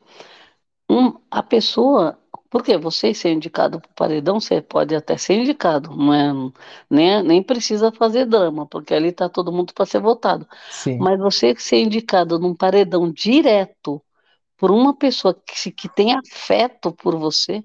um, 0.90 1.14
a 1.32 1.42
pessoa. 1.42 2.20
Porque 2.54 2.78
você 2.78 3.16
ser 3.16 3.32
indicado 3.32 3.82
para 3.82 3.90
o 3.90 3.94
paredão, 3.96 4.40
você 4.40 4.62
pode 4.62 4.96
até 4.96 5.18
ser 5.18 5.34
indicado, 5.34 5.90
não 5.96 6.14
é, 6.14 6.52
nem, 6.88 7.24
nem 7.24 7.44
precisa 7.44 7.92
fazer 7.92 8.28
drama, 8.28 8.68
porque 8.68 8.94
ali 8.94 9.10
está 9.10 9.28
todo 9.28 9.52
mundo 9.52 9.74
para 9.74 9.88
ser 9.88 10.00
votado. 10.00 10.48
Sim. 10.70 11.00
Mas 11.00 11.20
você 11.20 11.56
ser 11.58 11.78
indicado 11.82 12.38
num 12.38 12.54
paredão 12.56 13.12
direto 13.12 14.00
por 14.56 14.70
uma 14.70 14.96
pessoa 14.96 15.34
que, 15.34 15.72
que 15.72 15.90
tem 15.90 16.14
afeto 16.14 16.92
por 16.94 17.18
você, 17.18 17.64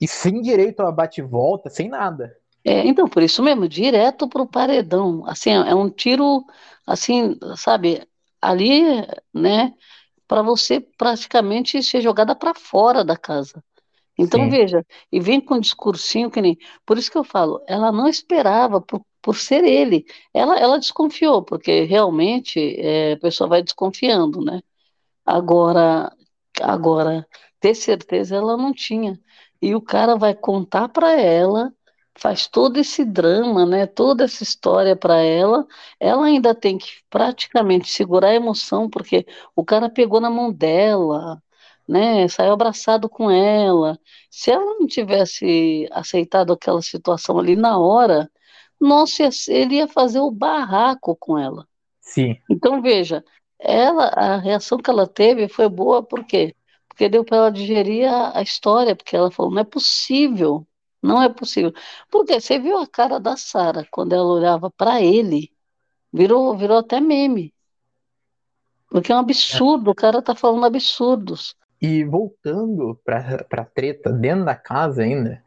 e 0.00 0.08
sem 0.08 0.42
direito 0.42 0.80
a 0.80 0.90
bate-volta, 0.90 1.70
sem 1.70 1.88
nada. 1.88 2.36
É, 2.64 2.84
então, 2.84 3.08
por 3.08 3.22
isso 3.22 3.40
mesmo, 3.40 3.68
direto 3.68 4.28
pro 4.28 4.46
paredão. 4.48 5.24
Assim, 5.28 5.50
é 5.50 5.74
um 5.76 5.88
tiro, 5.88 6.44
assim, 6.84 7.38
sabe, 7.56 8.04
ali, 8.40 8.82
né, 9.32 9.72
para 10.26 10.42
você 10.42 10.80
praticamente 10.80 11.80
ser 11.84 12.00
jogada 12.00 12.34
para 12.34 12.52
fora 12.54 13.04
da 13.04 13.16
casa. 13.16 13.62
Então, 14.18 14.40
Sim. 14.44 14.50
veja, 14.50 14.84
e 15.10 15.20
vem 15.20 15.40
com 15.40 15.54
um 15.54 15.60
discursinho 15.60 16.30
que 16.30 16.40
nem. 16.40 16.58
Por 16.84 16.98
isso 16.98 17.10
que 17.10 17.18
eu 17.18 17.24
falo, 17.24 17.62
ela 17.66 17.90
não 17.90 18.06
esperava, 18.08 18.80
por, 18.80 19.04
por 19.22 19.36
ser 19.36 19.64
ele. 19.64 20.04
Ela, 20.34 20.58
ela 20.58 20.78
desconfiou, 20.78 21.42
porque 21.42 21.84
realmente 21.84 22.58
é, 22.78 23.12
a 23.14 23.18
pessoa 23.18 23.48
vai 23.48 23.62
desconfiando, 23.62 24.40
né? 24.44 24.60
Agora, 25.24 26.12
agora, 26.60 27.26
ter 27.60 27.74
certeza 27.74 28.36
ela 28.36 28.56
não 28.56 28.72
tinha. 28.72 29.18
E 29.60 29.74
o 29.74 29.80
cara 29.80 30.16
vai 30.16 30.34
contar 30.34 30.88
para 30.88 31.12
ela, 31.12 31.72
faz 32.18 32.46
todo 32.48 32.78
esse 32.78 33.04
drama, 33.04 33.64
né? 33.66 33.86
Toda 33.86 34.24
essa 34.24 34.42
história 34.42 34.96
para 34.96 35.16
ela. 35.22 35.66
Ela 36.00 36.26
ainda 36.26 36.54
tem 36.54 36.78
que 36.78 36.88
praticamente 37.10 37.88
segurar 37.90 38.28
a 38.30 38.34
emoção, 38.34 38.88
porque 38.90 39.26
o 39.56 39.64
cara 39.64 39.88
pegou 39.90 40.20
na 40.20 40.30
mão 40.30 40.52
dela, 40.52 41.42
né? 41.92 42.26
Saiu 42.26 42.52
abraçado 42.52 43.08
com 43.08 43.30
ela. 43.30 43.98
Se 44.30 44.50
ela 44.50 44.64
não 44.64 44.86
tivesse 44.86 45.86
aceitado 45.92 46.52
aquela 46.52 46.80
situação 46.80 47.38
ali 47.38 47.54
na 47.54 47.78
hora, 47.78 48.30
nossa, 48.80 49.28
ele 49.48 49.76
ia 49.76 49.86
fazer 49.86 50.20
o 50.20 50.30
barraco 50.30 51.14
com 51.16 51.38
ela. 51.38 51.68
Sim. 52.00 52.36
Então 52.50 52.80
veja, 52.80 53.22
ela, 53.58 54.06
a 54.06 54.38
reação 54.38 54.78
que 54.78 54.90
ela 54.90 55.06
teve 55.06 55.48
foi 55.48 55.68
boa, 55.68 56.02
por 56.02 56.24
quê? 56.24 56.56
Porque 56.88 57.08
deu 57.08 57.24
para 57.24 57.36
ela 57.36 57.52
digerir 57.52 58.10
a, 58.10 58.38
a, 58.38 58.42
história, 58.42 58.96
porque 58.96 59.14
ela 59.14 59.30
falou, 59.30 59.52
não 59.52 59.60
é 59.60 59.64
possível, 59.64 60.66
não 61.02 61.22
é 61.22 61.28
possível. 61.28 61.72
Porque 62.10 62.40
você 62.40 62.58
viu 62.58 62.78
a 62.78 62.86
cara 62.86 63.20
da 63.20 63.36
Sara 63.36 63.86
quando 63.90 64.14
ela 64.14 64.24
olhava 64.24 64.70
para 64.70 65.02
ele, 65.02 65.52
virou, 66.12 66.56
virou 66.56 66.78
até 66.78 67.00
meme. 67.00 67.54
Porque 68.88 69.12
é 69.12 69.14
um 69.14 69.18
absurdo, 69.18 69.90
é. 69.90 69.92
o 69.92 69.94
cara 69.94 70.22
tá 70.22 70.34
falando 70.34 70.64
absurdos. 70.64 71.54
E 71.82 72.04
voltando 72.04 72.98
para 73.04 73.44
a 73.50 73.64
treta 73.64 74.12
dentro 74.12 74.44
da 74.44 74.54
casa 74.54 75.02
ainda, 75.02 75.42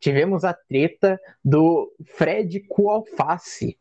tivemos 0.00 0.42
a 0.42 0.54
treta 0.54 1.20
do 1.44 1.94
Fred 2.16 2.60
com 2.60 2.84
o 2.84 2.90
Alface 2.90 3.78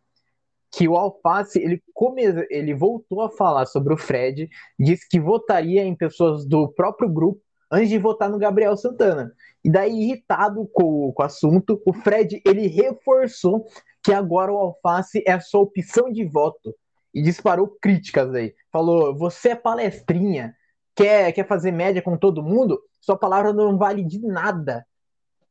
que 0.75 0.87
o 0.87 0.95
Alface 0.95 1.59
ele, 1.59 1.81
come, 1.93 2.23
ele 2.49 2.73
voltou 2.73 3.21
a 3.21 3.29
falar 3.29 3.67
sobre 3.67 3.93
o 3.93 3.97
Fred, 3.97 4.49
disse 4.79 5.07
que 5.07 5.19
votaria 5.19 5.83
em 5.83 5.95
pessoas 5.95 6.47
do 6.47 6.67
próprio 6.67 7.07
grupo 7.07 7.39
antes 7.71 7.89
de 7.89 7.99
votar 7.99 8.27
no 8.27 8.39
Gabriel 8.39 8.75
Santana. 8.75 9.31
E 9.63 9.69
daí, 9.69 9.93
irritado 9.93 10.67
com, 10.73 11.11
com 11.13 11.21
o 11.21 11.25
assunto, 11.25 11.79
o 11.85 11.93
Fred 11.93 12.41
ele 12.43 12.65
reforçou 12.67 13.67
que 14.03 14.11
agora 14.11 14.51
o 14.51 14.57
Alface 14.57 15.23
é 15.27 15.33
a 15.33 15.39
sua 15.39 15.61
opção 15.61 16.11
de 16.11 16.25
voto. 16.25 16.75
E 17.13 17.21
disparou 17.21 17.67
críticas 17.79 18.33
aí. 18.33 18.55
Falou: 18.71 19.15
você 19.15 19.49
é 19.49 19.55
palestrinha, 19.55 20.55
quer, 20.95 21.31
quer 21.31 21.47
fazer 21.47 21.71
média 21.71 22.01
com 22.01 22.17
todo 22.17 22.43
mundo? 22.43 22.79
Sua 23.01 23.17
palavra 23.17 23.53
não 23.53 23.77
vale 23.77 24.03
de 24.03 24.19
nada. 24.19 24.85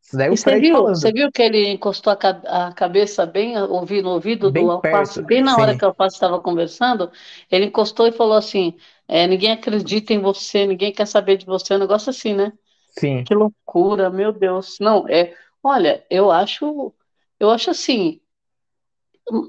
Isso 0.02 0.16
daí 0.16 0.26
é 0.26 0.30
o 0.30 0.36
você, 0.36 0.58
viu, 0.58 0.82
você 0.82 1.12
viu 1.12 1.30
que 1.30 1.42
ele 1.42 1.68
encostou 1.70 2.12
a, 2.12 2.66
a 2.66 2.72
cabeça 2.72 3.24
bem 3.24 3.56
ouvi, 3.56 4.02
no 4.02 4.10
ouvido 4.10 4.50
bem 4.50 4.64
do 4.64 4.72
Alface, 4.72 5.14
perto, 5.14 5.26
bem 5.26 5.42
na 5.42 5.54
sim. 5.54 5.60
hora 5.60 5.78
que 5.78 5.84
o 5.84 5.88
Alface 5.88 6.16
estava 6.16 6.40
conversando, 6.40 7.10
ele 7.50 7.66
encostou 7.66 8.06
e 8.08 8.12
falou 8.12 8.36
assim, 8.36 8.76
é, 9.06 9.26
ninguém 9.26 9.52
acredita 9.52 10.12
em 10.12 10.20
você, 10.20 10.66
ninguém 10.66 10.92
quer 10.92 11.06
saber 11.06 11.36
de 11.36 11.46
você, 11.46 11.74
um 11.74 11.78
negócio 11.78 12.10
assim, 12.10 12.34
né? 12.34 12.52
Sim. 12.98 13.22
Que 13.24 13.34
loucura, 13.34 14.10
meu 14.10 14.32
Deus. 14.32 14.76
Não, 14.80 15.06
é, 15.08 15.34
olha, 15.62 16.04
eu 16.10 16.32
acho, 16.32 16.92
eu 17.38 17.48
acho 17.48 17.70
assim, 17.70 18.20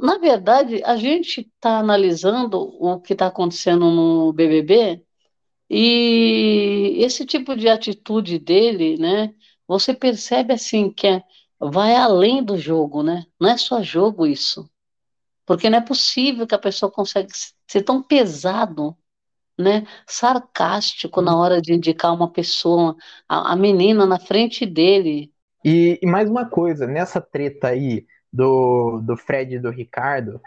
na 0.02 0.18
verdade, 0.20 0.84
a 0.86 0.96
gente 0.96 1.42
está 1.42 1.80
analisando 1.80 2.60
o 2.80 3.00
que 3.00 3.14
está 3.14 3.28
acontecendo 3.28 3.90
no 3.90 4.32
BBB 4.32 5.04
e 5.76 7.04
esse 7.04 7.26
tipo 7.26 7.56
de 7.56 7.68
atitude 7.68 8.40
dele, 8.40 8.98
né? 8.98 9.34
você 9.68 9.94
percebe 9.94 10.54
assim 10.54 10.90
que 10.90 11.08
é, 11.08 11.24
vai 11.60 11.96
além 11.96 12.44
do 12.44 12.58
jogo, 12.58 13.04
né? 13.04 13.26
Não 13.40 13.50
é 13.50 13.58
só 13.58 13.82
jogo 13.82 14.26
isso. 14.26 14.70
Porque 15.46 15.70
não 15.70 15.80
é 15.80 15.82
possível 15.82 16.48
que 16.48 16.56
a 16.56 16.60
pessoa 16.60 16.92
consiga 16.92 17.28
ser 17.68 17.82
tão 17.82 18.02
pesado, 18.02 18.96
né? 19.58 19.86
Sarcástico 20.08 21.22
na 21.22 21.38
hora 21.38 21.62
de 21.62 21.74
indicar 21.74 22.14
uma 22.14 22.32
pessoa, 22.32 22.96
a, 23.28 23.54
a 23.54 23.56
menina 23.56 24.06
na 24.06 24.20
frente 24.20 24.66
dele. 24.66 25.32
E, 25.64 26.00
e, 26.02 26.06
mais 26.06 26.30
uma 26.30 26.46
coisa, 26.46 26.86
nessa 26.86 27.22
treta 27.22 27.70
aí 27.70 28.06
do, 28.32 29.02
do 29.02 29.16
Fred 29.18 29.56
e 29.56 29.60
do 29.60 29.70
Ricardo, 29.70 30.42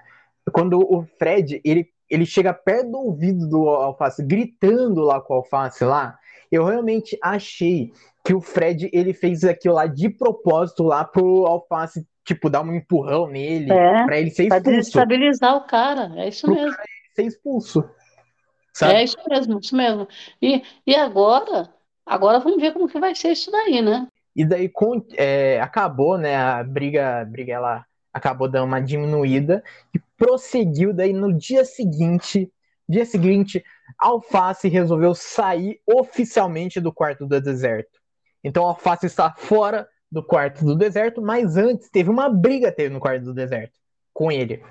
quando 0.53 0.79
o 0.79 1.07
Fred 1.19 1.61
ele, 1.65 1.91
ele 2.09 2.27
chega 2.27 2.53
perto 2.55 2.91
do 2.91 2.99
ouvido 2.99 3.49
do 3.49 3.69
Alface, 3.69 4.25
gritando 4.25 5.03
lá 5.03 5.21
com 5.21 5.35
o 5.35 5.37
Alface 5.39 5.85
lá, 5.85 6.19
eu 6.51 6.65
realmente 6.65 7.19
achei 7.23 7.93
que 8.25 8.35
o 8.35 8.41
Fred 8.41 8.89
ele 8.93 9.13
fez 9.13 9.45
aquilo 9.45 9.75
lá 9.75 9.87
de 9.87 10.09
propósito 10.09 10.83
lá 10.83 11.05
pro 11.05 11.47
Alface, 11.47 12.07
tipo, 12.25 12.51
dar 12.51 12.63
um 12.63 12.75
empurrão 12.75 13.29
nele, 13.29 13.73
é, 13.73 14.05
pra 14.05 14.19
ele 14.19 14.31
ser 14.31 14.45
expulso. 14.45 14.63
Pra 14.63 14.73
desestabilizar 14.73 15.57
o 15.57 15.67
cara, 15.67 16.13
é 16.17 16.29
isso 16.29 16.49
mesmo. 16.49 16.71
Cara 16.71 16.97
ser 17.17 17.23
expulso. 17.23 17.89
Sabe? 18.73 18.95
É 18.95 19.05
isso 19.05 19.17
mesmo, 19.29 19.59
isso 19.59 19.75
mesmo. 19.75 20.07
E, 20.41 20.63
e 20.87 20.95
agora, 20.95 21.71
agora 22.05 22.39
vamos 22.39 22.61
ver 22.61 22.75
como 22.75 22.89
que 22.89 23.01
vai 23.01 23.15
ser 23.15 23.33
isso 23.33 23.51
daí, 23.51 23.81
né? 23.81 24.07
E 24.35 24.45
daí 24.45 24.69
com, 24.69 25.03
é, 25.15 25.59
acabou, 25.63 26.19
né, 26.19 26.37
a 26.37 26.63
briga, 26.63 27.21
a 27.23 27.25
briga 27.25 27.55
ela 27.55 27.87
acabou 28.13 28.49
dando 28.49 28.67
uma 28.67 28.81
diminuída 28.81 29.65
e 29.95 29.99
prosseguiu 30.17 30.93
daí 30.93 31.13
no 31.13 31.33
dia 31.33 31.65
seguinte, 31.65 32.51
dia 32.89 33.05
seguinte, 33.05 33.65
Alface 33.99 34.69
resolveu 34.69 35.15
sair 35.15 35.81
oficialmente 35.87 36.81
do 36.81 36.93
quarto 36.93 37.27
do 37.27 37.41
deserto. 37.41 38.01
Então 38.43 38.65
Alface 38.65 39.07
está 39.07 39.33
fora 39.33 39.89
do 40.11 40.23
quarto 40.23 40.65
do 40.65 40.77
deserto, 40.77 41.21
mas 41.21 41.57
antes 41.57 41.91
teve 41.91 42.11
uma 42.11 42.29
briga 42.29 42.71
teve 42.73 42.93
no 42.93 43.01
quarto 43.01 43.25
do 43.25 43.35
deserto 43.35 43.79
com 44.13 44.31
ele. 44.33 44.63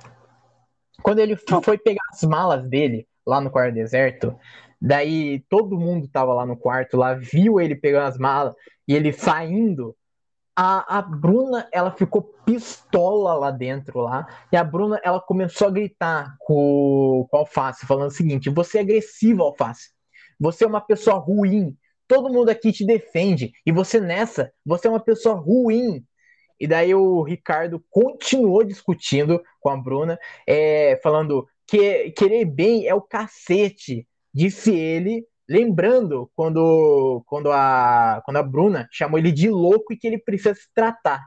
Quando 1.03 1.19
ele 1.19 1.35
foi 1.35 1.77
pegar 1.77 2.01
as 2.11 2.23
malas 2.23 2.67
dele 2.67 3.07
lá 3.25 3.39
no 3.39 3.51
quarto 3.51 3.73
do 3.73 3.75
deserto, 3.75 4.35
daí 4.81 5.41
todo 5.49 5.77
mundo 5.77 6.07
tava 6.07 6.33
lá 6.33 6.45
no 6.45 6.57
quarto, 6.57 6.97
lá 6.97 7.13
viu 7.13 7.59
ele 7.59 7.75
pegando 7.75 8.07
as 8.07 8.17
malas 8.17 8.55
e 8.87 8.95
ele 8.95 9.11
saindo. 9.11 9.95
A, 10.55 10.99
a 10.99 11.01
Bruna, 11.01 11.67
ela 11.71 11.91
ficou 11.91 12.21
pistola 12.45 13.33
lá 13.33 13.51
dentro 13.51 13.99
lá, 13.99 14.25
e 14.51 14.55
a 14.55 14.63
Bruna, 14.63 14.99
ela 15.03 15.19
começou 15.19 15.67
a 15.67 15.71
gritar 15.71 16.35
com, 16.39 17.27
com 17.29 17.37
o 17.37 17.39
Alface, 17.41 17.85
falando 17.85 18.07
o 18.07 18.13
seguinte: 18.13 18.49
"Você 18.49 18.77
é 18.77 18.81
agressivo, 18.81 19.43
Alface. 19.43 19.89
Você 20.39 20.63
é 20.63 20.67
uma 20.67 20.81
pessoa 20.81 21.17
ruim 21.17 21.77
todo 22.07 22.31
mundo 22.31 22.49
aqui 22.49 22.71
te 22.71 22.85
defende. 22.85 23.51
E 23.65 23.71
você 23.71 23.99
nessa, 23.99 24.51
você 24.65 24.87
é 24.87 24.89
uma 24.89 24.99
pessoa 24.99 25.35
ruim. 25.35 26.03
E 26.59 26.67
daí 26.67 26.95
o 26.95 27.21
Ricardo 27.21 27.83
continuou 27.89 28.63
discutindo 28.63 29.43
com 29.59 29.69
a 29.69 29.77
Bruna, 29.77 30.17
é, 30.47 30.99
falando 31.03 31.47
que 31.67 32.11
querer 32.11 32.45
bem 32.45 32.87
é 32.87 32.93
o 32.93 33.01
cacete, 33.01 34.07
disse 34.33 34.73
ele, 34.73 35.25
lembrando 35.47 36.29
quando, 36.35 37.23
quando, 37.25 37.51
a, 37.51 38.21
quando 38.25 38.37
a 38.37 38.43
Bruna 38.43 38.87
chamou 38.91 39.17
ele 39.17 39.31
de 39.31 39.49
louco 39.49 39.93
e 39.93 39.97
que 39.97 40.07
ele 40.07 40.17
precisa 40.17 40.53
se 40.55 40.67
tratar. 40.73 41.23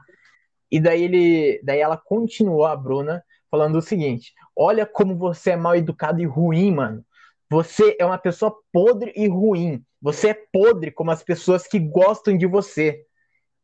E 0.71 0.79
daí, 0.79 1.03
ele, 1.03 1.61
daí 1.63 1.79
ela 1.79 1.97
continuou, 1.97 2.65
a 2.65 2.75
Bruna, 2.75 3.23
falando 3.49 3.77
o 3.77 3.81
seguinte: 3.81 4.33
Olha 4.55 4.85
como 4.85 5.15
você 5.15 5.51
é 5.51 5.55
mal 5.55 5.75
educado 5.75 6.21
e 6.21 6.25
ruim, 6.25 6.71
mano. 6.71 7.03
Você 7.49 7.95
é 7.99 8.05
uma 8.05 8.17
pessoa 8.17 8.55
podre 8.71 9.11
e 9.15 9.27
ruim. 9.27 9.83
Você 10.01 10.29
é 10.29 10.33
podre 10.33 10.91
como 10.91 11.09
as 11.11 11.23
pessoas 11.23 11.67
que 11.67 11.79
gostam 11.79 12.37
de 12.37 12.45
você. 12.45 13.03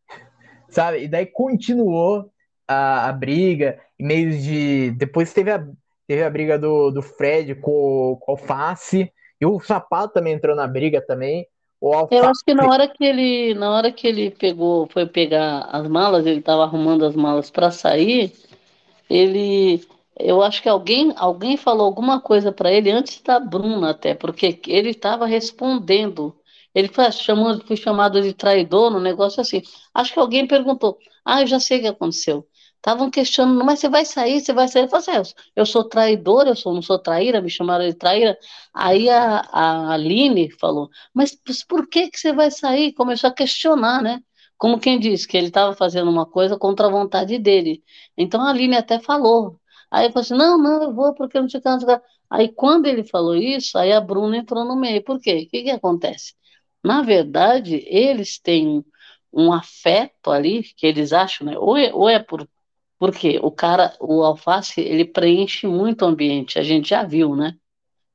Sabe? 0.70 1.04
E 1.04 1.08
daí 1.08 1.26
continuou 1.28 2.32
a, 2.68 3.10
a 3.10 3.14
briga, 3.14 3.80
meio 4.00 4.32
de. 4.32 4.92
Depois 4.92 5.32
teve 5.34 5.52
a, 5.52 5.64
teve 6.08 6.24
a 6.24 6.30
briga 6.30 6.58
do, 6.58 6.90
do 6.90 7.02
Fred 7.02 7.56
com, 7.56 8.18
com 8.20 8.32
o 8.32 8.36
Alface. 8.36 9.12
E 9.46 9.48
o 9.48 9.60
Sapato 9.60 10.14
também 10.14 10.34
entrou 10.34 10.56
na 10.56 10.68
briga 10.68 11.00
também. 11.02 11.48
O 11.80 11.94
Alface... 11.94 12.16
Eu 12.16 12.30
acho 12.30 12.44
que 12.44 12.54
na 12.54 12.68
hora 12.68 12.88
que 12.88 13.04
ele, 13.04 13.54
na 13.54 13.72
hora 13.72 13.92
que 13.92 14.08
ele 14.08 14.32
pegou, 14.32 14.88
foi 14.92 15.06
pegar 15.06 15.70
as 15.72 15.88
malas, 15.88 16.26
ele 16.26 16.40
estava 16.40 16.64
arrumando 16.64 17.06
as 17.06 17.16
malas 17.16 17.52
para 17.52 17.70
sair, 17.70 18.34
ele 19.10 19.86
eu 20.18 20.42
acho 20.42 20.62
que 20.64 20.70
alguém, 20.70 21.14
alguém 21.18 21.58
falou 21.58 21.86
alguma 21.86 22.22
coisa 22.22 22.52
para 22.52 22.72
ele 22.72 22.90
antes 22.90 23.22
da 23.22 23.40
Bruna 23.40 23.90
até, 23.90 24.16
porque 24.16 24.60
ele 24.68 24.92
estava 24.92 25.26
respondendo. 25.26 26.34
Ele 26.74 26.88
foi 26.88 27.12
chamado, 27.12 27.66
foi 27.66 27.76
chamado 27.76 28.22
de 28.22 28.34
traidor, 28.34 28.90
no 28.92 29.00
negócio 29.00 29.42
assim. 29.42 29.62
Acho 29.94 30.14
que 30.14 30.20
alguém 30.20 30.48
perguntou. 30.48 30.98
Ah, 31.24 31.42
eu 31.42 31.48
já 31.48 31.60
sei 31.60 31.80
o 31.80 31.82
que 31.82 31.88
aconteceu. 31.88 32.48
Estavam 32.86 33.10
questionando, 33.10 33.66
mas 33.66 33.80
você 33.80 33.90
vai 33.90 34.06
sair, 34.06 34.40
você 34.42 34.54
vai 34.54 34.68
sair. 34.68 34.84
Eu 34.84 34.90
falei 34.90 35.20
assim, 35.20 35.34
eu 35.56 35.66
sou 35.66 35.84
traidor, 35.84 36.48
eu 36.48 36.56
sou, 36.56 36.72
não 36.74 36.84
sou 36.84 37.00
traíra, 37.00 37.42
me 37.42 37.50
chamaram 37.50 37.88
de 37.88 37.96
traíra. 37.96 38.38
Aí 38.74 39.10
a, 39.10 39.40
a 39.52 39.94
Aline 39.94 40.52
falou, 40.52 40.90
mas 41.14 41.36
por 41.68 41.88
que, 41.88 42.10
que 42.12 42.20
você 42.20 42.32
vai 42.32 42.52
sair? 42.52 42.94
Começou 42.94 43.30
a 43.30 43.34
questionar, 43.34 44.04
né? 44.04 44.22
Como 44.58 44.80
quem 44.80 45.00
disse 45.00 45.28
que 45.28 45.36
ele 45.36 45.48
estava 45.48 45.74
fazendo 45.76 46.10
uma 46.12 46.26
coisa 46.28 46.58
contra 46.58 46.86
a 46.88 46.90
vontade 46.92 47.40
dele. 47.40 47.84
Então 48.18 48.42
a 48.42 48.50
Aline 48.52 48.76
até 48.78 49.00
falou, 49.00 49.60
Aí 49.92 50.08
eu 50.08 50.12
falei 50.12 50.24
assim, 50.26 50.36
não, 50.36 50.58
não, 50.58 50.84
eu 50.84 50.94
vou 50.94 51.14
porque 51.16 51.40
não 51.40 51.48
tinha 51.48 51.62
canto. 51.62 51.86
Aí 52.30 52.50
quando 52.52 52.86
ele 52.86 53.04
falou 53.04 53.36
isso, 53.36 53.78
aí 53.78 53.92
a 53.92 54.02
Bruna 54.02 54.38
entrou 54.38 54.66
no 54.66 54.76
meio. 54.76 55.04
Por 55.04 55.20
quê? 55.20 55.46
O 55.48 55.50
que, 55.50 55.64
que 55.64 55.70
acontece? 55.72 56.34
Na 56.84 57.02
verdade, 57.02 57.84
eles 57.88 58.40
têm 58.40 58.84
um 59.34 59.52
afeto 59.54 60.32
ali, 60.32 60.64
que 60.78 60.86
eles 60.88 61.12
acham, 61.14 61.48
né? 61.48 61.58
Ou 61.58 61.78
é, 61.78 61.94
ou 61.94 62.10
é 62.10 62.20
por, 62.20 62.48
Porque 63.06 63.40
o 63.44 63.52
cara, 63.52 63.96
o 64.00 64.24
alface, 64.24 64.82
ele 64.82 65.06
preenche 65.06 65.68
muito 65.68 66.04
o 66.04 66.08
ambiente, 66.08 66.58
a 66.58 66.64
gente 66.64 66.90
já 66.90 67.04
viu, 67.04 67.36
né? 67.36 67.56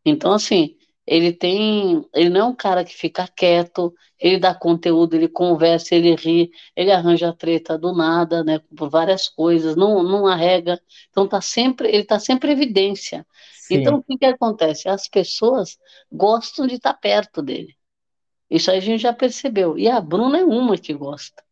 Então, 0.04 0.32
assim, 0.32 0.76
ele 1.06 1.32
tem. 1.32 2.04
Ele 2.12 2.28
não 2.28 2.40
é 2.40 2.44
um 2.44 2.54
cara 2.56 2.84
que 2.84 2.92
fica 2.92 3.28
quieto, 3.28 3.94
ele 4.18 4.36
dá 4.36 4.52
conteúdo, 4.52 5.14
ele 5.14 5.28
conversa, 5.28 5.94
ele 5.94 6.16
ri, 6.16 6.50
ele 6.74 6.90
arranja 6.90 7.32
treta 7.32 7.78
do 7.78 7.92
nada, 7.94 8.42
né? 8.42 8.58
Por 8.76 8.90
várias 8.90 9.28
coisas, 9.28 9.76
não, 9.76 10.02
não 10.02 10.26
arrega. 10.26 10.80
Então 11.10 11.28
tá 11.28 11.40
sempre, 11.40 11.88
ele 11.88 12.02
tá 12.02 12.18
sempre 12.18 12.50
em 12.50 12.52
evidência. 12.54 13.24
Sim. 13.54 13.76
Então 13.76 13.98
o 13.98 14.02
que, 14.02 14.18
que 14.18 14.24
acontece? 14.24 14.88
As 14.88 15.06
pessoas 15.06 15.78
gostam 16.10 16.66
de 16.66 16.74
estar 16.74 16.94
tá 16.94 16.98
perto 16.98 17.40
dele. 17.40 17.76
Isso 18.50 18.72
aí 18.72 18.78
a 18.78 18.80
gente 18.80 19.02
já 19.02 19.12
percebeu. 19.12 19.78
E 19.78 19.88
a 19.88 20.00
Bruna 20.00 20.40
é 20.40 20.44
uma 20.44 20.76
que 20.76 20.92
gosta, 20.92 21.44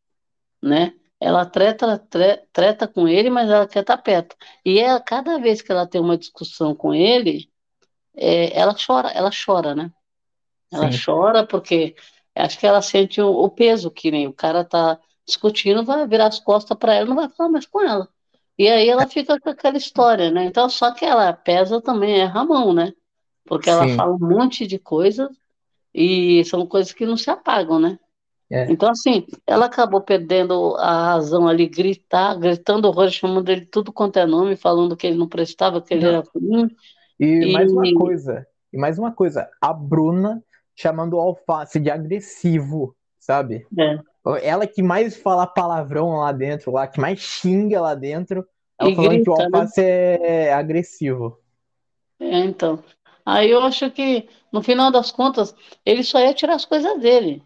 né? 0.61 0.93
Ela 1.21 1.45
treta, 1.45 1.99
treta, 1.99 2.47
treta 2.53 2.89
com 2.89 3.09
ele, 3.09 3.31
mas 3.31 3.51
ela 3.51 3.67
quer 3.67 3.81
estar 3.81 3.97
tá 3.97 4.03
perto. 4.03 4.37
E 4.65 4.79
é 4.79 4.99
cada 5.01 5.39
vez 5.39 5.61
que 5.61 5.73
ela 5.73 5.87
tem 5.87 6.01
uma 6.01 6.17
discussão 6.17 6.75
com 6.75 6.95
ele, 6.95 7.51
é, 8.17 8.57
ela 8.59 8.75
chora, 8.75 9.09
ela 9.11 9.31
chora, 9.31 9.75
né? 9.75 9.93
Ela 10.71 10.91
Sim. 10.91 10.99
chora 11.05 11.47
porque 11.47 11.97
acho 12.35 12.59
que 12.59 12.67
ela 12.67 12.83
sente 12.83 13.21
o, 13.21 13.31
o, 13.31 13.51
peso 13.51 13.91
que 13.91 14.11
nem 14.11 14.27
o 14.27 14.33
cara 14.33 14.65
tá 14.65 14.99
discutindo, 15.27 15.85
vai 15.85 16.07
virar 16.07 16.27
as 16.29 16.41
costas 16.41 16.77
para 16.77 16.95
ela, 16.95 17.07
não 17.07 17.17
vai 17.17 17.29
falar 17.29 17.51
mais 17.51 17.67
com 17.67 17.83
ela. 17.83 18.09
E 18.59 18.69
aí 18.69 18.89
ela 18.89 19.07
fica 19.07 19.39
com 19.41 19.51
aquela 19.51 19.77
história, 19.77 20.31
né? 20.31 20.45
Então, 20.45 20.69
só 20.69 20.93
que 20.93 21.05
ela 21.05 21.33
pesa 21.33 21.81
também, 21.81 22.21
é 22.21 22.25
Ramon, 22.25 22.73
né? 22.73 22.93
Porque 23.45 23.71
ela 23.71 23.87
Sim. 23.87 23.97
fala 23.97 24.15
um 24.15 24.19
monte 24.19 24.67
de 24.67 24.79
coisas 24.79 25.29
e 25.95 26.45
são 26.45 26.67
coisas 26.67 26.93
que 26.93 27.07
não 27.07 27.17
se 27.17 27.31
apagam, 27.31 27.79
né? 27.79 27.99
É. 28.51 28.71
Então, 28.71 28.91
assim, 28.91 29.27
ela 29.47 29.67
acabou 29.67 30.01
perdendo 30.01 30.75
a 30.77 31.13
razão 31.13 31.47
ali, 31.47 31.69
gritar, 31.69 32.35
gritando 32.39 32.89
horror, 32.89 33.11
chamando 33.11 33.49
ele 33.51 33.67
tudo 33.67 33.93
quanto 33.93 34.19
é 34.19 34.25
nome, 34.25 34.57
falando 34.57 34.97
que 34.97 35.07
ele 35.07 35.19
não 35.19 35.29
prestava, 35.29 35.83
que 35.83 35.93
ele 35.93 36.05
não. 36.05 36.09
era 36.09 36.25
ruim. 36.35 36.71
E, 37.21 37.27
e, 37.27 37.53
mais 37.53 37.71
uma 37.71 37.95
coisa, 37.95 38.47
e 38.73 38.79
mais 38.79 38.99
uma 38.99 39.13
coisa, 39.13 39.51
a 39.61 39.73
Bruna 39.73 40.43
chamando 40.75 41.15
o 41.15 41.21
Alface 41.21 41.79
de 41.79 41.91
agressivo, 41.91 42.97
sabe? 43.19 43.67
É. 43.79 43.99
Ela 44.43 44.67
que 44.67 44.83
mais 44.83 45.17
fala 45.17 45.47
palavrão 45.47 46.17
lá 46.19 46.33
dentro, 46.33 46.73
lá, 46.73 46.87
que 46.87 47.01
mais 47.01 47.19
xinga 47.19 47.81
lá 47.81 47.95
dentro, 47.95 48.47
ela 48.79 48.91
e 48.91 48.95
falando 48.95 49.11
grita, 49.11 49.25
que 49.25 49.31
o 49.31 49.37
né? 49.37 49.45
Alface 49.45 49.81
né? 49.81 50.47
é 50.47 50.53
agressivo. 50.53 51.39
É, 52.21 52.39
então. 52.39 52.83
Aí 53.27 53.51
eu 53.51 53.61
acho 53.63 53.91
que, 53.91 54.27
no 54.51 54.63
final 54.63 54.91
das 54.91 55.11
contas, 55.11 55.55
ele 55.85 56.03
só 56.03 56.19
ia 56.19 56.33
tirar 56.33 56.55
as 56.55 56.65
coisas 56.65 56.99
dele 56.99 57.43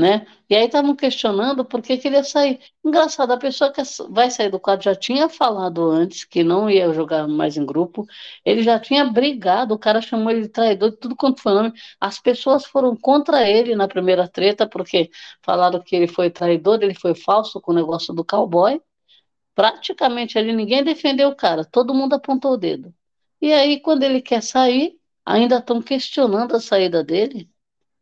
né? 0.00 0.26
E 0.48 0.56
aí 0.56 0.64
estavam 0.66 0.96
questionando 0.96 1.64
por 1.64 1.82
que 1.82 1.98
queria 1.98 2.24
sair. 2.24 2.58
Engraçado, 2.84 3.32
a 3.32 3.36
pessoa 3.36 3.72
que 3.72 3.82
vai 4.08 4.30
sair 4.30 4.50
do 4.50 4.58
quadro 4.58 4.84
já 4.84 4.94
tinha 4.94 5.28
falado 5.28 5.82
antes 5.90 6.24
que 6.24 6.42
não 6.42 6.68
ia 6.70 6.92
jogar 6.92 7.28
mais 7.28 7.56
em 7.56 7.64
grupo, 7.64 8.06
ele 8.44 8.62
já 8.62 8.80
tinha 8.80 9.04
brigado, 9.04 9.74
o 9.74 9.78
cara 9.78 10.00
chamou 10.00 10.30
ele 10.30 10.42
de 10.42 10.48
traidor, 10.48 10.92
tudo 10.92 11.14
quanto 11.14 11.40
foi 11.42 11.52
nome. 11.54 11.72
As 12.00 12.18
pessoas 12.18 12.64
foram 12.64 12.96
contra 12.96 13.48
ele 13.48 13.76
na 13.76 13.86
primeira 13.86 14.26
treta, 14.26 14.66
porque 14.68 15.10
falaram 15.42 15.80
que 15.80 15.94
ele 15.94 16.08
foi 16.08 16.30
traidor, 16.30 16.82
ele 16.82 16.94
foi 16.94 17.14
falso 17.14 17.60
com 17.60 17.72
o 17.72 17.74
negócio 17.74 18.14
do 18.14 18.24
cowboy. 18.24 18.80
Praticamente 19.54 20.38
ali 20.38 20.52
ninguém 20.52 20.82
defendeu 20.84 21.28
o 21.28 21.36
cara, 21.36 21.64
todo 21.64 21.94
mundo 21.94 22.14
apontou 22.14 22.52
o 22.52 22.56
dedo. 22.56 22.94
E 23.40 23.52
aí, 23.52 23.80
quando 23.80 24.02
ele 24.02 24.20
quer 24.22 24.42
sair, 24.42 24.98
ainda 25.24 25.58
estão 25.58 25.80
questionando 25.82 26.54
a 26.56 26.60
saída 26.60 27.02
dele. 27.04 27.48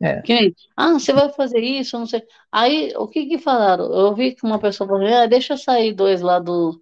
É. 0.00 0.22
Que, 0.22 0.54
ah, 0.76 0.92
você 0.92 1.12
vai 1.12 1.32
fazer 1.32 1.60
isso, 1.60 1.98
não 1.98 2.06
sei. 2.06 2.22
Aí, 2.52 2.92
o 2.96 3.08
que 3.08 3.26
que 3.26 3.38
falaram? 3.38 3.92
Eu 3.92 4.14
vi 4.14 4.34
que 4.34 4.44
uma 4.44 4.58
pessoa 4.58 4.88
falou, 4.88 5.06
ah, 5.06 5.26
deixa 5.26 5.56
sair 5.56 5.92
dois 5.92 6.20
lá 6.20 6.38
do, 6.38 6.80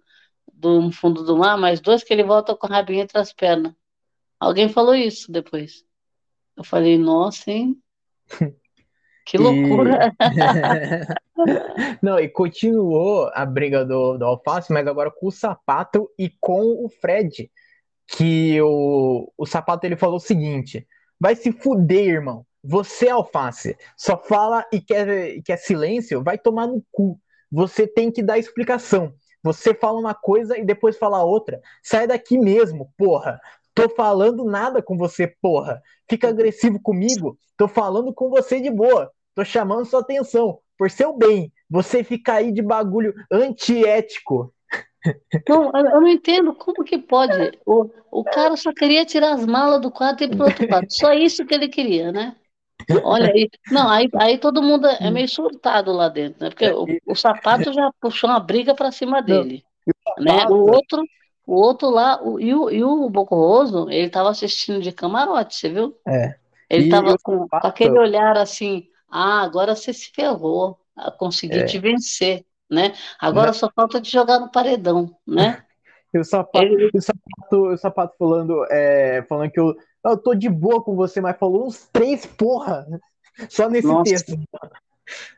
do 0.53 0.91
fundo 0.91 1.23
do 1.23 1.37
mar, 1.37 1.57
mas 1.57 1.79
dois 1.79 2.03
que 2.03 2.13
ele 2.13 2.23
volta 2.23 2.55
com 2.55 2.67
a 2.67 2.69
rabinha 2.69 3.03
entre 3.03 3.17
as 3.17 3.33
pernas. 3.33 3.73
Alguém 4.39 4.69
falou 4.69 4.93
isso 4.93 5.31
depois. 5.31 5.83
Eu 6.55 6.63
falei, 6.63 6.97
nossa, 6.97 7.51
hein? 7.51 7.81
Que 9.25 9.37
loucura! 9.37 10.13
E... 10.21 11.97
não, 12.01 12.17
e 12.17 12.29
continuou 12.29 13.29
a 13.33 13.45
briga 13.45 13.83
do, 13.83 14.17
do 14.17 14.25
Alface, 14.25 14.71
mas 14.71 14.87
agora 14.87 15.11
com 15.11 15.27
o 15.27 15.31
Sapato 15.31 16.09
e 16.17 16.31
com 16.39 16.85
o 16.85 16.89
Fred. 16.89 17.51
Que 18.07 18.61
o, 18.61 19.29
o 19.37 19.45
Sapato 19.45 19.85
ele 19.85 19.97
falou 19.97 20.15
o 20.15 20.21
seguinte: 20.21 20.87
vai 21.19 21.35
se 21.35 21.51
fuder, 21.51 22.07
irmão. 22.07 22.45
Você, 22.69 23.07
alface, 23.07 23.77
só 23.95 24.17
fala 24.17 24.65
e 24.73 24.81
quer, 24.81 25.41
quer 25.41 25.55
silêncio, 25.55 26.21
vai 26.21 26.37
tomar 26.37 26.67
no 26.67 26.83
cu. 26.91 27.17
Você 27.49 27.87
tem 27.87 28.11
que 28.11 28.21
dar 28.21 28.37
explicação. 28.37 29.13
Você 29.41 29.73
fala 29.73 29.97
uma 29.97 30.13
coisa 30.13 30.57
e 30.57 30.65
depois 30.65 30.97
fala 30.97 31.23
outra. 31.23 31.61
Sai 31.81 32.07
daqui 32.07 32.37
mesmo, 32.37 32.91
porra. 32.97 33.39
Tô 33.73 33.87
falando 33.87 34.43
nada 34.43 34.81
com 34.81 34.97
você, 34.97 35.33
porra. 35.41 35.81
Fica 36.09 36.27
agressivo 36.27 36.77
comigo. 36.81 37.39
Tô 37.55 37.69
falando 37.69 38.13
com 38.13 38.29
você 38.29 38.59
de 38.59 38.69
boa. 38.69 39.09
Tô 39.33 39.45
chamando 39.45 39.85
sua 39.85 40.01
atenção. 40.01 40.59
Por 40.77 40.91
seu 40.91 41.15
bem. 41.15 41.53
Você 41.69 42.03
fica 42.03 42.33
aí 42.33 42.51
de 42.51 42.61
bagulho 42.61 43.13
antiético. 43.31 44.53
Não, 45.47 45.71
eu 45.73 46.01
não 46.01 46.07
entendo 46.07 46.53
como 46.53 46.83
que 46.83 46.97
pode. 46.97 47.57
O, 47.65 47.89
o 48.11 48.23
cara 48.25 48.57
só 48.57 48.73
queria 48.73 49.05
tirar 49.05 49.35
as 49.35 49.45
malas 49.45 49.79
do 49.79 49.89
quarto 49.89 50.21
e 50.21 50.25
ir 50.25 50.35
pro 50.35 50.47
outro 50.47 50.67
quarto. 50.67 50.93
Só 50.93 51.13
isso 51.13 51.45
que 51.45 51.53
ele 51.53 51.69
queria, 51.69 52.11
né? 52.11 52.35
Olha 53.03 53.31
aí, 53.33 53.49
não, 53.69 53.89
aí, 53.89 54.09
aí 54.15 54.37
todo 54.37 54.63
mundo 54.63 54.87
é 54.87 55.11
meio 55.11 55.27
surtado 55.27 55.91
lá 55.91 56.07
dentro, 56.07 56.43
né? 56.43 56.49
Porque 56.49 56.69
o, 56.69 56.85
o 57.05 57.15
sapato 57.15 57.73
já 57.73 57.91
puxou 57.99 58.29
uma 58.29 58.39
briga 58.39 58.73
para 58.73 58.91
cima 58.91 59.21
dele, 59.21 59.63
não, 60.17 60.23
né? 60.23 60.45
O 60.47 60.71
outro, 60.71 61.03
o 61.45 61.53
outro 61.55 61.89
lá, 61.89 62.21
o, 62.23 62.39
e, 62.39 62.53
o, 62.53 62.69
e 62.69 62.83
o 62.83 63.09
Bocoroso, 63.09 63.89
ele 63.89 64.09
tava 64.09 64.29
assistindo 64.29 64.81
de 64.81 64.93
camarote, 64.93 65.55
você 65.55 65.69
viu? 65.69 65.97
É. 66.07 66.35
Ele 66.69 66.87
e 66.87 66.89
tava 66.89 67.17
com, 67.21 67.47
com, 67.47 67.57
aquele 67.67 67.97
olhar 67.99 68.37
assim, 68.37 68.87
ah, 69.09 69.41
agora 69.41 69.75
você 69.75 69.91
se 69.93 70.11
ferrou, 70.11 70.79
consegui 71.17 71.59
é. 71.59 71.65
te 71.65 71.79
vencer, 71.79 72.45
né? 72.69 72.93
Agora 73.19 73.51
só 73.51 73.69
falta 73.73 73.99
te 73.99 74.11
jogar 74.11 74.39
no 74.39 74.51
paredão, 74.51 75.15
né? 75.25 75.61
E 76.13 76.19
o 76.19 76.23
sapato, 76.23 76.65
ele... 76.65 76.89
o 76.93 77.01
sapato, 77.01 77.67
o 77.67 77.77
sapato 77.77 78.15
falando, 78.17 78.65
é, 78.71 79.23
falando 79.27 79.51
que 79.51 79.59
eu 79.59 79.75
eu 80.11 80.17
tô 80.17 80.33
de 80.33 80.49
boa 80.49 80.81
com 80.83 80.95
você, 80.95 81.21
mas 81.21 81.37
falou 81.37 81.65
uns 81.65 81.87
três 81.91 82.25
porra. 82.25 82.87
Só 83.49 83.69
nesse 83.69 83.87
Nossa. 83.87 84.03
texto. 84.03 84.37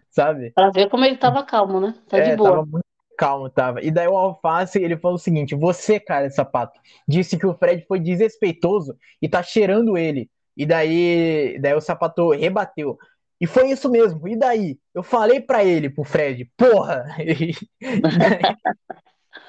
Sabe? 0.09 0.51
Pra 0.51 0.69
ver 0.69 0.89
como 0.89 1.05
ele 1.05 1.17
tava 1.17 1.43
calmo, 1.43 1.79
né? 1.79 1.93
Tá 2.07 2.17
é, 2.17 2.31
de 2.31 2.35
boa. 2.35 2.49
Tava 2.49 2.65
muito 2.65 2.85
calmo, 3.17 3.49
tava. 3.49 3.81
E 3.81 3.91
daí 3.91 4.07
o 4.07 4.17
Alface, 4.17 4.81
ele 4.81 4.97
falou 4.97 5.15
o 5.15 5.19
seguinte: 5.19 5.55
você, 5.55 5.99
cara, 5.99 6.27
de 6.27 6.35
sapato, 6.35 6.79
disse 7.07 7.37
que 7.37 7.45
o 7.45 7.53
Fred 7.53 7.85
foi 7.87 7.99
desrespeitoso 7.99 8.97
e 9.21 9.27
tá 9.27 9.43
cheirando 9.43 9.97
ele. 9.97 10.29
E 10.55 10.65
daí, 10.65 11.59
daí 11.61 11.73
o 11.73 11.81
sapato 11.81 12.31
rebateu. 12.31 12.97
E 13.39 13.47
foi 13.47 13.71
isso 13.71 13.89
mesmo. 13.89 14.27
E 14.27 14.37
daí? 14.37 14.77
Eu 14.93 15.01
falei 15.01 15.39
para 15.39 15.63
ele, 15.63 15.89
pro 15.89 16.03
Fred, 16.03 16.49
porra! 16.57 17.05
E 17.81 18.01
daí, 18.01 18.55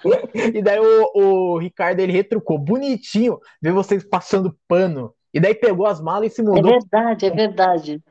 e 0.54 0.62
daí 0.62 0.78
o, 0.78 1.10
o, 1.14 1.58
Ricardo 1.58 2.00
ele 2.00 2.12
retrucou, 2.12 2.58
bonitinho, 2.58 3.38
ver 3.60 3.72
vocês 3.72 4.04
passando 4.04 4.56
pano. 4.66 5.14
E 5.32 5.40
daí 5.40 5.54
pegou 5.54 5.86
as 5.86 6.00
malas 6.00 6.32
e 6.32 6.34
se 6.36 6.42
mudou. 6.42 6.70
É 6.70 6.78
verdade, 6.78 7.26
é 7.26 7.30
verdade. 7.30 8.02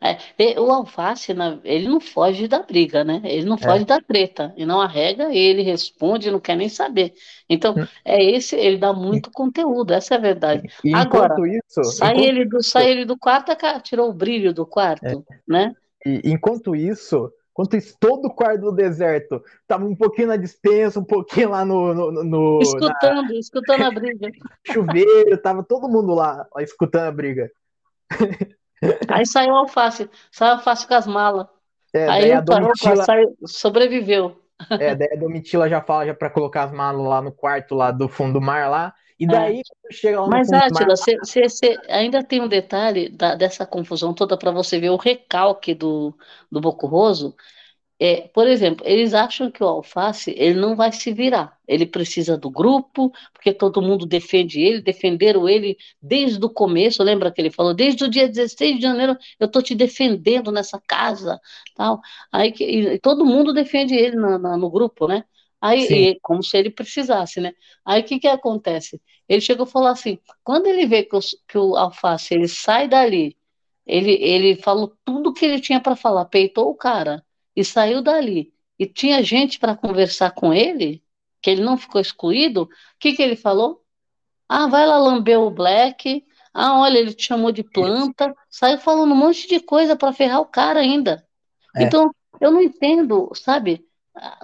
É, 0.00 0.60
o 0.60 0.70
Alface, 0.70 1.34
ele 1.64 1.88
não 1.88 2.00
foge 2.00 2.46
da 2.46 2.62
briga, 2.62 3.02
né? 3.02 3.20
Ele 3.24 3.44
não 3.44 3.58
foge 3.58 3.82
é. 3.82 3.86
da 3.86 4.00
treta. 4.00 4.54
E 4.56 4.64
não 4.64 4.80
arrega, 4.80 5.34
ele 5.34 5.62
responde, 5.62 6.30
não 6.30 6.38
quer 6.38 6.56
nem 6.56 6.68
saber. 6.68 7.14
Então, 7.48 7.74
hum. 7.76 7.86
é 8.04 8.22
esse, 8.24 8.54
ele 8.54 8.78
dá 8.78 8.92
muito 8.92 9.30
conteúdo, 9.32 9.92
essa 9.92 10.14
é 10.14 10.18
a 10.18 10.20
verdade. 10.20 10.68
E 10.84 10.94
Agora, 10.94 11.34
isso, 11.48 11.82
sai, 11.84 12.12
enquanto... 12.12 12.28
ele 12.28 12.44
do, 12.44 12.62
sai 12.62 12.90
ele 12.90 13.04
do 13.04 13.18
quarto, 13.18 13.56
tirou 13.82 14.08
o 14.08 14.14
brilho 14.14 14.54
do 14.54 14.64
quarto, 14.64 15.04
é. 15.04 15.16
né? 15.46 15.74
E, 16.06 16.22
enquanto 16.24 16.76
isso, 16.76 17.32
Enquanto 17.58 17.76
isso, 17.76 17.96
todo 17.98 18.26
o 18.26 18.30
quarto 18.32 18.60
do 18.60 18.72
deserto 18.72 19.42
tava 19.66 19.84
um 19.84 19.96
pouquinho 19.96 20.28
na 20.28 20.36
dispensa, 20.36 21.00
um 21.00 21.04
pouquinho 21.04 21.50
lá 21.50 21.64
no. 21.64 21.92
no, 21.92 22.22
no 22.22 22.58
escutando, 22.62 23.22
na... 23.22 23.34
escutando 23.34 23.82
a 23.82 23.90
briga. 23.90 24.30
Chuveiro, 24.64 25.36
tava 25.38 25.64
todo 25.64 25.88
mundo 25.88 26.14
lá, 26.14 26.46
lá 26.54 26.62
escutando 26.62 27.08
a 27.08 27.10
briga. 27.10 27.50
Aí 29.10 29.26
saiu 29.26 29.54
o 29.54 29.56
alface, 29.56 30.08
saiu 30.30 30.52
alface 30.52 30.86
com 30.86 30.94
as 30.94 31.08
malas. 31.08 31.48
É, 31.92 32.08
Aí 32.08 32.30
a 32.30 32.40
Domitila... 32.40 33.04
saiu, 33.04 33.36
sobreviveu. 33.44 34.40
É, 34.70 34.94
daí 34.94 35.08
a 35.12 35.16
Domitila 35.18 35.68
já 35.68 35.80
fala 35.80 36.06
já 36.06 36.14
para 36.14 36.30
colocar 36.30 36.64
as 36.64 36.72
malas 36.72 37.04
lá 37.04 37.20
no 37.20 37.32
quarto 37.32 37.74
lá 37.74 37.90
do 37.90 38.08
fundo 38.08 38.34
do 38.34 38.40
mar 38.40 38.70
lá. 38.70 38.94
E 39.18 39.24
é. 39.24 39.28
daí, 39.28 39.60
é. 39.60 39.92
chega 39.92 40.20
lá 40.20 40.28
Mas, 40.28 40.52
Átila, 40.52 40.94
você 40.96 41.76
ainda 41.88 42.22
tem 42.22 42.40
um 42.40 42.48
detalhe 42.48 43.08
da, 43.08 43.34
dessa 43.34 43.66
confusão 43.66 44.14
toda 44.14 44.36
para 44.36 44.50
você 44.50 44.78
ver 44.78 44.90
o 44.90 44.96
recalque 44.96 45.74
do, 45.74 46.14
do 46.50 46.60
Bocurroso. 46.60 47.34
É, 48.00 48.28
por 48.28 48.46
exemplo, 48.46 48.86
eles 48.86 49.12
acham 49.12 49.50
que 49.50 49.62
o 49.62 49.66
Alface 49.66 50.32
ele 50.36 50.58
não 50.60 50.76
vai 50.76 50.92
se 50.92 51.12
virar. 51.12 51.58
Ele 51.66 51.84
precisa 51.84 52.36
do 52.38 52.48
grupo, 52.48 53.12
porque 53.32 53.52
todo 53.52 53.82
mundo 53.82 54.06
defende 54.06 54.60
ele, 54.60 54.80
defenderam 54.80 55.48
ele 55.48 55.76
desde 56.00 56.44
o 56.44 56.48
começo. 56.48 57.02
Lembra 57.02 57.32
que 57.32 57.40
ele 57.40 57.50
falou? 57.50 57.74
Desde 57.74 58.04
o 58.04 58.08
dia 58.08 58.28
16 58.28 58.76
de 58.76 58.82
janeiro 58.82 59.16
eu 59.40 59.46
estou 59.46 59.60
te 59.60 59.74
defendendo 59.74 60.52
nessa 60.52 60.80
casa. 60.86 61.40
tal. 61.74 62.00
Aí 62.30 62.52
que, 62.52 62.64
e, 62.64 62.98
todo 63.00 63.24
mundo 63.26 63.52
defende 63.52 63.94
ele 63.94 64.16
na, 64.16 64.38
na, 64.38 64.56
no 64.56 64.70
grupo, 64.70 65.08
né? 65.08 65.24
Aí, 65.60 66.18
como 66.22 66.42
se 66.42 66.56
ele 66.56 66.70
precisasse, 66.70 67.40
né? 67.40 67.52
Aí 67.84 68.02
o 68.02 68.04
que 68.04 68.20
que 68.20 68.28
acontece? 68.28 69.00
Ele 69.28 69.40
chegou 69.40 69.66
e 69.66 69.70
falou 69.70 69.88
assim: 69.88 70.18
quando 70.44 70.66
ele 70.66 70.86
vê 70.86 71.02
que 71.02 71.16
o, 71.16 71.20
que 71.48 71.58
o 71.58 71.76
alface 71.76 72.34
ele 72.34 72.48
sai 72.48 72.88
dali, 72.88 73.36
ele, 73.86 74.12
ele 74.12 74.56
falou 74.56 74.96
tudo 75.04 75.32
que 75.32 75.44
ele 75.44 75.60
tinha 75.60 75.80
para 75.80 75.96
falar, 75.96 76.26
peitou 76.26 76.68
o 76.70 76.74
cara 76.74 77.24
e 77.56 77.64
saiu 77.64 78.02
dali. 78.02 78.52
E 78.78 78.86
tinha 78.86 79.22
gente 79.22 79.58
para 79.58 79.76
conversar 79.76 80.30
com 80.30 80.54
ele, 80.54 81.02
que 81.42 81.50
ele 81.50 81.62
não 81.62 81.76
ficou 81.76 82.00
excluído. 82.00 82.62
O 82.62 82.68
que 83.00 83.14
que 83.14 83.22
ele 83.22 83.34
falou? 83.34 83.82
Ah, 84.48 84.68
vai 84.68 84.86
lá 84.86 84.98
lamber 84.98 85.40
o 85.40 85.50
Black. 85.50 86.24
Ah, 86.54 86.78
olha, 86.78 86.98
ele 86.98 87.12
te 87.12 87.24
chamou 87.24 87.50
de 87.50 87.64
planta. 87.64 88.34
Saiu 88.48 88.78
falando 88.78 89.12
um 89.12 89.16
monte 89.16 89.48
de 89.48 89.58
coisa 89.58 89.96
para 89.96 90.12
ferrar 90.12 90.40
o 90.40 90.46
cara 90.46 90.80
ainda. 90.80 91.26
É. 91.76 91.84
Então, 91.84 92.14
eu 92.40 92.52
não 92.52 92.62
entendo, 92.62 93.30
sabe? 93.34 93.84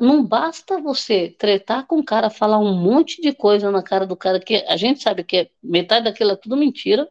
Não 0.01 0.25
basta 0.25 0.81
você 0.81 1.35
tretar 1.39 1.87
com 1.87 1.99
o 1.99 2.05
cara, 2.05 2.31
falar 2.31 2.59
um 2.59 2.75
monte 2.75 3.21
de 3.21 3.33
coisa 3.33 3.71
na 3.71 3.83
cara 3.83 4.07
do 4.07 4.17
cara, 4.17 4.41
que 4.41 4.57
a 4.69 4.77
gente 4.77 5.03
sabe 5.03 5.25
que 5.25 5.37
é, 5.37 5.51
metade 5.63 6.05
daquilo 6.05 6.33
é 6.33 6.37
tudo 6.37 6.57
mentira, 6.57 7.09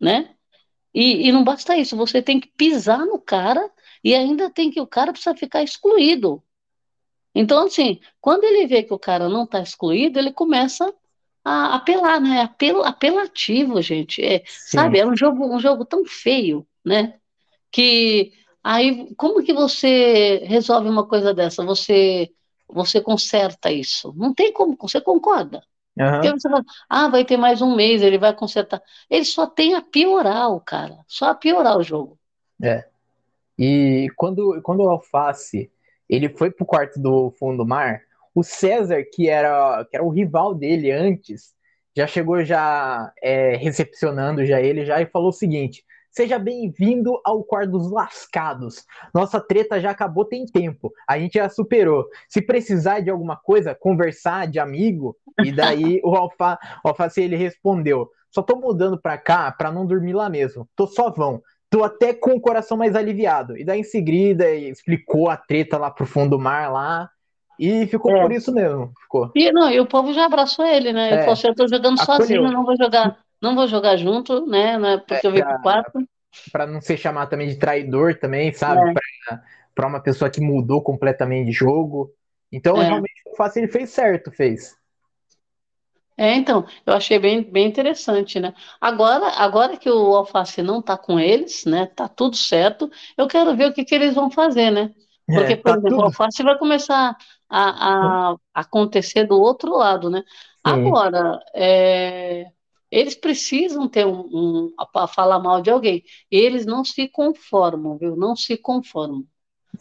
né? 0.00 0.34
E, 0.94 1.28
e 1.28 1.32
não 1.32 1.44
basta 1.44 1.76
isso, 1.76 1.96
você 1.96 2.22
tem 2.22 2.40
que 2.40 2.48
pisar 2.48 3.04
no 3.04 3.18
cara 3.18 3.70
e 4.02 4.14
ainda 4.14 4.50
tem 4.50 4.70
que 4.70 4.80
o 4.80 4.86
cara 4.86 5.12
precisa 5.12 5.36
ficar 5.36 5.62
excluído. 5.62 6.42
Então, 7.34 7.66
assim, 7.66 8.00
quando 8.20 8.44
ele 8.44 8.66
vê 8.66 8.82
que 8.82 8.94
o 8.94 8.98
cara 8.98 9.28
não 9.28 9.44
está 9.44 9.60
excluído, 9.60 10.18
ele 10.18 10.32
começa 10.32 10.90
a 11.44 11.76
apelar, 11.76 12.20
né? 12.20 12.40
Apel, 12.40 12.82
apelativo, 12.82 13.80
gente. 13.82 14.24
É, 14.24 14.42
sabe, 14.46 14.98
é 14.98 15.06
um 15.06 15.14
jogo, 15.14 15.54
um 15.54 15.60
jogo 15.60 15.84
tão 15.84 16.04
feio, 16.04 16.66
né? 16.84 17.18
Que 17.70 18.32
Aí, 18.68 19.14
como 19.14 19.44
que 19.44 19.52
você 19.52 20.38
resolve 20.44 20.88
uma 20.88 21.06
coisa 21.06 21.32
dessa? 21.32 21.64
Você 21.64 22.32
você 22.68 23.00
conserta 23.00 23.70
isso? 23.70 24.12
Não 24.16 24.34
tem 24.34 24.52
como, 24.52 24.76
você 24.80 25.00
concorda? 25.00 25.62
Uhum. 25.96 26.36
Você 26.36 26.48
fala, 26.48 26.64
ah, 26.90 27.08
vai 27.08 27.24
ter 27.24 27.36
mais 27.36 27.62
um 27.62 27.76
mês, 27.76 28.02
ele 28.02 28.18
vai 28.18 28.34
consertar. 28.34 28.82
Ele 29.08 29.24
só 29.24 29.46
tem 29.46 29.76
a 29.76 29.82
piorar 29.82 30.50
o 30.50 30.58
cara, 30.60 30.98
só 31.06 31.26
a 31.26 31.34
piorar 31.36 31.78
o 31.78 31.82
jogo. 31.84 32.18
É. 32.60 32.84
E 33.56 34.08
quando, 34.16 34.60
quando 34.62 34.80
o 34.80 34.90
Alface 34.90 35.70
ele 36.08 36.28
foi 36.28 36.50
pro 36.50 36.66
quarto 36.66 37.00
do 37.00 37.30
fundo 37.38 37.58
do 37.58 37.64
mar, 37.64 38.00
o 38.34 38.42
César, 38.42 39.00
que 39.14 39.28
era, 39.28 39.84
que 39.88 39.96
era 39.96 40.04
o 40.04 40.10
rival 40.10 40.52
dele 40.52 40.90
antes, 40.90 41.54
já 41.96 42.08
chegou 42.08 42.42
já 42.42 43.12
é, 43.22 43.54
recepcionando 43.54 44.44
já 44.44 44.60
ele 44.60 44.84
já 44.84 45.00
e 45.00 45.06
falou 45.06 45.28
o 45.28 45.32
seguinte: 45.32 45.84
Seja 46.16 46.38
bem-vindo 46.38 47.20
ao 47.22 47.44
quarto 47.44 47.72
dos 47.72 47.90
lascados. 47.90 48.86
Nossa 49.12 49.38
treta 49.38 49.78
já 49.78 49.90
acabou 49.90 50.24
tem 50.24 50.46
tempo. 50.46 50.90
A 51.06 51.18
gente 51.18 51.34
já 51.34 51.46
superou. 51.50 52.06
Se 52.26 52.40
precisar 52.40 53.00
de 53.00 53.10
alguma 53.10 53.36
coisa, 53.36 53.74
conversar 53.74 54.46
de 54.46 54.58
amigo, 54.58 55.14
e 55.44 55.52
daí 55.52 56.00
o 56.02 56.16
Alfa, 56.16 56.58
o 56.82 56.88
Alface 56.88 57.20
ele 57.20 57.36
respondeu: 57.36 58.08
"Só 58.30 58.40
tô 58.40 58.56
mudando 58.56 58.98
pra 58.98 59.18
cá 59.18 59.52
pra 59.52 59.70
não 59.70 59.84
dormir 59.84 60.14
lá 60.14 60.30
mesmo. 60.30 60.66
Tô 60.74 60.86
só 60.86 61.10
vão. 61.10 61.42
Tô 61.68 61.84
até 61.84 62.14
com 62.14 62.30
o 62.30 62.40
coração 62.40 62.78
mais 62.78 62.96
aliviado." 62.96 63.54
E 63.54 63.62
daí 63.62 63.80
em 63.80 63.84
seguida 63.84 64.50
explicou 64.54 65.28
a 65.28 65.36
treta 65.36 65.76
lá 65.76 65.90
pro 65.90 66.06
fundo 66.06 66.30
do 66.30 66.38
mar 66.38 66.72
lá. 66.72 67.10
E 67.60 67.86
ficou 67.88 68.16
é. 68.16 68.22
por 68.22 68.32
isso 68.32 68.54
mesmo. 68.54 68.90
Ficou. 69.02 69.30
E, 69.34 69.52
não, 69.52 69.70
e 69.70 69.78
o 69.80 69.86
povo 69.86 70.14
já 70.14 70.24
abraçou 70.24 70.64
ele, 70.64 70.94
né? 70.94 71.08
Ele 71.08 71.16
é. 71.16 71.20
falou 71.20 71.34
assim: 71.34 71.48
eu 71.48 71.54
tô 71.54 71.68
jogando 71.68 72.00
Acolheu. 72.00 72.20
sozinho, 72.22 72.50
não 72.50 72.64
vou 72.64 72.74
jogar 72.74 73.18
não 73.46 73.54
vou 73.54 73.66
jogar 73.66 73.96
junto, 73.96 74.44
né? 74.46 74.74
É 74.94 74.98
porque 74.98 75.26
é, 75.26 75.30
eu 75.30 75.32
vim 75.32 75.42
pro 75.42 75.62
quatro. 75.62 76.08
Para 76.52 76.66
não 76.66 76.80
ser 76.80 76.96
chamado 76.96 77.30
também 77.30 77.48
de 77.48 77.56
traidor 77.56 78.18
também, 78.18 78.52
sabe? 78.52 78.90
É. 78.90 79.38
Para 79.74 79.86
uma 79.86 80.00
pessoa 80.00 80.30
que 80.30 80.40
mudou 80.40 80.82
completamente 80.82 81.46
de 81.46 81.52
jogo. 81.52 82.12
Então, 82.50 82.80
é. 82.80 82.86
realmente, 82.86 83.22
o 83.26 83.36
Fácil 83.36 83.60
ele 83.60 83.72
fez 83.72 83.90
certo, 83.90 84.30
fez. 84.30 84.76
É, 86.18 86.34
então, 86.34 86.66
eu 86.86 86.94
achei 86.94 87.18
bem, 87.18 87.42
bem 87.42 87.66
interessante, 87.66 88.40
né? 88.40 88.54
Agora, 88.80 89.28
agora 89.36 89.76
que 89.76 89.90
o 89.90 90.16
Alface 90.16 90.62
não 90.62 90.80
tá 90.80 90.96
com 90.96 91.20
eles, 91.20 91.66
né? 91.66 91.86
Tá 91.86 92.08
tudo 92.08 92.36
certo, 92.36 92.90
eu 93.18 93.28
quero 93.28 93.54
ver 93.54 93.70
o 93.70 93.74
que, 93.74 93.84
que 93.84 93.94
eles 93.94 94.14
vão 94.14 94.30
fazer, 94.30 94.70
né? 94.70 94.94
É, 95.28 95.34
porque, 95.34 95.52
é, 95.52 95.56
por 95.56 95.64
tá 95.64 95.70
exemplo, 95.72 95.90
tudo... 95.90 96.00
o 96.00 96.04
Alface 96.04 96.42
vai 96.42 96.56
começar 96.56 97.16
a, 97.50 98.30
a, 98.30 98.36
acontecer 98.54 99.24
do 99.24 99.38
outro 99.38 99.76
lado, 99.76 100.08
né? 100.08 100.20
Sim. 100.20 100.86
Agora, 100.88 101.38
é, 101.54 102.46
eles 102.96 103.14
precisam 103.14 103.86
ter 103.86 104.06
um, 104.06 104.20
um 104.20 104.72
para 104.90 105.06
falar 105.06 105.38
mal 105.38 105.60
de 105.60 105.68
alguém. 105.68 106.02
Eles 106.30 106.64
não 106.64 106.82
se 106.82 107.06
conformam, 107.06 107.98
viu? 107.98 108.16
Não 108.16 108.34
se 108.34 108.56
conformam. 108.56 109.22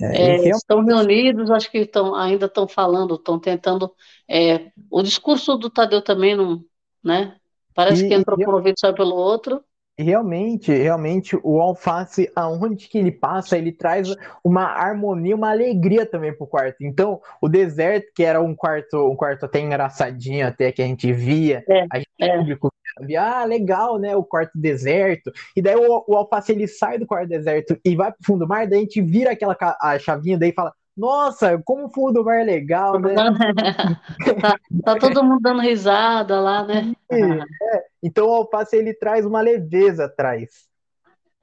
É, 0.02 0.36
é, 0.36 0.50
estão 0.50 0.84
reunidos, 0.84 1.50
acho 1.50 1.72
que 1.72 1.78
estão, 1.78 2.14
ainda 2.14 2.48
estão 2.48 2.68
falando, 2.68 3.16
estão 3.16 3.40
tentando. 3.40 3.90
É, 4.30 4.70
o 4.92 5.02
discurso 5.02 5.56
do 5.56 5.70
Tadeu 5.70 6.02
também 6.02 6.36
não, 6.36 6.62
né? 7.02 7.38
Parece 7.74 8.06
e, 8.06 8.10
que 8.10 8.14
entrou 8.14 8.38
por 8.38 8.54
um 8.54 8.58
ouvido 8.58 8.78
saiu 8.78 8.94
pelo 8.94 9.16
outro. 9.16 9.64
Realmente, 9.98 10.74
realmente, 10.74 11.40
o 11.42 11.62
alface, 11.62 12.30
aonde 12.36 12.90
que 12.90 12.98
ele 12.98 13.14
passa, 13.14 13.58
ele 13.58 13.72
traz 13.72 14.14
uma 14.44 14.64
harmonia, 14.64 15.38
uma 15.38 15.52
alegria 15.52 16.06
também 16.06 16.36
pro 16.36 16.46
quarto. 16.46 16.84
Então, 16.84 17.22
o 17.42 17.48
deserto, 17.48 18.12
que 18.14 18.24
era 18.24 18.42
um 18.42 18.54
quarto, 18.54 19.10
um 19.10 19.16
quarto 19.16 19.46
até 19.46 19.62
engraçadinho, 19.62 20.46
até 20.46 20.70
que 20.74 20.82
a 20.82 20.86
gente 20.86 21.14
via, 21.14 21.64
é, 21.70 21.86
a 21.90 22.00
gente 22.00 22.10
é. 22.20 22.38
público 22.38 22.75
via, 23.02 23.42
ah, 23.42 23.46
legal, 23.46 23.98
né? 23.98 24.16
O 24.16 24.24
quarto 24.24 24.58
deserto. 24.58 25.32
E 25.56 25.62
daí 25.62 25.76
o, 25.76 26.06
o 26.08 26.16
alface 26.16 26.52
ele 26.52 26.68
sai 26.68 26.98
do 26.98 27.06
quarto 27.06 27.30
deserto 27.30 27.78
e 27.84 27.96
vai 27.96 28.12
pro 28.12 28.26
fundo 28.26 28.40
do 28.40 28.48
mar, 28.48 28.68
daí 28.68 28.80
a 28.80 28.82
gente 28.82 29.02
vira 29.02 29.32
aquela 29.32 29.58
a 29.82 30.00
chavinha 30.00 30.38
daí 30.38 30.50
e 30.50 30.54
fala: 30.54 30.74
nossa, 30.96 31.62
como 31.66 31.88
o 31.88 31.90
fundo 31.90 32.14
do 32.14 32.24
mar 32.24 32.40
é 32.40 32.44
legal, 32.44 32.98
né? 33.00 33.14
tá, 34.42 34.60
tá, 34.84 34.98
todo 34.98 35.24
mundo 35.24 35.42
dando 35.42 35.62
risada 35.62 36.40
lá, 36.40 36.66
né? 36.66 36.94
É, 37.12 37.84
então 38.02 38.28
o 38.28 38.34
alface 38.34 38.78
ele 38.78 38.94
traz 38.94 39.26
uma 39.26 39.42
leveza 39.42 40.06
atrás. 40.06 40.70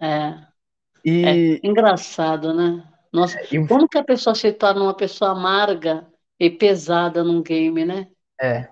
É. 0.00 0.34
E... 1.04 1.60
É 1.62 1.66
engraçado, 1.66 2.54
né? 2.54 2.82
Nossa, 3.12 3.38
é, 3.38 3.66
como 3.66 3.86
que 3.86 3.98
a 3.98 4.04
pessoa 4.04 4.34
se 4.34 4.50
torna 4.52 4.82
uma 4.82 4.96
pessoa 4.96 5.32
amarga 5.32 6.06
e 6.40 6.48
pesada 6.48 7.22
num 7.22 7.42
game, 7.42 7.84
né? 7.84 8.08
É. 8.40 8.68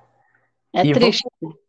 É 0.72 0.86
e 0.86 0.92
triste. 0.92 1.24
Vamos, 1.42 1.59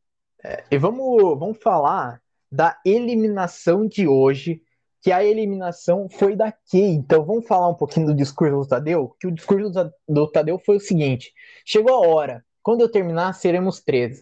é, 0.43 0.63
e 0.71 0.77
vamos, 0.77 1.37
vamos 1.37 1.57
falar 1.59 2.21
da 2.51 2.77
eliminação 2.85 3.87
de 3.87 4.07
hoje 4.07 4.61
que 5.01 5.11
a 5.11 5.23
eliminação 5.23 6.07
foi 6.09 6.35
da 6.35 6.51
Kay. 6.51 6.93
Então 6.93 7.25
vamos 7.25 7.47
falar 7.47 7.69
um 7.69 7.75
pouquinho 7.75 8.07
do 8.07 8.15
discurso 8.15 8.57
do 8.57 8.67
Tadeu, 8.67 9.15
que 9.19 9.27
o 9.27 9.31
discurso 9.31 9.71
do 10.07 10.31
Tadeu 10.31 10.59
foi 10.59 10.77
o 10.77 10.81
seguinte: 10.81 11.33
chegou 11.65 11.95
a 11.95 12.07
hora, 12.07 12.45
quando 12.61 12.81
eu 12.81 12.91
terminar, 12.91 13.33
seremos 13.33 13.81
13. 13.81 14.21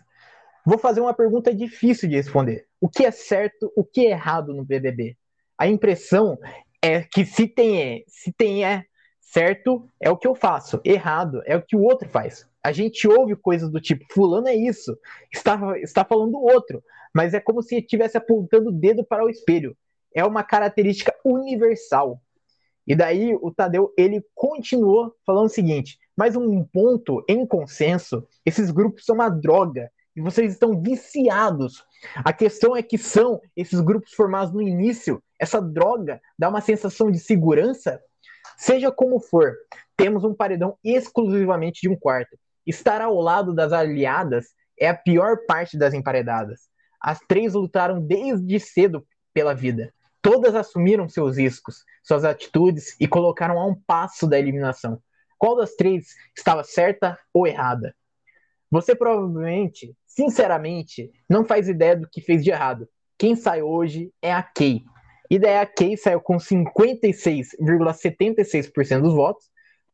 Vou 0.66 0.78
fazer 0.78 1.02
uma 1.02 1.14
pergunta 1.14 1.54
difícil 1.54 2.08
de 2.08 2.16
responder. 2.16 2.66
O 2.80 2.88
que 2.88 3.06
é 3.06 3.12
certo, 3.12 3.72
o 3.76 3.84
que 3.84 4.08
é 4.08 4.12
errado 4.12 4.54
no 4.54 4.64
BBB? 4.64 5.18
A 5.58 5.68
impressão 5.68 6.38
é 6.82 7.02
que 7.02 7.26
se 7.26 7.48
tem 7.48 8.04
se 8.08 8.32
tem 8.32 8.64
é 8.66 8.86
certo, 9.32 9.88
é 10.02 10.10
o 10.10 10.18
que 10.18 10.28
eu 10.28 10.36
faço, 10.36 10.82
errado 10.84 11.42
é 11.46 11.56
o 11.56 11.62
que 11.62 11.76
o 11.76 11.82
outro 11.82 12.08
faz. 12.10 12.48
A 12.64 12.72
gente 12.72 13.08
ouve 13.08 13.36
coisas 13.36 13.70
do 13.72 13.80
tipo, 13.80 14.06
fulano 14.12 14.48
é 14.48 14.56
isso, 14.56 14.98
está, 15.32 15.58
está 15.80 16.04
falando 16.04 16.36
o 16.36 16.52
outro, 16.52 16.84
mas 17.14 17.34
é 17.34 17.40
como 17.40 17.62
se 17.62 17.78
estivesse 17.78 18.18
apontando 18.18 18.70
o 18.70 18.74
dedo 18.74 19.04
para 19.04 19.24
o 19.24 19.30
espelho 19.30 19.76
é 20.14 20.24
uma 20.26 20.44
característica 20.44 21.14
universal. 21.24 22.22
E 22.86 22.96
daí 22.96 23.36
o 23.36 23.52
Tadeu 23.52 23.94
ele 23.98 24.24
continuou 24.34 25.14
falando 25.26 25.46
o 25.46 25.54
seguinte: 25.54 26.00
mais 26.18 26.36
um 26.36 26.64
ponto 26.64 27.24
em 27.28 27.46
consenso, 27.46 28.28
esses 28.46 28.72
grupos 28.72 29.06
são 29.06 29.16
uma 29.16 29.30
droga 29.30 29.92
e 30.16 30.22
vocês 30.22 30.54
estão 30.54 30.82
viciados. 30.82 31.86
A 32.16 32.34
questão 32.34 32.76
é 32.76 32.82
que 32.82 32.98
são 32.98 33.40
esses 33.56 33.80
grupos 33.80 34.14
formados 34.14 34.54
no 34.54 34.62
início, 34.62 35.22
essa 35.38 35.62
droga 35.62 36.20
dá 36.38 36.50
uma 36.50 36.62
sensação 36.62 37.12
de 37.12 37.20
segurança. 37.20 38.02
Seja 38.60 38.92
como 38.92 39.22
for, 39.22 39.56
temos 39.96 40.26
um 40.26 40.34
paredão 40.34 40.78
exclusivamente 40.84 41.80
de 41.80 41.88
um 41.88 41.96
quarto. 41.96 42.38
Estar 42.68 43.00
ao 43.00 43.16
lado 43.16 43.56
das 43.56 43.72
aliadas 43.72 44.48
é 44.78 44.90
a 44.90 44.94
pior 44.94 45.46
parte 45.48 45.78
das 45.78 45.94
emparedadas. 45.94 46.68
As 47.02 47.22
três 47.22 47.54
lutaram 47.54 48.02
desde 48.02 48.60
cedo 48.60 49.08
pela 49.34 49.56
vida. 49.56 49.94
Todas 50.22 50.56
assumiram 50.56 51.08
seus 51.08 51.38
riscos, 51.38 51.86
suas 52.04 52.26
atitudes 52.26 52.98
e 53.00 53.08
colocaram 53.08 53.58
a 53.58 53.66
um 53.66 53.74
passo 53.74 54.28
da 54.28 54.38
eliminação. 54.38 55.02
Qual 55.38 55.56
das 55.56 55.76
três 55.76 56.08
estava 56.36 56.62
certa 56.62 57.18
ou 57.34 57.48
errada? 57.48 57.96
Você 58.70 58.94
provavelmente, 58.94 59.96
sinceramente, 60.06 61.10
não 61.30 61.46
faz 61.46 61.70
ideia 61.70 61.96
do 61.96 62.10
que 62.10 62.20
fez 62.20 62.44
de 62.44 62.52
errado. 62.52 62.90
Quem 63.18 63.38
sai 63.38 63.62
hoje 63.62 64.12
é 64.22 64.34
a 64.34 64.44
Kay. 64.44 64.84
E 65.30 65.38
daí 65.40 65.58
a 65.58 65.66
Kay 65.66 65.98
saiu 65.98 66.22
com 66.22 66.40
56,76% 66.40 69.02
dos 69.02 69.14
votos, 69.14 69.50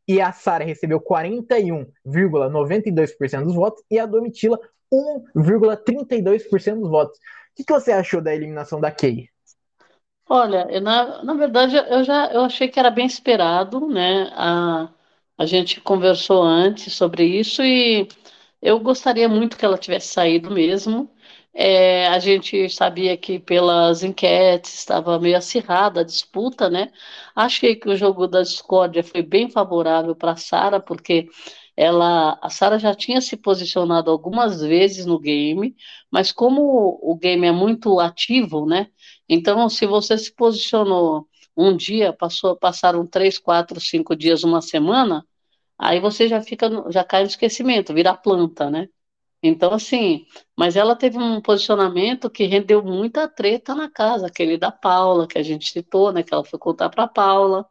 e 0.07 0.21
a 0.21 0.31
Sara 0.31 0.63
recebeu 0.63 1.01
41,92% 1.01 3.43
dos 3.43 3.55
votos, 3.55 3.83
e 3.89 3.97
a 3.99 4.05
Domitila 4.05 4.59
1,32% 4.93 6.79
dos 6.79 6.89
votos. 6.89 7.17
O 7.17 7.21
que, 7.55 7.63
que 7.63 7.73
você 7.73 7.91
achou 7.91 8.21
da 8.21 8.35
eliminação 8.35 8.79
da 8.79 8.91
Kay? 8.91 9.29
Olha, 10.27 10.67
eu, 10.71 10.81
na, 10.81 11.23
na 11.23 11.33
verdade, 11.35 11.75
eu 11.77 12.03
já 12.03 12.31
eu 12.33 12.41
achei 12.41 12.67
que 12.67 12.79
era 12.79 12.89
bem 12.89 13.05
esperado, 13.05 13.87
né? 13.87 14.29
A, 14.33 14.89
A 15.39 15.47
gente 15.47 15.81
conversou 15.81 16.43
antes 16.43 16.93
sobre 16.95 17.25
isso 17.25 17.63
e 17.63 18.09
eu 18.61 18.79
gostaria 18.81 19.29
muito 19.29 19.57
que 19.57 19.65
ela 19.65 19.79
tivesse 19.79 20.09
saído 20.09 20.51
mesmo. 20.51 21.09
É, 21.57 22.07
a 22.07 22.19
gente 22.19 22.69
sabia 22.69 23.15
que 23.17 23.39
pelas 23.39 24.03
enquetes 24.03 24.73
estava 24.73 25.17
meio 25.19 25.37
acirrada 25.37 26.01
a 26.01 26.03
disputa, 26.03 26.69
né? 26.69 26.91
Achei 27.35 27.75
que 27.77 27.87
o 27.89 27.95
jogo 27.95 28.27
da 28.27 28.41
discórdia 28.41 29.01
foi 29.03 29.21
bem 29.21 29.49
favorável 29.49 30.13
para 30.15 30.33
a 30.33 30.35
Sara, 30.35 30.81
porque 30.81 31.27
ela, 31.77 32.37
a 32.41 32.49
Sara 32.49 32.77
já 32.77 32.93
tinha 32.93 33.21
se 33.21 33.37
posicionado 33.37 34.11
algumas 34.11 34.61
vezes 34.61 35.05
no 35.05 35.17
game, 35.19 35.75
mas 36.11 36.31
como 36.31 36.61
o 37.01 37.15
game 37.17 37.47
é 37.47 37.51
muito 37.53 37.99
ativo, 38.01 38.65
né? 38.65 38.87
Então, 39.27 39.69
se 39.69 39.85
você 39.85 40.17
se 40.17 40.33
posicionou 40.35 41.25
um 41.55 41.75
dia, 41.75 42.11
passou, 42.13 42.55
passaram 42.57 43.07
três, 43.07 43.37
quatro, 43.39 43.79
cinco 43.79 44.13
dias, 44.15 44.43
uma 44.43 44.61
semana, 44.61 45.25
aí 45.77 45.99
você 46.01 46.27
já 46.29 46.41
fica, 46.41 46.69
já 46.91 47.03
cai 47.03 47.23
no 47.23 47.27
esquecimento, 47.29 47.93
vira 47.93 48.15
planta, 48.15 48.69
né? 48.71 48.89
Então, 49.47 49.73
assim, 49.73 50.25
mas 50.57 50.75
ela 50.75 50.95
teve 50.95 51.17
um 51.17 51.39
posicionamento 51.41 52.29
que 52.29 52.45
rendeu 52.45 52.83
muita 52.83 53.27
treta 53.27 53.75
na 53.75 53.89
casa, 53.89 54.27
aquele 54.27 54.57
da 54.57 54.71
Paula, 54.71 55.27
que 55.27 55.37
a 55.37 55.43
gente 55.43 55.69
citou, 55.69 56.11
né? 56.11 56.23
Que 56.23 56.33
ela 56.33 56.43
foi 56.43 56.57
contar 56.57 56.89
para 56.89 57.07
Paula, 57.07 57.65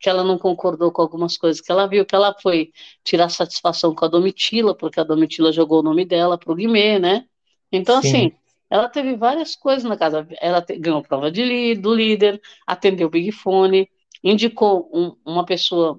que 0.00 0.08
ela 0.08 0.24
não 0.24 0.38
concordou 0.38 0.90
com 0.90 1.02
algumas 1.02 1.36
coisas 1.36 1.60
que 1.60 1.70
ela 1.70 1.86
viu, 1.86 2.06
que 2.06 2.14
ela 2.14 2.34
foi 2.40 2.72
tirar 3.04 3.28
satisfação 3.28 3.94
com 3.94 4.04
a 4.04 4.08
Domitila, 4.08 4.74
porque 4.74 5.00
a 5.00 5.04
Domitila 5.04 5.52
jogou 5.52 5.80
o 5.80 5.82
nome 5.82 6.04
dela 6.04 6.38
para 6.38 6.52
o 6.52 6.54
Guimê, 6.54 6.98
né? 6.98 7.26
Então, 7.70 8.00
Sim. 8.00 8.08
assim, 8.08 8.32
ela 8.70 8.88
teve 8.88 9.16
várias 9.16 9.54
coisas 9.56 9.84
na 9.84 9.96
casa. 9.96 10.26
Ela 10.40 10.62
te, 10.62 10.78
ganhou 10.78 11.02
prova 11.02 11.30
de, 11.30 11.74
do 11.74 11.94
líder, 11.94 12.40
atendeu 12.66 13.08
o 13.08 13.10
Big 13.10 13.32
Fone, 13.32 13.88
indicou 14.24 14.90
um, 14.94 15.14
uma 15.24 15.44
pessoa 15.44 15.98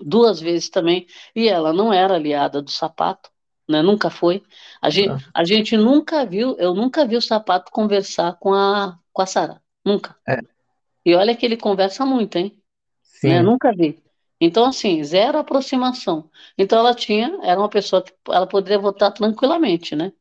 duas 0.00 0.40
vezes 0.40 0.70
também, 0.70 1.06
e 1.34 1.48
ela 1.48 1.72
não 1.72 1.92
era 1.92 2.14
aliada 2.14 2.62
do 2.62 2.70
sapato, 2.70 3.30
né? 3.70 3.82
Nunca 3.82 4.10
foi. 4.10 4.42
A 4.82 4.90
gente, 4.90 5.10
ah. 5.10 5.30
a 5.34 5.44
gente 5.44 5.76
nunca 5.76 6.24
viu, 6.26 6.56
eu 6.58 6.74
nunca 6.74 7.06
vi 7.06 7.16
o 7.16 7.22
sapato 7.22 7.70
conversar 7.70 8.36
com 8.38 8.52
a, 8.52 8.98
com 9.12 9.22
a 9.22 9.26
Sara. 9.26 9.62
Nunca. 9.84 10.16
É. 10.28 10.40
E 11.04 11.14
olha 11.14 11.34
que 11.34 11.46
ele 11.46 11.56
conversa 11.56 12.04
muito, 12.04 12.36
hein? 12.36 12.58
Sim. 13.02 13.28
Né? 13.28 13.42
Nunca 13.42 13.72
vi. 13.72 14.02
Então, 14.40 14.64
assim, 14.64 15.02
zero 15.04 15.38
aproximação. 15.38 16.30
Então, 16.56 16.78
ela 16.78 16.94
tinha, 16.94 17.38
era 17.42 17.60
uma 17.60 17.68
pessoa 17.68 18.02
que 18.02 18.12
ela 18.28 18.46
poderia 18.46 18.78
votar 18.78 19.12
tranquilamente, 19.12 19.94
né? 19.94 20.12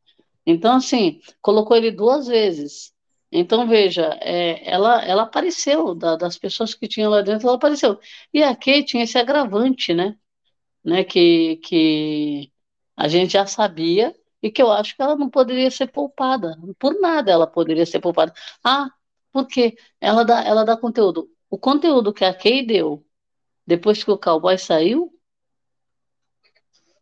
Então, 0.45 0.76
assim, 0.76 1.22
colocou 1.41 1.76
ele 1.78 1.91
duas 1.91 2.28
vezes. 2.28 2.93
Então, 3.32 3.68
veja, 3.68 4.18
é, 4.22 4.70
ela, 4.70 5.04
ela 5.06 5.24
apareceu, 5.24 5.95
da, 5.95 6.16
das 6.16 6.38
pessoas 6.38 6.74
que 6.74 6.88
tinham 6.88 7.12
lá 7.12 7.22
dentro, 7.22 7.47
ela 7.47 7.56
apareceu. 7.58 8.00
E 8.34 8.43
a 8.43 8.56
Kate 8.56 8.86
tinha 8.86 9.04
esse 9.04 9.18
agravante, 9.18 9.93
né? 9.93 10.18
né? 10.84 11.04
Que, 11.04 11.58
que 11.58 12.52
a 13.00 13.08
gente 13.08 13.32
já 13.32 13.47
sabia 13.47 14.14
e 14.43 14.52
que 14.52 14.62
eu 14.62 14.70
acho 14.70 14.93
que 14.93 15.02
ela 15.02 15.16
não 15.16 15.30
poderia 15.30 15.72
ser 15.72 15.88
poupada. 15.88 16.58
Por 16.78 17.00
nada 17.00 17.32
ela 17.32 17.47
poderia 17.47 17.86
ser 17.86 18.02
poupada. 18.02 18.34
Ah, 18.62 18.89
porque 19.32 19.78
ela 20.02 20.26
dá, 20.26 20.43
ela 20.43 20.66
dá 20.66 20.76
conteúdo. 20.76 21.30
O 21.50 21.58
conteúdo 21.58 22.12
que 22.12 22.26
a 22.26 22.34
Kay 22.34 22.66
deu 22.66 23.06
depois 23.66 24.04
que 24.04 24.12
o 24.12 24.18
cowboy 24.18 24.58
saiu, 24.58 25.14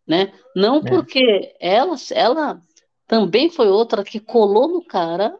né? 0.05 0.31
Não 0.55 0.77
é. 0.77 0.81
porque 0.81 1.55
ela, 1.59 1.95
ela 2.11 2.61
também 3.07 3.49
foi 3.49 3.67
outra 3.67 4.03
que 4.03 4.19
colou 4.19 4.67
no 4.67 4.85
cara, 4.85 5.35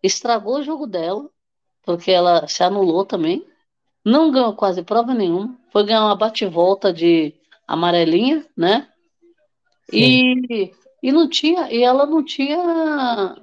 estragou 0.00 0.58
o 0.58 0.62
jogo 0.62 0.86
dela, 0.86 1.28
porque 1.82 2.12
ela 2.12 2.46
se 2.46 2.62
anulou 2.62 3.04
também, 3.04 3.44
não 4.04 4.30
ganhou 4.30 4.54
quase 4.54 4.84
prova 4.84 5.12
nenhuma, 5.12 5.58
foi 5.72 5.84
ganhar 5.84 6.04
uma 6.04 6.14
bate-volta 6.14 6.92
de 6.92 7.34
amarelinha, 7.66 8.46
né? 8.56 8.88
E, 9.92 10.72
e 11.02 11.12
não 11.12 11.28
tinha, 11.28 11.72
e 11.72 11.82
ela 11.82 12.06
não 12.06 12.24
tinha, 12.24 13.36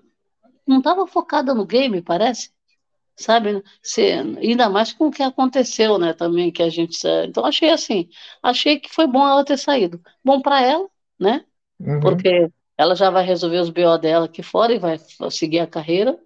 não 0.67 0.79
estava 0.79 1.07
focada 1.07 1.53
no 1.53 1.65
game, 1.65 2.01
parece, 2.01 2.51
sabe? 3.15 3.63
Se, 3.81 4.01
ainda 4.01 4.69
mais 4.69 4.93
com 4.93 5.07
o 5.07 5.11
que 5.11 5.23
aconteceu, 5.23 5.97
né? 5.97 6.13
Também 6.13 6.51
que 6.51 6.61
a 6.61 6.69
gente, 6.69 6.97
então 7.27 7.45
achei 7.45 7.71
assim, 7.71 8.09
achei 8.43 8.79
que 8.79 8.93
foi 8.93 9.07
bom 9.07 9.27
ela 9.27 9.43
ter 9.45 9.57
saído, 9.57 10.01
bom 10.23 10.41
para 10.41 10.61
ela, 10.61 10.87
né? 11.19 11.45
Uhum. 11.79 11.99
Porque 11.99 12.51
ela 12.77 12.95
já 12.95 13.09
vai 13.09 13.25
resolver 13.25 13.59
os 13.59 13.69
BO 13.69 13.97
dela 13.97 14.25
aqui 14.25 14.43
fora 14.43 14.73
e 14.73 14.79
vai 14.79 14.97
seguir 15.31 15.59
a 15.59 15.67
carreira. 15.67 16.19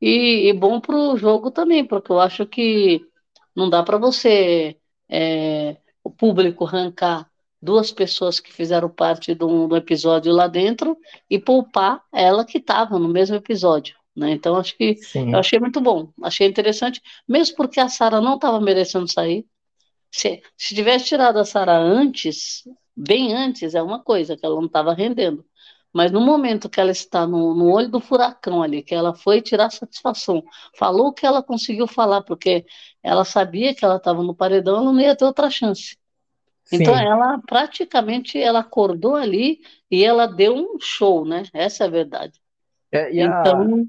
E, 0.00 0.48
e 0.48 0.52
bom 0.54 0.80
para 0.80 0.96
o 0.96 1.16
jogo 1.16 1.50
também, 1.50 1.84
porque 1.84 2.10
eu 2.10 2.18
acho 2.18 2.46
que 2.46 3.06
não 3.54 3.68
dá 3.68 3.82
para 3.82 3.98
você, 3.98 4.78
é, 5.08 5.76
o 6.02 6.10
público, 6.10 6.64
arrancar 6.64 7.29
duas 7.60 7.92
pessoas 7.92 8.40
que 8.40 8.52
fizeram 8.52 8.88
parte 8.88 9.34
do, 9.34 9.66
do 9.68 9.76
episódio 9.76 10.32
lá 10.32 10.46
dentro 10.46 10.96
e 11.28 11.38
poupar 11.38 12.02
ela 12.12 12.44
que 12.44 12.58
estava 12.58 12.98
no 12.98 13.08
mesmo 13.08 13.36
episódio. 13.36 13.96
Né? 14.16 14.32
Então, 14.32 14.56
acho 14.56 14.76
que 14.76 14.96
Sim. 14.96 15.32
eu 15.32 15.38
achei 15.38 15.58
muito 15.58 15.80
bom, 15.80 16.12
achei 16.22 16.46
interessante, 16.46 17.00
mesmo 17.28 17.56
porque 17.56 17.80
a 17.80 17.88
Sara 17.88 18.20
não 18.20 18.34
estava 18.34 18.60
merecendo 18.60 19.10
sair. 19.10 19.46
Se, 20.10 20.42
se 20.56 20.74
tivesse 20.74 21.06
tirado 21.06 21.38
a 21.38 21.44
Sara 21.44 21.76
antes, 21.78 22.64
bem 22.96 23.34
antes, 23.34 23.74
é 23.74 23.82
uma 23.82 24.02
coisa, 24.02 24.36
que 24.36 24.44
ela 24.44 24.56
não 24.56 24.66
estava 24.66 24.92
rendendo. 24.92 25.44
Mas 25.92 26.12
no 26.12 26.20
momento 26.20 26.68
que 26.68 26.80
ela 26.80 26.90
está 26.90 27.26
no, 27.26 27.54
no, 27.54 27.72
olho 27.72 27.88
do 27.88 28.00
furacão 28.00 28.62
ali, 28.62 28.82
que 28.82 28.94
ela 28.94 29.12
foi 29.14 29.40
tirar 29.40 29.70
satisfação, 29.70 30.42
falou 30.76 31.08
o 31.08 31.12
que 31.12 31.26
ela 31.26 31.42
conseguiu 31.42 31.86
falar, 31.86 32.22
porque 32.22 32.64
ela 33.02 33.24
sabia 33.24 33.74
que 33.74 33.84
ela 33.84 33.96
estava 33.96 34.22
no 34.22 34.34
paredão, 34.34 34.76
ela 34.76 34.92
não 34.92 35.00
ia 35.00 35.16
ter 35.16 35.24
outra 35.24 35.50
chance. 35.50 35.96
Então 36.72 36.94
Sim. 36.94 37.04
ela 37.04 37.40
praticamente 37.46 38.38
ela 38.38 38.60
acordou 38.60 39.16
ali 39.16 39.60
e 39.90 40.04
ela 40.04 40.26
deu 40.26 40.54
um 40.54 40.78
show, 40.80 41.24
né? 41.24 41.44
Essa 41.52 41.84
é 41.84 41.86
a 41.86 41.90
verdade. 41.90 42.40
É, 42.92 43.10
então, 43.12 43.88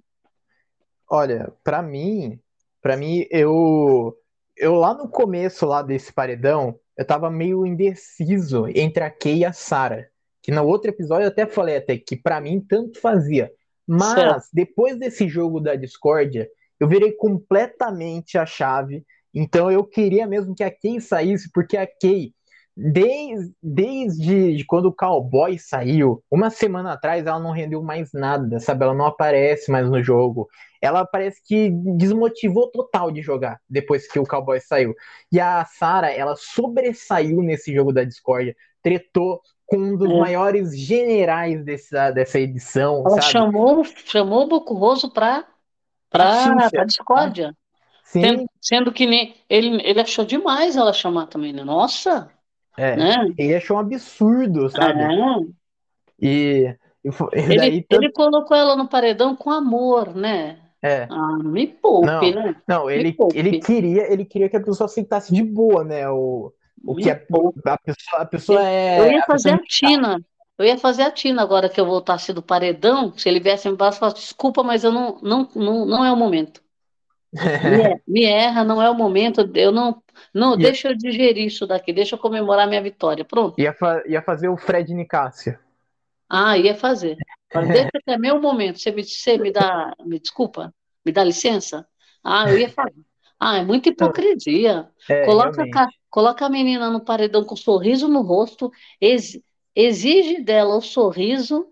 a... 1.10 1.16
olha, 1.16 1.54
para 1.64 1.82
mim, 1.82 2.40
para 2.82 2.98
mim 2.98 3.26
eu 3.30 4.16
eu 4.58 4.76
lá 4.76 4.94
no 4.94 5.08
começo 5.10 5.66
lá 5.66 5.82
desse 5.82 6.12
paredão, 6.14 6.80
eu 6.98 7.06
tava 7.06 7.30
meio 7.32 7.66
indeciso 7.66 8.68
entre 8.76 9.04
a 9.04 9.10
Kay 9.10 9.40
e 9.40 9.46
a 9.46 9.54
Sara 9.54 10.12
que 10.42 10.52
no 10.52 10.66
outro 10.66 10.90
episódio 10.90 11.26
eu 11.26 11.30
até 11.30 11.46
falei 11.46 11.78
até 11.78 11.98
que 11.98 12.16
para 12.16 12.42
mim 12.42 12.60
tanto 12.60 13.00
fazia. 13.00 13.52
Mas 13.88 14.14
certo. 14.14 14.48
depois 14.54 14.98
desse 14.98 15.28
jogo 15.28 15.60
da 15.60 15.76
discórdia, 15.76 16.50
eu 16.80 16.88
virei 16.88 17.12
completamente 17.12 18.38
a 18.38 18.46
chave. 18.46 19.06
Então 19.34 19.72
eu 19.72 19.84
queria 19.84 20.26
mesmo 20.26 20.56
que 20.56 20.64
a 20.64 20.72
Kay 20.72 21.00
saísse, 21.00 21.52
porque 21.54 21.78
a 21.78 21.86
Kay, 21.86 22.34
desde, 22.76 23.54
desde 23.62 24.66
quando 24.66 24.86
o 24.86 24.94
Cowboy 24.94 25.58
saiu, 25.60 26.24
uma 26.32 26.50
semana 26.50 26.94
atrás 26.94 27.26
ela 27.26 27.40
não 27.40 27.52
rendeu 27.52 27.82
mais 27.84 28.12
nada, 28.14 28.60
sabe? 28.60 28.84
Ela 28.84 28.94
não 28.94 29.06
aparece 29.06 29.72
mais 29.72 29.90
no 29.90 30.02
jogo. 30.04 30.48
Ela 30.82 31.06
parece 31.06 31.42
que 31.46 31.70
desmotivou 31.98 32.72
total 32.72 33.12
de 33.12 33.22
jogar 33.22 33.60
depois 33.70 34.08
que 34.08 34.20
o 34.20 34.26
Cowboy 34.26 34.60
saiu. 34.60 34.96
E 35.32 35.40
a 35.40 35.64
Sarah, 35.66 36.12
ela 36.12 36.36
sobressaiu 36.36 37.42
nesse 37.42 37.74
jogo 37.74 37.94
da 37.94 38.04
discórdia, 38.04 38.56
tretou 38.82 39.42
com 39.68 39.78
um 39.78 39.98
dos 39.98 40.12
é. 40.12 40.20
maiores 40.20 40.78
generais 40.78 41.64
dessa, 41.64 42.12
dessa 42.12 42.40
edição. 42.40 43.04
Ela 43.06 43.22
sabe? 43.22 43.32
chamou, 43.32 43.84
chamou 43.84 44.44
o 44.44 44.48
Bocurroso 44.48 45.12
para 45.12 45.46
para 46.10 46.86
discórdia. 46.86 47.56
Sim. 48.04 48.22
Sendo, 48.22 48.50
sendo, 48.60 48.92
que 48.92 49.06
nem, 49.06 49.36
ele, 49.50 49.82
ele 49.88 50.02
achou 50.02 50.26
demais 50.26 50.76
ela 50.76 50.92
chamar 50.92 51.28
também, 51.28 51.54
né? 51.54 51.64
Nossa! 51.64 52.30
É, 52.78 52.96
né? 52.96 53.34
ele 53.38 53.56
achou 53.56 53.78
um 53.78 53.80
absurdo, 53.80 54.70
sabe? 54.70 55.02
É. 55.02 55.08
E, 56.22 56.76
e, 57.04 57.10
ele, 57.34 57.58
daí, 57.58 57.86
ele 57.90 58.12
colocou 58.12 58.56
ela 58.56 58.76
no 58.76 58.88
paredão 58.88 59.36
com 59.36 59.50
amor, 59.50 60.16
né? 60.16 60.58
É. 60.82 61.08
Ah, 61.10 61.38
me 61.44 61.68
poupe, 61.68 62.08
não, 62.08 62.22
né? 62.22 62.56
Não, 62.68 62.90
ele, 62.90 63.16
ele 63.34 63.60
queria, 63.60 64.12
ele 64.12 64.26
queria 64.26 64.50
que 64.50 64.58
a 64.58 64.64
pessoa 64.64 64.86
aceitasse 64.86 65.34
de 65.34 65.44
boa, 65.44 65.84
né? 65.84 66.10
O, 66.10 66.52
o 66.84 66.96
que 66.96 67.10
é, 67.10 67.14
a 67.14 67.78
pessoa, 67.78 68.22
a 68.22 68.26
pessoa 68.26 68.68
é. 68.68 69.00
Eu 69.00 69.12
ia 69.12 69.24
fazer 69.24 69.52
a, 69.52 69.56
a 69.56 69.64
Tina. 69.64 70.20
Eu 70.58 70.66
ia 70.66 70.78
fazer 70.78 71.04
a 71.04 71.12
Tina 71.12 71.42
agora 71.42 71.70
que 71.70 71.80
eu 71.80 71.86
voltasse 71.86 72.34
do 72.34 72.42
paredão. 72.42 73.16
Se 73.16 73.30
ele 73.30 73.40
viesse 73.40 73.70
me 73.70 73.78
falar, 73.78 74.14
desculpa, 74.14 74.64
mas 74.64 74.84
eu 74.84 74.92
não, 74.92 75.20
não, 75.22 75.48
não, 75.56 75.86
não 75.86 76.06
é 76.06 76.12
o 76.12 76.16
momento. 76.16 76.62
me, 77.34 78.02
me, 78.08 78.26
erra, 78.26 78.64
não 78.64 78.82
é 78.82 78.90
o 78.90 78.96
momento. 78.96 79.50
Eu 79.56 79.72
não. 79.72 80.02
Não, 80.34 80.52
ia, 80.52 80.58
deixa 80.58 80.90
eu 80.90 80.96
digerir 80.96 81.46
isso 81.46 81.68
daqui, 81.68 81.92
deixa 81.94 82.16
eu 82.16 82.20
comemorar 82.20 82.68
minha 82.68 82.82
vitória. 82.82 83.26
Pronto. 83.26 83.60
Ia, 83.60 83.74
fa 83.74 84.04
ia 84.08 84.22
fazer 84.22 84.50
o 84.50 84.58
Fred 84.58 84.94
Nicásio. 84.94 85.58
Ah, 86.30 86.58
ia 86.58 86.76
fazer. 86.76 87.18
Mas 87.54 87.68
deixa 87.68 87.92
que 87.92 88.12
é 88.12 88.18
meu 88.18 88.40
momento. 88.40 88.80
Você 88.80 88.92
me, 88.92 89.04
você 89.04 89.38
me 89.38 89.52
dá. 89.52 89.94
Me 90.06 90.20
desculpa? 90.20 90.74
Me 91.06 91.12
dá 91.12 91.24
licença? 91.24 91.86
Ah, 92.24 92.50
eu 92.50 92.58
ia 92.58 92.70
fazer. 92.70 93.04
Ah, 93.40 93.58
é 93.58 93.64
muita 93.64 93.90
hipocrisia. 93.90 94.90
É, 95.10 95.26
coloca, 95.26 95.64
a, 95.64 95.88
coloca 96.10 96.46
a 96.46 96.50
menina 96.50 96.90
no 96.90 97.04
paredão 97.04 97.44
com 97.44 97.56
um 97.56 97.58
sorriso 97.58 98.08
no 98.08 98.22
rosto, 98.22 98.72
ex, 99.02 99.40
exige 99.76 100.42
dela 100.42 100.78
o 100.78 100.82
sorriso 100.82 101.68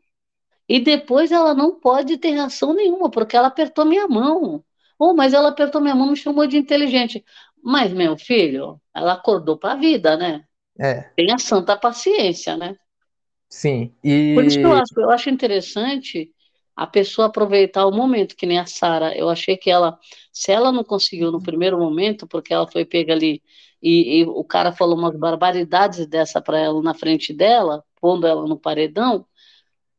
e 0.67 0.79
depois 0.79 1.31
ela 1.31 1.53
não 1.53 1.79
pode 1.79 2.17
ter 2.17 2.31
reação 2.31 2.73
nenhuma, 2.73 3.09
porque 3.09 3.35
ela 3.35 3.47
apertou 3.47 3.85
minha 3.85 4.07
mão. 4.07 4.63
Oh, 4.99 5.13
mas 5.13 5.33
ela 5.33 5.49
apertou 5.49 5.81
minha 5.81 5.95
mão 5.95 6.07
e 6.07 6.11
me 6.11 6.17
chamou 6.17 6.45
de 6.45 6.57
inteligente. 6.57 7.23
Mas, 7.63 7.91
meu 7.93 8.17
filho, 8.17 8.79
ela 8.95 9.13
acordou 9.13 9.57
para 9.57 9.73
a 9.73 9.77
vida, 9.77 10.15
né? 10.17 10.43
É. 10.79 11.01
Tenha 11.15 11.37
santa 11.37 11.75
paciência, 11.77 12.55
né? 12.55 12.75
Sim. 13.49 13.93
E... 14.03 14.33
Por 14.35 14.45
isso 14.45 14.57
que 14.57 14.65
eu 14.65 14.73
acho, 14.73 14.93
eu 14.97 15.09
acho 15.09 15.29
interessante 15.29 16.31
a 16.75 16.87
pessoa 16.87 17.27
aproveitar 17.27 17.85
o 17.85 17.91
momento, 17.91 18.35
que 18.37 18.45
nem 18.45 18.57
a 18.57 18.65
Sara. 18.65 19.13
Eu 19.17 19.29
achei 19.29 19.57
que 19.57 19.69
ela, 19.69 19.99
se 20.31 20.51
ela 20.51 20.71
não 20.71 20.83
conseguiu 20.83 21.31
no 21.31 21.43
primeiro 21.43 21.77
momento, 21.77 22.25
porque 22.25 22.53
ela 22.53 22.65
foi 22.71 22.85
pega 22.85 23.11
ali 23.11 23.43
e, 23.81 24.19
e 24.19 24.25
o 24.25 24.43
cara 24.43 24.71
falou 24.71 24.97
umas 24.97 25.15
barbaridades 25.17 26.05
dessa 26.07 26.41
para 26.41 26.59
ela 26.59 26.81
na 26.81 26.93
frente 26.93 27.33
dela, 27.33 27.83
pondo 27.99 28.25
ela 28.27 28.47
no 28.47 28.57
paredão, 28.57 29.25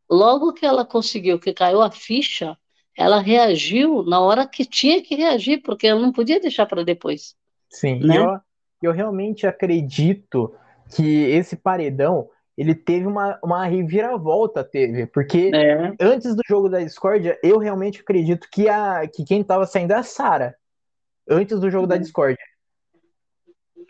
logo 0.08 0.52
que 0.52 0.64
ela 0.64 0.84
conseguiu, 0.84 1.38
que 1.38 1.52
caiu 1.52 1.82
a 1.82 1.90
ficha, 1.90 2.56
ela 2.96 3.20
reagiu 3.20 4.02
na 4.02 4.20
hora 4.20 4.46
que 4.46 4.64
tinha 4.64 5.02
que 5.02 5.14
reagir, 5.14 5.62
porque 5.62 5.86
ela 5.86 6.00
não 6.00 6.12
podia 6.12 6.40
deixar 6.40 6.66
para 6.66 6.84
depois. 6.84 7.34
Sim, 7.70 8.00
né? 8.00 8.14
e 8.14 8.16
eu, 8.16 8.40
eu 8.82 8.92
realmente 8.92 9.46
acredito 9.46 10.54
que 10.94 11.24
esse 11.30 11.56
paredão 11.56 12.28
ele 12.58 12.74
teve 12.74 13.06
uma, 13.06 13.38
uma 13.42 13.64
reviravolta, 13.64 14.62
teve, 14.62 15.06
porque 15.06 15.50
É. 15.54 15.94
antes 15.98 16.34
do 16.34 16.42
jogo 16.46 16.68
da 16.68 16.80
discórdia, 16.80 17.38
eu 17.42 17.58
realmente 17.58 18.00
acredito 18.00 18.46
que, 18.52 18.68
a, 18.68 19.08
que 19.08 19.24
quem 19.24 19.42
tava 19.42 19.64
saindo 19.66 19.92
é 19.92 19.96
a 19.96 20.02
Sarah. 20.02 20.54
Antes 21.28 21.58
do 21.58 21.70
jogo 21.70 21.86
da 21.86 21.96
discórdia. 21.96 22.44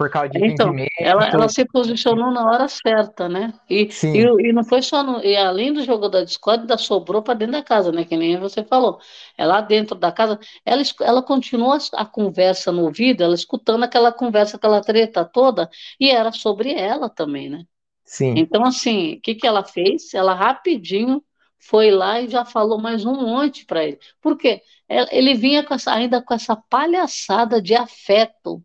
Por 0.00 0.10
causa 0.10 0.30
de 0.30 0.40
Então, 0.42 0.74
ela, 0.98 1.26
ela 1.28 1.48
se 1.48 1.64
posicionou 1.66 2.30
na 2.30 2.44
hora 2.46 2.68
certa, 2.68 3.28
né? 3.28 3.52
E, 3.68 3.90
Sim. 3.90 4.10
e, 4.14 4.48
e 4.48 4.52
não 4.52 4.64
foi 4.64 4.80
só 4.82 5.02
no, 5.02 5.22
e 5.24 5.36
além 5.36 5.72
do 5.72 5.82
jogo 5.84 6.08
da 6.08 6.22
Discord, 6.24 6.62
ainda 6.62 6.78
sobrou 6.78 7.20
para 7.22 7.34
dentro 7.34 7.52
da 7.54 7.62
casa, 7.64 7.90
né? 7.92 8.04
Que 8.04 8.16
nem 8.16 8.38
você 8.38 8.64
falou. 8.64 9.00
É 9.36 9.44
lá 9.44 9.60
dentro 9.60 9.96
da 9.96 10.12
casa, 10.12 10.38
ela, 10.64 10.82
ela 11.00 11.22
continuou 11.22 11.76
a, 11.94 12.06
conversa 12.06 12.70
no 12.72 12.84
ouvido, 12.84 13.22
ela 13.24 13.34
escutando 13.34 13.82
aquela 13.84 14.12
conversa, 14.12 14.56
aquela 14.56 14.80
treta 14.80 15.24
toda, 15.24 15.68
e 15.98 16.10
era 16.10 16.32
sobre 16.32 16.72
ela 16.72 17.08
também, 17.10 17.50
né? 17.50 17.64
Sim, 18.04 18.36
Então, 18.36 18.64
assim, 18.64 19.14
o 19.14 19.20
que 19.20 19.34
que 19.34 19.46
ela 19.46 19.64
fez? 19.64 20.14
Ela 20.14 20.34
rapidinho 20.34 21.22
foi 21.58 21.90
lá 21.90 22.20
e 22.20 22.28
já 22.28 22.44
falou 22.44 22.80
mais 22.80 23.04
um 23.04 23.14
monte 23.14 23.64
para 23.66 23.84
ele. 23.84 23.98
Por 24.20 24.36
quê? 24.38 24.62
Ela- 24.88 25.08
Ele 25.12 25.34
vinha 25.34 25.64
com 25.64 25.74
essa- 25.74 25.92
ainda 25.94 26.22
com 26.22 26.32
essa 26.34 26.56
palhaçada 26.56 27.60
de 27.60 27.74
afeto. 27.74 28.62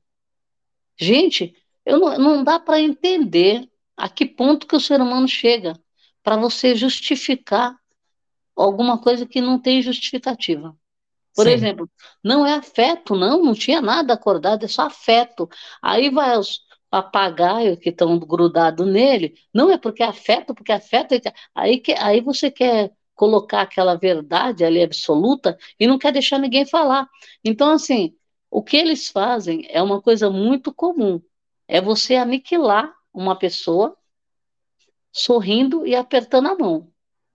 Gente, 0.97 1.55
eu 1.85 1.99
não, 1.99 2.17
não 2.17 2.43
dá 2.43 2.59
para 2.59 2.79
entender 2.79 3.69
a 3.97 4.09
que 4.09 4.25
ponto 4.25 4.67
que 4.67 4.75
o 4.75 4.79
ser 4.79 5.01
humano 5.01 5.27
chega 5.27 5.79
para 6.23 6.37
você 6.37 6.75
justificar 6.75 7.77
alguma 8.55 8.99
coisa 9.01 9.25
que 9.25 9.41
não 9.41 9.59
tem 9.59 9.81
justificativa. 9.81 10.75
Por 11.35 11.47
sim, 11.47 11.47
exemplo, 11.47 11.89
não 12.23 12.45
é 12.45 12.53
afeto, 12.53 13.15
não, 13.15 13.43
não 13.43 13.53
tinha 13.53 13.81
nada 13.81 14.13
acordado, 14.13 14.65
é 14.65 14.67
só 14.67 14.83
afeto. 14.83 15.49
Aí 15.81 16.09
vai 16.09 16.37
os 16.37 16.61
papagaios 16.89 17.77
que 17.79 17.89
estão 17.89 18.17
grudados 18.19 18.87
nele, 18.87 19.35
não 19.53 19.69
é 19.71 19.77
porque 19.77 20.01
é 20.03 20.05
afeto, 20.07 20.55
porque 20.55 20.71
afeto, 20.71 21.13
é 21.13 21.21
aí, 21.53 21.79
que, 21.79 21.93
aí 21.93 22.21
você 22.21 22.49
quer 22.49 22.91
colocar 23.13 23.61
aquela 23.61 23.95
verdade 23.95 24.63
ali 24.63 24.81
absoluta 24.81 25.57
e 25.79 25.87
não 25.87 25.97
quer 25.97 26.11
deixar 26.13 26.39
ninguém 26.39 26.65
falar. 26.65 27.07
Então, 27.43 27.71
assim, 27.71 28.15
o 28.58 28.64
que 28.64 28.78
eles 28.78 29.10
fazem 29.10 29.68
é 29.70 29.82
uma 29.82 30.01
coisa 30.01 30.30
muito 30.30 30.74
comum, 30.74 31.22
é 31.68 31.82
você 31.82 32.16
aniquilar 32.16 32.95
uma 33.14 33.36
pessoa 33.38 33.97
sorrindo 35.12 35.86
e 35.86 35.93
apertando 35.93 36.47
a 36.47 36.56
mão, 36.56 36.88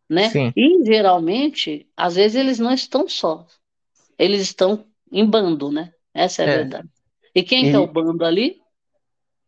né? 0.09 0.31
sim, 0.31 0.51
E 0.57 0.83
geralmente, 0.83 1.87
às 1.95 2.15
vezes 2.15 2.37
eles 2.41 2.59
não 2.59 2.73
estão 2.73 3.07
só, 3.07 3.47
eles 4.19 4.41
estão 4.41 4.87
em 5.13 5.27
bando, 5.27 5.71
né? 5.71 5.93
Essa 6.15 6.43
é 6.43 6.47
a 6.47 6.49
É. 6.49 6.57
verdade. 6.57 6.89
E 7.35 7.43
quem 7.43 7.65
que 7.71 7.77
é 7.77 7.79
E- 7.79 7.83
o 7.83 7.87
bando 7.87 8.25
ali? 8.25 8.59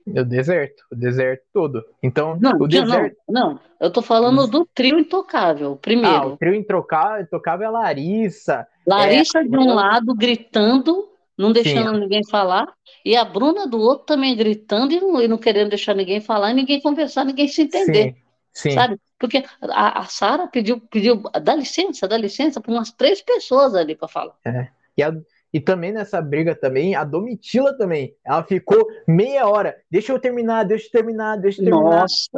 o 0.07 0.25
deserto, 0.25 0.85
o 0.93 0.95
deserto 0.97 1.45
todo. 1.55 1.83
Então, 2.03 2.37
Não, 2.39 2.61
o 2.61 2.69
tinha- 2.69 2.85
não, 2.85 2.89
deserto. 2.89 3.17
não. 3.27 3.61
Eu 3.81 3.91
tô 3.91 4.03
falando 4.03 4.47
do 4.47 4.67
trio 4.75 4.99
intocável, 4.99 5.69
Ah, 5.69 5.73
o 5.73 5.77
primeiro. 5.77 6.37
trio 6.37 6.55
intocável, 6.55 7.23
intocável 7.23 7.65
é 7.65 7.69
a 7.69 7.71
Larissa. 7.71 8.67
Larissa 8.87 9.43
de 9.43 9.57
um 9.57 9.73
lado 9.75 10.15
gritando, 10.15 11.12
não 11.43 11.53
deixando 11.53 11.99
ninguém 11.99 12.23
falar, 12.29 12.67
e 13.05 13.17
a 13.17 13.25
Bruna 13.25 13.67
do 13.67 13.79
outro 13.79 14.07
também 14.07 14.37
gritando 14.37 14.93
e 14.93 15.01
não, 15.01 15.21
e 15.21 15.29
não 15.29 15.39
querendo 15.39 15.71
deixar 15.71 15.95
ninguém 15.95 16.21
falar, 16.21 16.51
e 16.51 16.55
ninguém 16.55 16.81
conversar, 16.81 17.25
ninguém 17.25 17.49
se 17.49 17.63
entender, 17.63 18.15
Sim, 18.53 18.71
sim, 18.71 18.71
sabe? 18.71 18.99
Porque 19.19 19.45
a, 19.61 20.01
a 20.01 20.05
Sara 20.07 20.49
pediu, 20.49 20.81
pediu, 20.81 21.23
dá 21.43 21.55
licença, 21.55 22.09
dá 22.09 22.17
licença 22.17 22.61
para 22.61 22.73
umas 22.73 22.91
três 22.93 23.21
pessoas 23.23 23.75
ali 23.75 23.95
para 23.95 24.09
falar. 24.09 24.35
E, 24.97 25.03
a- 25.03 25.13
e 25.53 25.61
também 25.61 25.93
nessa 25.93 26.21
briga 26.21 26.55
também, 26.55 26.95
a 26.95 27.05
Domitila 27.05 27.77
também. 27.77 28.15
Ela 28.25 28.43
ficou 28.43 28.87
meia 29.07 29.47
hora. 29.47 29.77
Deixa 29.91 30.13
eu 30.13 30.19
terminar, 30.19 30.65
deixa 30.65 30.87
eu 30.87 30.91
terminar, 30.91 31.37
deixa 31.37 31.61
eu 31.61 31.67
terminar, 31.67 32.01
Nossa, 32.01 32.31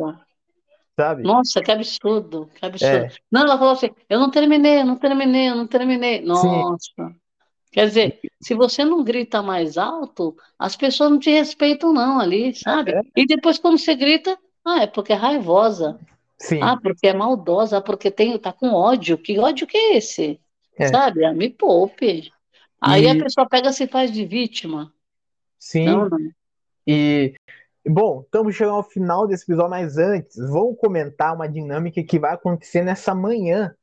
sabe? 0.96 1.22
nossa, 1.22 1.62
que 1.62 1.70
absurdo, 1.72 2.50
que 2.54 2.66
absurdo. 2.66 2.96
É. 3.06 3.08
Não, 3.30 3.42
ela 3.42 3.58
falou 3.58 3.72
assim, 3.72 3.90
eu 4.08 4.18
não 4.18 4.30
terminei, 4.30 4.80
eu 4.80 4.84
não 4.86 4.96
terminei, 4.96 5.48
eu 5.50 5.56
não 5.56 5.66
terminei. 5.66 6.20
Nossa. 6.20 7.14
Quer 7.74 7.88
dizer, 7.88 8.20
se 8.40 8.54
você 8.54 8.84
não 8.84 9.02
grita 9.02 9.42
mais 9.42 9.76
alto, 9.76 10.36
as 10.56 10.76
pessoas 10.76 11.10
não 11.10 11.18
te 11.18 11.28
respeitam 11.28 11.92
não 11.92 12.20
ali, 12.20 12.54
sabe? 12.54 12.92
É. 12.92 13.02
E 13.16 13.26
depois 13.26 13.58
quando 13.58 13.76
você 13.78 13.96
grita, 13.96 14.38
ah, 14.64 14.82
é 14.84 14.86
porque 14.86 15.12
é 15.12 15.16
raivosa, 15.16 15.98
Sim, 16.38 16.60
ah, 16.62 16.76
porque 16.80 17.08
é 17.08 17.12
maldosa, 17.12 17.80
porque 17.80 18.12
tem, 18.12 18.38
tá 18.38 18.52
com 18.52 18.68
ódio. 18.72 19.18
Que 19.18 19.40
ódio 19.40 19.66
que 19.66 19.76
é 19.76 19.96
esse? 19.96 20.38
É. 20.78 20.86
Sabe? 20.86 21.24
Ah, 21.24 21.34
me 21.34 21.50
poupe. 21.50 22.30
Aí 22.80 23.06
E- 23.06 23.10
a 23.10 23.16
pessoa 23.24 23.48
pega 23.48 23.70
e 23.70 23.72
se 23.72 23.88
faz 23.88 24.12
de 24.12 24.24
vítima. 24.24 24.92
sim. 25.58 25.84
Não, 25.86 26.08
não. 26.08 26.18
E, 26.86 27.34
bom, 27.84 28.20
estamos 28.24 28.54
chegando 28.54 28.76
ao 28.76 28.84
final 28.84 29.26
desse 29.26 29.42
episódio, 29.42 29.70
mas 29.70 29.98
antes, 29.98 30.36
vamos 30.36 30.78
comentar 30.78 31.34
uma 31.34 31.48
dinâmica 31.48 32.00
que 32.04 32.20
vai 32.20 32.34
acontecer 32.34 32.84
nessa 32.84 33.16
manhã, 33.16 33.74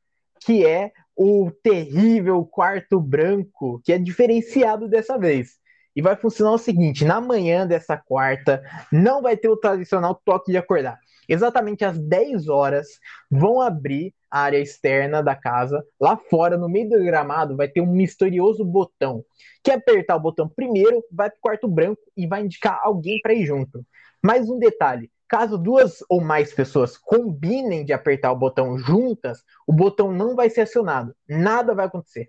que 0.46 0.64
é 0.64 0.92
o 1.16 1.50
terrível 1.62 2.44
quarto 2.44 3.00
branco, 3.00 3.80
que 3.84 3.92
é 3.92 3.98
diferenciado 3.98 4.88
dessa 4.88 5.18
vez. 5.18 5.60
E 5.94 6.00
vai 6.00 6.16
funcionar 6.16 6.52
o 6.52 6.58
seguinte: 6.58 7.04
na 7.04 7.20
manhã 7.20 7.66
dessa 7.66 7.96
quarta, 7.96 8.62
não 8.90 9.22
vai 9.22 9.36
ter 9.36 9.48
o 9.48 9.56
tradicional 9.56 10.20
toque 10.24 10.50
de 10.50 10.58
acordar. 10.58 10.98
Exatamente 11.28 11.84
às 11.84 11.98
10 11.98 12.48
horas, 12.48 12.86
vão 13.30 13.60
abrir 13.60 14.12
a 14.30 14.40
área 14.40 14.58
externa 14.58 15.22
da 15.22 15.36
casa. 15.36 15.84
Lá 16.00 16.16
fora, 16.16 16.56
no 16.56 16.68
meio 16.68 16.88
do 16.88 17.04
gramado, 17.04 17.56
vai 17.56 17.68
ter 17.68 17.80
um 17.80 17.86
misterioso 17.86 18.64
botão. 18.64 19.24
Quer 19.62 19.74
apertar 19.74 20.16
o 20.16 20.20
botão 20.20 20.48
primeiro, 20.48 21.04
vai 21.12 21.28
para 21.30 21.36
o 21.36 21.40
quarto 21.40 21.68
branco 21.68 22.00
e 22.16 22.26
vai 22.26 22.42
indicar 22.42 22.80
alguém 22.82 23.20
para 23.22 23.34
ir 23.34 23.44
junto. 23.44 23.84
Mais 24.22 24.48
um 24.48 24.58
detalhe: 24.58 25.10
caso 25.32 25.56
duas 25.56 26.04
ou 26.10 26.20
mais 26.20 26.52
pessoas 26.52 26.98
combinem 26.98 27.86
de 27.86 27.92
apertar 27.94 28.30
o 28.32 28.36
botão 28.36 28.76
juntas, 28.76 29.42
o 29.66 29.72
botão 29.72 30.12
não 30.12 30.36
vai 30.36 30.50
ser 30.50 30.60
acionado. 30.60 31.16
Nada 31.26 31.74
vai 31.74 31.86
acontecer. 31.86 32.26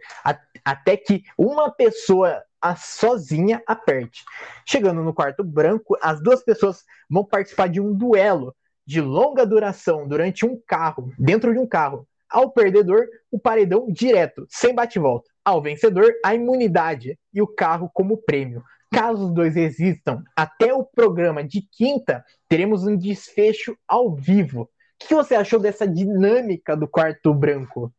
Até 0.63 0.95
que 0.95 1.21
uma 1.37 1.69
pessoa 1.69 2.41
sozinha 2.77 3.61
aperte. 3.67 4.23
Chegando 4.65 5.03
no 5.03 5.13
quarto 5.13 5.43
branco, 5.43 5.97
as 6.01 6.23
duas 6.23 6.41
pessoas 6.45 6.85
vão 7.09 7.25
participar 7.25 7.67
de 7.67 7.81
um 7.81 7.93
duelo 7.93 8.55
de 8.87 9.01
longa 9.01 9.45
duração 9.45 10.07
durante 10.07 10.45
um 10.45 10.57
carro, 10.65 11.11
dentro 11.19 11.51
de 11.51 11.59
um 11.59 11.67
carro. 11.67 12.07
Ao 12.29 12.51
perdedor, 12.51 13.05
o 13.29 13.37
paredão 13.37 13.85
direto, 13.89 14.47
sem 14.49 14.73
bate-volta. 14.73 15.29
Ao 15.43 15.61
vencedor, 15.61 16.13
a 16.23 16.33
imunidade 16.33 17.19
e 17.33 17.41
o 17.41 17.47
carro 17.47 17.91
como 17.93 18.15
prêmio. 18.15 18.63
Caso 18.93 19.25
os 19.25 19.33
dois 19.33 19.57
existam, 19.57 20.23
até 20.35 20.71
o 20.71 20.83
programa 20.83 21.43
de 21.43 21.61
quinta, 21.61 22.23
teremos 22.47 22.85
um 22.85 22.95
desfecho 22.95 23.75
ao 23.87 24.13
vivo. 24.13 24.69
O 25.03 25.07
que 25.07 25.15
você 25.15 25.33
achou 25.33 25.59
dessa 25.59 25.87
dinâmica 25.87 26.77
do 26.77 26.87
quarto 26.87 27.33
branco? 27.33 27.91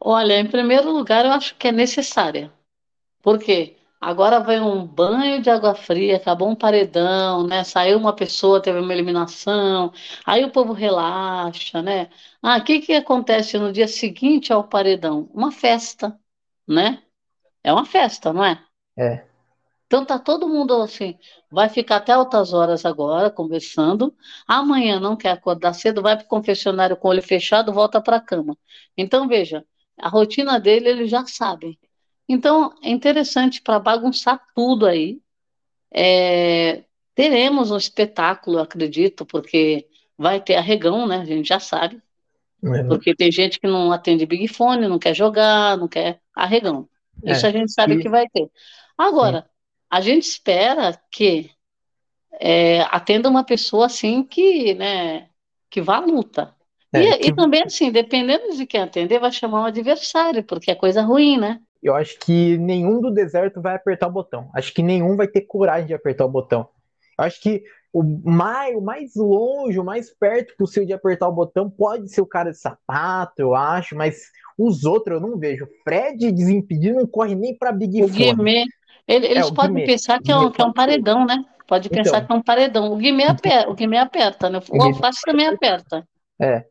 Olha, 0.00 0.38
em 0.38 0.46
primeiro 0.46 0.92
lugar, 0.92 1.24
eu 1.24 1.32
acho 1.32 1.56
que 1.56 1.66
é 1.66 1.72
necessária. 1.72 2.52
Por 3.22 3.40
quê? 3.40 3.76
Agora 4.00 4.38
vai 4.38 4.60
um 4.60 4.86
banho 4.86 5.42
de 5.42 5.50
água 5.50 5.74
fria, 5.74 6.16
acabou 6.16 6.48
um 6.48 6.54
paredão, 6.54 7.46
né? 7.46 7.64
Saiu 7.64 7.98
uma 7.98 8.14
pessoa, 8.14 8.62
teve 8.62 8.78
uma 8.78 8.92
eliminação, 8.92 9.92
aí 10.24 10.44
o 10.44 10.52
povo 10.52 10.72
relaxa, 10.72 11.82
né? 11.82 12.08
Ah, 12.40 12.58
o 12.58 12.64
que 12.64 12.80
que 12.80 12.92
acontece 12.92 13.58
no 13.58 13.72
dia 13.72 13.88
seguinte 13.88 14.52
ao 14.52 14.62
paredão? 14.62 15.28
Uma 15.34 15.50
festa, 15.50 16.16
né? 16.68 17.02
É 17.64 17.72
uma 17.72 17.86
festa, 17.86 18.32
não 18.32 18.44
é? 18.44 18.62
É. 18.96 19.33
Então 19.94 20.04
tá 20.04 20.18
todo 20.18 20.48
mundo 20.48 20.74
assim, 20.82 21.16
vai 21.48 21.68
ficar 21.68 21.98
até 21.98 22.10
altas 22.10 22.52
horas 22.52 22.84
agora 22.84 23.30
conversando. 23.30 24.12
Amanhã 24.44 24.98
não 24.98 25.16
quer 25.16 25.30
acordar 25.30 25.72
cedo, 25.72 26.02
vai 26.02 26.16
para 26.16 26.24
o 26.24 26.28
confessionário 26.28 26.96
com 26.96 27.06
o 27.06 27.10
olho 27.12 27.22
fechado, 27.22 27.72
volta 27.72 28.00
para 28.00 28.16
a 28.16 28.20
cama. 28.20 28.58
Então 28.96 29.28
veja, 29.28 29.64
a 29.96 30.08
rotina 30.08 30.58
dele 30.58 30.88
eles 30.88 31.08
já 31.08 31.24
sabem. 31.26 31.78
Então 32.28 32.74
é 32.82 32.90
interessante 32.90 33.62
para 33.62 33.78
bagunçar 33.78 34.40
tudo 34.52 34.84
aí. 34.84 35.20
É, 35.92 36.82
teremos 37.14 37.70
um 37.70 37.76
espetáculo, 37.76 38.58
acredito, 38.58 39.24
porque 39.24 39.86
vai 40.18 40.40
ter 40.40 40.56
arregão, 40.56 41.06
né? 41.06 41.18
A 41.18 41.24
gente 41.24 41.46
já 41.48 41.60
sabe. 41.60 42.02
Porque 42.88 43.14
tem 43.14 43.30
gente 43.30 43.60
que 43.60 43.68
não 43.68 43.92
atende 43.92 44.26
Big 44.26 44.48
Fone, 44.48 44.88
não 44.88 44.98
quer 44.98 45.14
jogar, 45.14 45.78
não 45.78 45.86
quer 45.86 46.20
arregão. 46.34 46.88
Isso 47.24 47.46
É, 47.46 47.48
a 47.48 47.52
gente 47.52 47.72
sabe 47.72 47.94
e- 47.94 48.02
que 48.02 48.08
vai 48.08 48.28
ter. 48.28 48.50
Agora, 48.98 49.48
a 49.90 50.00
gente 50.00 50.24
espera 50.24 50.98
que 51.10 51.50
é, 52.40 52.80
atenda 52.90 53.28
uma 53.28 53.44
pessoa 53.44 53.86
assim 53.86 54.22
que, 54.22 54.74
né, 54.74 55.28
que 55.70 55.80
vá 55.80 55.96
à 55.96 56.00
luta. 56.00 56.54
É, 56.92 57.00
e, 57.00 57.18
que... 57.18 57.28
e, 57.28 57.34
também, 57.34 57.62
assim, 57.62 57.90
dependendo 57.90 58.56
de 58.56 58.66
quem 58.66 58.80
atender, 58.80 59.18
vai 59.18 59.32
chamar 59.32 59.62
um 59.62 59.66
adversário, 59.66 60.44
porque 60.44 60.70
é 60.70 60.74
coisa 60.74 61.02
ruim, 61.02 61.38
né? 61.38 61.60
Eu 61.82 61.94
acho 61.94 62.18
que 62.18 62.56
nenhum 62.58 63.00
do 63.00 63.10
deserto 63.10 63.60
vai 63.60 63.74
apertar 63.74 64.06
o 64.06 64.12
botão. 64.12 64.48
Acho 64.54 64.72
que 64.72 64.82
nenhum 64.82 65.16
vai 65.16 65.28
ter 65.28 65.42
coragem 65.42 65.86
de 65.86 65.94
apertar 65.94 66.24
o 66.24 66.30
botão. 66.30 66.68
Eu 67.18 67.24
acho 67.24 67.40
que 67.42 67.62
o 67.92 68.02
mais, 68.02 68.74
o 68.74 68.80
mais 68.80 69.14
longe, 69.14 69.78
o 69.78 69.84
mais 69.84 70.10
perto 70.10 70.56
possível 70.56 70.86
de 70.86 70.92
apertar 70.92 71.28
o 71.28 71.32
botão 71.32 71.70
pode 71.70 72.08
ser 72.08 72.20
o 72.22 72.26
cara 72.26 72.50
de 72.50 72.58
sapato, 72.58 73.40
eu 73.40 73.54
acho, 73.54 73.94
mas 73.94 74.32
os 74.58 74.84
outros 74.84 75.16
eu 75.16 75.28
não 75.28 75.38
vejo. 75.38 75.68
Fred 75.84 76.32
desimpedido 76.32 76.96
não 76.96 77.06
corre 77.06 77.34
nem 77.34 77.56
para 77.56 77.70
Big 77.70 78.00
ele, 78.00 78.66
eles 79.06 79.48
é, 79.48 79.54
podem 79.54 79.74
Guimê. 79.74 79.86
pensar 79.86 80.20
que 80.20 80.32
é, 80.32 80.36
um, 80.36 80.50
que 80.50 80.60
é 80.60 80.64
um 80.64 80.72
paredão, 80.72 81.26
né? 81.26 81.44
Pode 81.66 81.88
então, 81.88 82.02
pensar 82.02 82.26
que 82.26 82.32
é 82.32 82.34
um 82.34 82.42
paredão. 82.42 82.92
O 82.92 82.96
Guimê 82.96 83.24
aperta, 83.24 83.70
o 83.70 83.74
Guimê 83.74 83.98
aperta 83.98 84.50
né? 84.50 84.60
O 84.70 84.82
Alface 84.82 85.20
também 85.24 85.46
aperta. 85.46 86.06
É. 86.40 86.64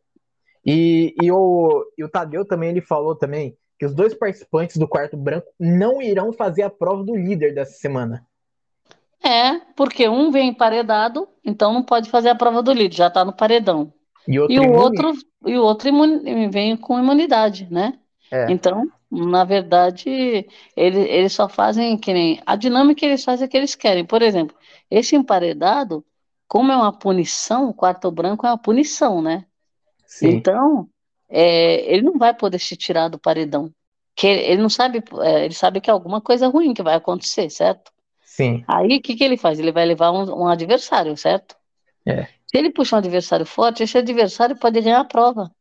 E, 0.66 1.14
e, 1.22 1.32
o, 1.32 1.86
e 1.98 2.04
o 2.04 2.10
Tadeu 2.10 2.46
também, 2.46 2.70
ele 2.70 2.82
falou 2.82 3.16
também 3.16 3.56
que 3.78 3.86
os 3.86 3.94
dois 3.94 4.14
participantes 4.14 4.78
do 4.78 4.88
quarto 4.88 5.18
branco 5.18 5.48
não 5.60 6.02
irão 6.02 6.32
fazer 6.32 6.64
a 6.64 6.70
prova 6.70 7.04
do 7.04 7.16
líder 7.16 7.54
dessa 7.54 7.74
semana. 7.74 8.26
É, 9.24 9.60
porque 9.76 10.08
um 10.08 10.32
vem 10.32 10.50
emparedado, 10.50 11.28
então 11.44 11.74
não 11.74 11.84
pode 11.84 12.10
fazer 12.10 12.30
a 12.30 12.36
prova 12.36 12.62
do 12.62 12.74
líder, 12.74 12.96
já 12.96 13.08
está 13.08 13.24
no 13.24 13.34
paredão. 13.34 13.94
E, 14.28 14.36
e 14.36 14.60
o 14.60 14.72
outro 14.74 15.14
e 15.46 15.58
o 15.58 15.64
outro 15.64 15.90
vem 16.50 16.78
com 16.78 17.00
imunidade, 17.00 17.68
né? 17.70 18.00
É. 18.32 18.52
Então, 18.52 18.88
na 19.14 19.43
verdade, 19.43 20.47
eles, 20.76 21.07
eles 21.07 21.34
só 21.34 21.47
fazem 21.47 21.97
que 21.97 22.11
nem. 22.11 22.41
A 22.45 22.55
dinâmica 22.55 23.05
eles 23.05 23.24
fazem 23.24 23.45
é 23.45 23.47
que 23.47 23.55
eles 23.55 23.76
querem. 23.76 24.03
Por 24.03 24.24
exemplo, 24.24 24.57
esse 24.89 25.16
emparedado, 25.16 26.03
como 26.47 26.72
é 26.72 26.76
uma 26.76 26.91
punição, 26.91 27.70
o 27.70 27.74
quarto 27.74 28.09
branco 28.09 28.45
é 28.47 28.49
uma 28.49 28.57
punição, 28.57 29.22
né? 29.22 29.45
Sim. 30.07 30.30
Então, 30.30 30.89
é, 31.30 31.93
ele 31.93 32.01
não 32.01 32.18
vai 32.18 32.34
poder 32.34 32.59
se 32.59 32.76
tirar 32.76 33.07
do 33.07 33.20
paredão. 33.20 33.72
Que 34.16 34.28
ele 34.28 34.61
não 34.61 34.70
sabe, 34.70 35.03
é, 35.22 35.45
ele 35.45 35.53
sabe 35.53 35.80
que 35.80 35.89
é 35.89 35.93
alguma 35.93 36.20
coisa 36.20 36.47
ruim 36.47 36.74
que 36.74 36.84
vai 36.84 36.95
acontecer, 36.95 37.49
certo? 37.49 37.91
Sim. 38.24 38.64
Aí 38.68 38.97
o 38.97 39.01
que, 39.01 39.16
que 39.16 39.24
ele 39.24 39.38
faz? 39.38 39.59
Ele 39.59 39.72
vai 39.72 39.86
levar 39.86 40.11
um, 40.11 40.41
um 40.41 40.47
adversário, 40.47 41.16
certo? 41.16 41.55
É. 42.05 42.24
Se 42.47 42.57
ele 42.57 42.72
puxar 42.72 42.97
um 42.97 42.99
adversário 42.99 43.45
forte, 43.45 43.84
esse 43.84 43.97
adversário 43.97 44.57
pode 44.57 44.82
ganhar 44.82 44.99
a 44.99 45.05
prova. 45.05 45.51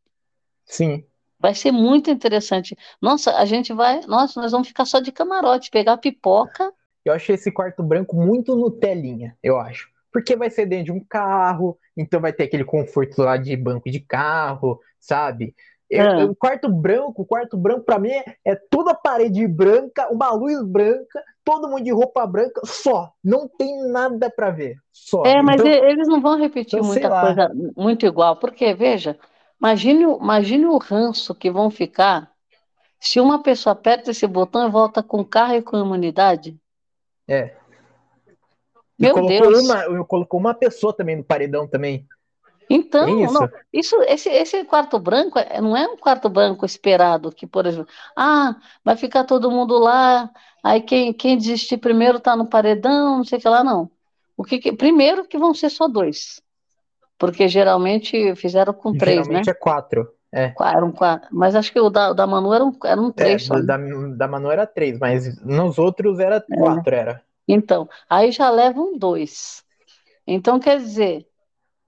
Sim. 0.65 1.05
Vai 1.43 1.53
ser 1.53 1.73
muito 1.73 2.09
interessante. 2.09 2.73
Nossa, 3.01 3.35
a 3.35 3.43
gente 3.43 3.73
vai. 3.73 3.99
Nossa, 4.07 4.39
nós 4.39 4.53
vamos 4.53 4.69
ficar 4.69 4.85
só 4.85 5.01
de 5.01 5.11
camarote, 5.11 5.69
pegar 5.69 5.97
pipoca. 5.97 6.71
Eu 7.03 7.11
achei 7.11 7.35
esse 7.35 7.51
quarto 7.51 7.83
branco 7.83 8.15
muito 8.15 8.55
Nutelinha, 8.55 9.35
eu 9.43 9.59
acho. 9.59 9.89
Porque 10.09 10.37
vai 10.37 10.49
ser 10.49 10.65
dentro 10.67 10.85
de 10.85 10.91
um 10.93 11.03
carro, 11.03 11.77
então 11.97 12.21
vai 12.21 12.31
ter 12.31 12.43
aquele 12.43 12.63
conforto 12.63 13.21
lá 13.21 13.35
de 13.35 13.57
banco 13.57 13.91
de 13.91 13.99
carro, 13.99 14.79
sabe? 14.97 15.53
É. 15.91 16.23
O 16.23 16.33
quarto 16.33 16.69
branco, 16.69 17.23
o 17.23 17.25
quarto 17.25 17.57
branco 17.57 17.83
para 17.83 17.99
mim 17.99 18.11
é, 18.45 18.55
toda 18.69 18.91
a 18.91 18.95
parede 18.95 19.45
branca, 19.45 20.07
uma 20.13 20.31
luz 20.31 20.63
branca, 20.63 21.21
todo 21.43 21.67
mundo 21.67 21.83
de 21.83 21.91
roupa 21.91 22.25
branca, 22.25 22.61
só. 22.63 23.11
Não 23.21 23.49
tem 23.49 23.85
nada 23.89 24.29
para 24.29 24.49
ver, 24.49 24.77
só. 24.93 25.23
É, 25.25 25.41
mas 25.41 25.59
então, 25.59 25.89
eles 25.89 26.07
não 26.07 26.21
vão 26.21 26.39
repetir 26.39 26.79
então, 26.79 26.87
muita 26.87 27.09
coisa 27.09 27.51
muito 27.75 28.05
igual, 28.05 28.37
porque 28.37 28.73
veja, 28.73 29.19
imagine, 29.59 30.03
imagine 30.03 30.65
o 30.65 30.77
ranço 30.77 31.33
que 31.35 31.49
vão 31.49 31.69
ficar 31.69 32.31
se 32.99 33.19
uma 33.19 33.43
pessoa 33.43 33.73
aperta 33.73 34.11
esse 34.11 34.25
botão 34.25 34.67
e 34.67 34.71
volta 34.71 35.03
com 35.03 35.25
carro 35.25 35.55
e 35.55 35.61
com 35.61 35.77
imunidade. 35.77 36.57
É. 37.27 37.55
Meu 38.97 39.25
Deus. 39.25 39.63
Uma, 39.63 40.05
colocou 40.05 40.39
uma 40.39 40.53
pessoa 40.53 40.95
também 40.95 41.17
no 41.17 41.23
paredão 41.23 41.67
também. 41.67 42.07
Então, 42.69 43.23
isso? 43.23 43.33
Não, 43.33 43.49
isso, 43.71 44.01
esse, 44.03 44.29
esse 44.29 44.63
quarto 44.63 44.97
branco 44.99 45.37
é, 45.37 45.59
não 45.59 45.75
é 45.75 45.87
um 45.87 45.97
quarto 45.97 46.29
branco 46.29 46.65
esperado, 46.65 47.31
que, 47.31 47.45
por 47.45 47.65
exemplo, 47.65 47.91
ah, 48.15 48.55
vai 48.83 48.95
ficar 48.95 49.25
todo 49.25 49.51
mundo 49.51 49.77
lá, 49.77 50.31
aí 50.63 50.81
quem, 50.81 51.13
quem 51.13 51.37
desistir 51.37 51.77
primeiro 51.77 52.17
está 52.17 52.35
no 52.35 52.47
paredão, 52.47 53.17
não 53.17 53.23
sei 53.23 53.37
o 53.37 53.41
que 53.41 53.49
lá, 53.49 53.63
não. 53.63 53.91
O 54.35 54.43
que, 54.43 54.59
que 54.59 54.71
primeiro 54.71 55.27
que 55.27 55.37
vão 55.37 55.53
ser 55.53 55.69
só 55.69 55.87
dois, 55.87 56.41
porque 57.23 57.47
geralmente 57.47 58.35
fizeram 58.35 58.73
com 58.73 58.91
três, 58.97 59.19
né? 59.19 59.23
Geralmente 59.23 59.49
é 59.49 59.53
quatro. 59.53 60.13
É. 60.29 60.53
Eram 60.59 60.91
quatro, 60.91 61.29
mas 61.31 61.55
acho 61.55 61.71
que 61.71 61.79
o 61.79 61.89
da, 61.89 62.11
da 62.11 62.27
Manu 62.27 62.53
eram, 62.53 62.75
eram 62.83 63.09
três 63.13 63.43
é, 63.43 63.45
só. 63.45 63.53
Né? 63.53 63.61
Da, 63.61 63.77
da 63.77 64.27
Manu 64.27 64.51
era 64.51 64.67
três, 64.67 64.99
mas 64.99 65.41
nos 65.41 65.79
outros 65.79 66.19
era 66.19 66.43
é. 66.51 66.57
quatro, 66.57 66.93
era. 66.93 67.21
Então, 67.47 67.87
aí 68.09 68.29
já 68.29 68.49
levam 68.49 68.97
dois. 68.97 69.63
Então, 70.27 70.59
quer 70.59 70.79
dizer, 70.79 71.25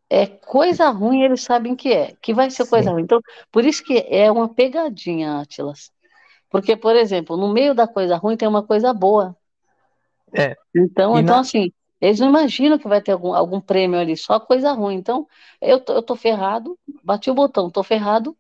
é 0.10 0.26
coisa 0.26 0.88
ruim, 0.88 1.24
eles 1.24 1.42
sabem 1.42 1.76
que 1.76 1.92
é, 1.92 2.14
que 2.22 2.34
vai 2.34 2.50
ser 2.50 2.64
Sim. 2.64 2.70
coisa 2.70 2.92
ruim. 2.92 3.04
Então, 3.04 3.20
por 3.52 3.66
isso 3.66 3.84
que 3.84 4.06
é 4.10 4.32
uma 4.32 4.48
pegadinha, 4.48 5.42
Atlas. 5.42 5.92
Porque, 6.50 6.78
por 6.78 6.96
exemplo, 6.96 7.36
no 7.36 7.52
meio 7.52 7.76
da 7.76 7.90
coisa 7.90 8.16
ruim 8.16 8.38
tem 8.38 8.48
uma 8.48 8.64
coisa 8.64 8.94
boa. 8.94 9.36
É. 10.34 10.56
Então, 10.74 11.20
então 11.20 11.36
na... 11.36 11.42
assim, 11.42 11.74
eles 12.06 12.20
não 12.20 12.30
imaginam 12.30 12.78
que 12.78 12.88
vai 12.88 13.02
ter 13.02 13.12
algum, 13.12 13.34
algum 13.34 13.60
prêmio 13.60 14.00
ali, 14.00 14.16
só 14.16 14.40
coisa 14.40 14.72
ruim. 14.74 14.96
Então, 14.96 15.28
eu 15.62 15.80
tô, 15.80 15.94
eu 15.94 16.04
tô 16.04 16.16
ferrado, 16.16 16.78
bati 17.04 17.30
o 17.32 17.34
botão, 17.36 17.70
tô 17.70 17.84
ferrado, 17.84 18.36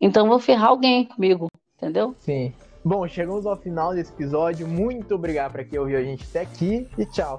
então 0.00 0.28
vou 0.28 0.38
ferrar 0.38 0.68
alguém 0.68 1.04
comigo, 1.04 1.46
entendeu? 1.76 2.14
Sim. 2.18 2.52
Bom, 2.84 3.06
chegamos 3.06 3.46
ao 3.46 3.56
final 3.56 3.94
desse 3.94 4.12
episódio. 4.12 4.66
Muito 4.66 5.14
obrigado 5.14 5.52
para 5.52 5.64
quem 5.64 5.78
ouviu 5.78 5.98
a 5.98 6.02
gente 6.02 6.24
até 6.24 6.40
aqui 6.40 6.88
e 6.98 7.06
tchau. 7.06 7.38